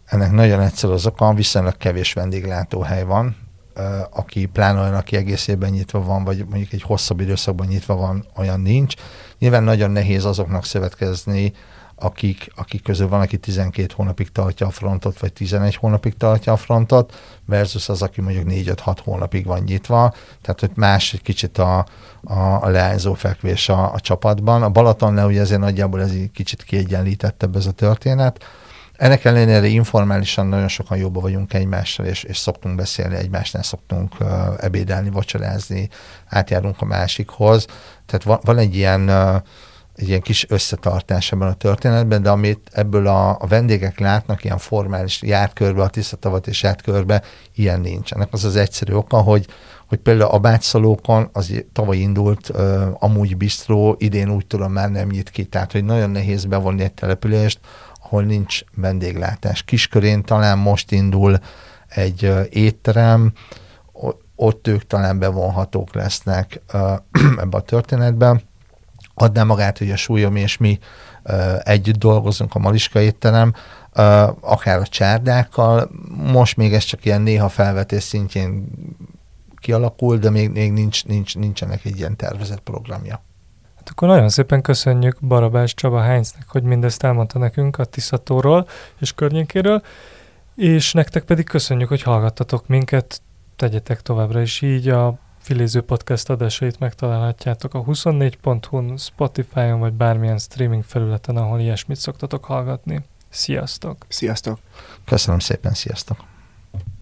ennek 0.05 0.31
nagyon 0.31 0.61
egyszerű 0.61 0.93
az 0.93 1.07
oka, 1.07 1.35
viszonylag 1.35 1.77
kevés 1.77 2.13
vendéglátóhely 2.13 3.05
van, 3.05 3.37
uh, 3.77 3.85
aki 4.11 4.47
pláne 4.47 4.97
aki 4.97 5.17
egészében 5.17 5.71
nyitva 5.71 6.03
van, 6.03 6.25
vagy 6.25 6.45
mondjuk 6.49 6.73
egy 6.73 6.83
hosszabb 6.83 7.21
időszakban 7.21 7.67
nyitva 7.67 7.97
van, 7.97 8.27
olyan 8.37 8.61
nincs. 8.61 8.95
Nyilván 9.39 9.63
nagyon 9.63 9.91
nehéz 9.91 10.25
azoknak 10.25 10.65
szövetkezni, 10.65 11.53
akik, 12.01 12.51
akik 12.57 12.83
közül 12.83 13.09
van, 13.09 13.21
aki 13.21 13.37
12 13.37 13.93
hónapig 13.97 14.33
tartja 14.33 14.67
a 14.67 14.71
frontot, 14.71 15.19
vagy 15.19 15.33
11 15.33 15.77
hónapig 15.77 16.17
tartja 16.17 16.53
a 16.53 16.57
frontot, 16.57 17.15
versus 17.47 17.89
az, 17.89 18.03
aki 18.03 18.21
mondjuk 18.21 18.45
4-5-6 18.49 18.97
hónapig 19.05 19.47
van 19.47 19.63
nyitva, 19.63 20.15
tehát 20.43 20.61
hogy 20.61 20.71
más 20.75 21.13
egy 21.13 21.23
kicsit 21.23 21.59
a, 21.59 21.87
a, 22.25 22.39
a 22.39 22.69
leányzó 22.69 23.15
fekvés 23.15 23.69
a, 23.69 23.93
a 23.93 24.01
csapatban. 24.01 24.63
A 24.63 24.71
Balatonnál 24.71 25.27
ugye 25.27 25.41
ezért 25.41 25.61
nagyjából 25.61 26.01
ez 26.01 26.11
egy 26.11 26.31
kicsit 26.35 26.63
kiegyenlítettebb 26.63 27.57
ez 27.57 27.67
a 27.67 27.73
történet. 27.73 28.45
Ennek 29.01 29.25
ellenére 29.25 29.67
informálisan 29.67 30.47
nagyon 30.47 30.69
sokan 30.69 30.99
jobban 30.99 31.23
vagyunk 31.23 31.55
egymással, 31.55 32.07
és, 32.07 32.23
és 32.23 32.37
szoktunk 32.37 32.77
beszélni 32.77 33.15
egymásnál, 33.15 33.63
szoktunk 33.63 34.15
ebédelni, 34.59 35.11
vacsorázni, 35.11 35.89
átjárunk 36.27 36.81
a 36.81 36.85
másikhoz. 36.85 37.67
Tehát 38.07 38.23
van, 38.23 38.39
van 38.43 38.59
egy 38.59 38.75
ilyen 38.75 39.09
uh, 39.09 39.43
egy 40.01 40.09
ilyen 40.09 40.21
kis 40.21 40.47
összetartás 40.49 41.33
ebben 41.33 41.49
a 41.49 41.55
történetben, 41.55 42.23
de 42.23 42.31
amit 42.31 42.71
ebből 42.73 43.07
a, 43.07 43.29
a 43.31 43.47
vendégek 43.49 43.99
látnak, 43.99 44.45
ilyen 44.45 44.59
formális 44.59 45.23
járt 45.23 45.53
körbe, 45.53 45.83
a 45.83 45.89
tisztatavat 45.89 46.47
és 46.47 46.63
járt 46.63 46.83
körbe, 46.83 47.23
ilyen 47.55 47.81
nincs. 47.81 48.13
Ennek 48.13 48.33
az 48.33 48.45
az 48.45 48.57
egyszerű 48.57 48.93
oka, 48.93 49.17
hogy, 49.17 49.47
hogy 49.89 49.99
például 49.99 50.31
a 50.31 50.39
bácsalókon 50.39 51.29
az 51.33 51.65
tavaly 51.73 51.97
indult 51.97 52.49
uh, 52.49 52.83
amúgy 52.99 53.37
bistró, 53.37 53.97
idén 53.99 54.31
úgy 54.31 54.47
tudom 54.47 54.73
már 54.73 54.91
nem 54.91 55.09
nyit 55.09 55.31
ki, 55.31 55.45
tehát 55.45 55.73
hogy 55.73 55.85
nagyon 55.85 56.11
nehéz 56.11 56.45
bevonni 56.45 56.83
egy 56.83 56.95
települést, 56.95 57.61
ahol 58.05 58.23
nincs 58.23 58.61
vendéglátás. 58.75 59.63
Kiskörén 59.63 60.23
talán 60.23 60.59
most 60.59 60.93
indul 60.93 61.39
egy 61.89 62.25
uh, 62.25 62.47
étterem, 62.51 63.33
ott 64.35 64.67
ők 64.67 64.87
talán 64.87 65.19
bevonhatók 65.19 65.95
lesznek 65.95 66.63
uh, 66.73 66.81
ebbe 67.43 67.57
a 67.57 67.61
történetbe 67.61 68.49
adná 69.21 69.45
magát, 69.45 69.79
hogy 69.79 69.91
a 69.91 69.97
súlyom 69.97 70.37
és 70.37 70.57
mi 70.57 70.79
együtt 71.59 71.99
dolgozunk 71.99 72.55
a 72.55 72.59
Maliska 72.59 73.01
étterem, 73.01 73.55
akár 74.41 74.79
a 74.79 74.87
csárdákkal. 74.87 75.91
Most 76.33 76.57
még 76.57 76.75
ez 76.75 76.85
csak 76.85 77.05
ilyen 77.05 77.21
néha 77.23 77.49
felvetés 77.49 78.03
szintjén 78.03 78.69
kialakul, 79.57 80.17
de 80.17 80.31
még, 80.31 80.51
még 80.51 80.73
nincs, 80.73 81.05
nincs, 81.05 81.37
nincsenek 81.37 81.85
egy 81.85 81.99
ilyen 81.99 82.17
tervezett 82.17 82.61
programja. 82.61 83.23
Hát 83.77 83.89
akkor 83.89 84.09
nagyon 84.09 84.29
szépen 84.29 84.63
köszönjük 84.63 85.17
Barabás 85.21 85.75
Csaba 85.75 86.01
Heinznek, 86.01 86.45
hogy 86.49 86.63
mindezt 86.63 87.03
elmondta 87.03 87.39
nekünk 87.39 87.79
a 87.79 87.85
Tiszatóról 87.85 88.69
és 88.99 89.13
környékéről, 89.13 89.83
és 90.57 90.93
nektek 90.93 91.23
pedig 91.25 91.45
köszönjük, 91.45 91.89
hogy 91.89 92.03
hallgattatok 92.03 92.67
minket, 92.67 93.23
tegyetek 93.57 94.01
továbbra 94.03 94.41
is 94.41 94.61
így 94.61 94.89
a 94.89 95.19
Filéző 95.41 95.81
podcast 95.81 96.31
adásait 96.31 96.79
megtalálhatjátok 96.79 97.75
a 97.75 97.85
24.hu-n, 97.85 98.97
Spotify-on 98.97 99.79
vagy 99.79 99.93
bármilyen 99.93 100.39
streaming 100.39 100.85
felületen, 100.85 101.37
ahol 101.37 101.61
ilyesmit 101.61 101.97
szoktatok 101.97 102.45
hallgatni. 102.45 103.01
Sziasztok! 103.29 104.07
Sziasztok! 104.09 104.59
Köszönöm 105.05 105.39
szépen, 105.39 105.75
sziasztok! 105.75 106.40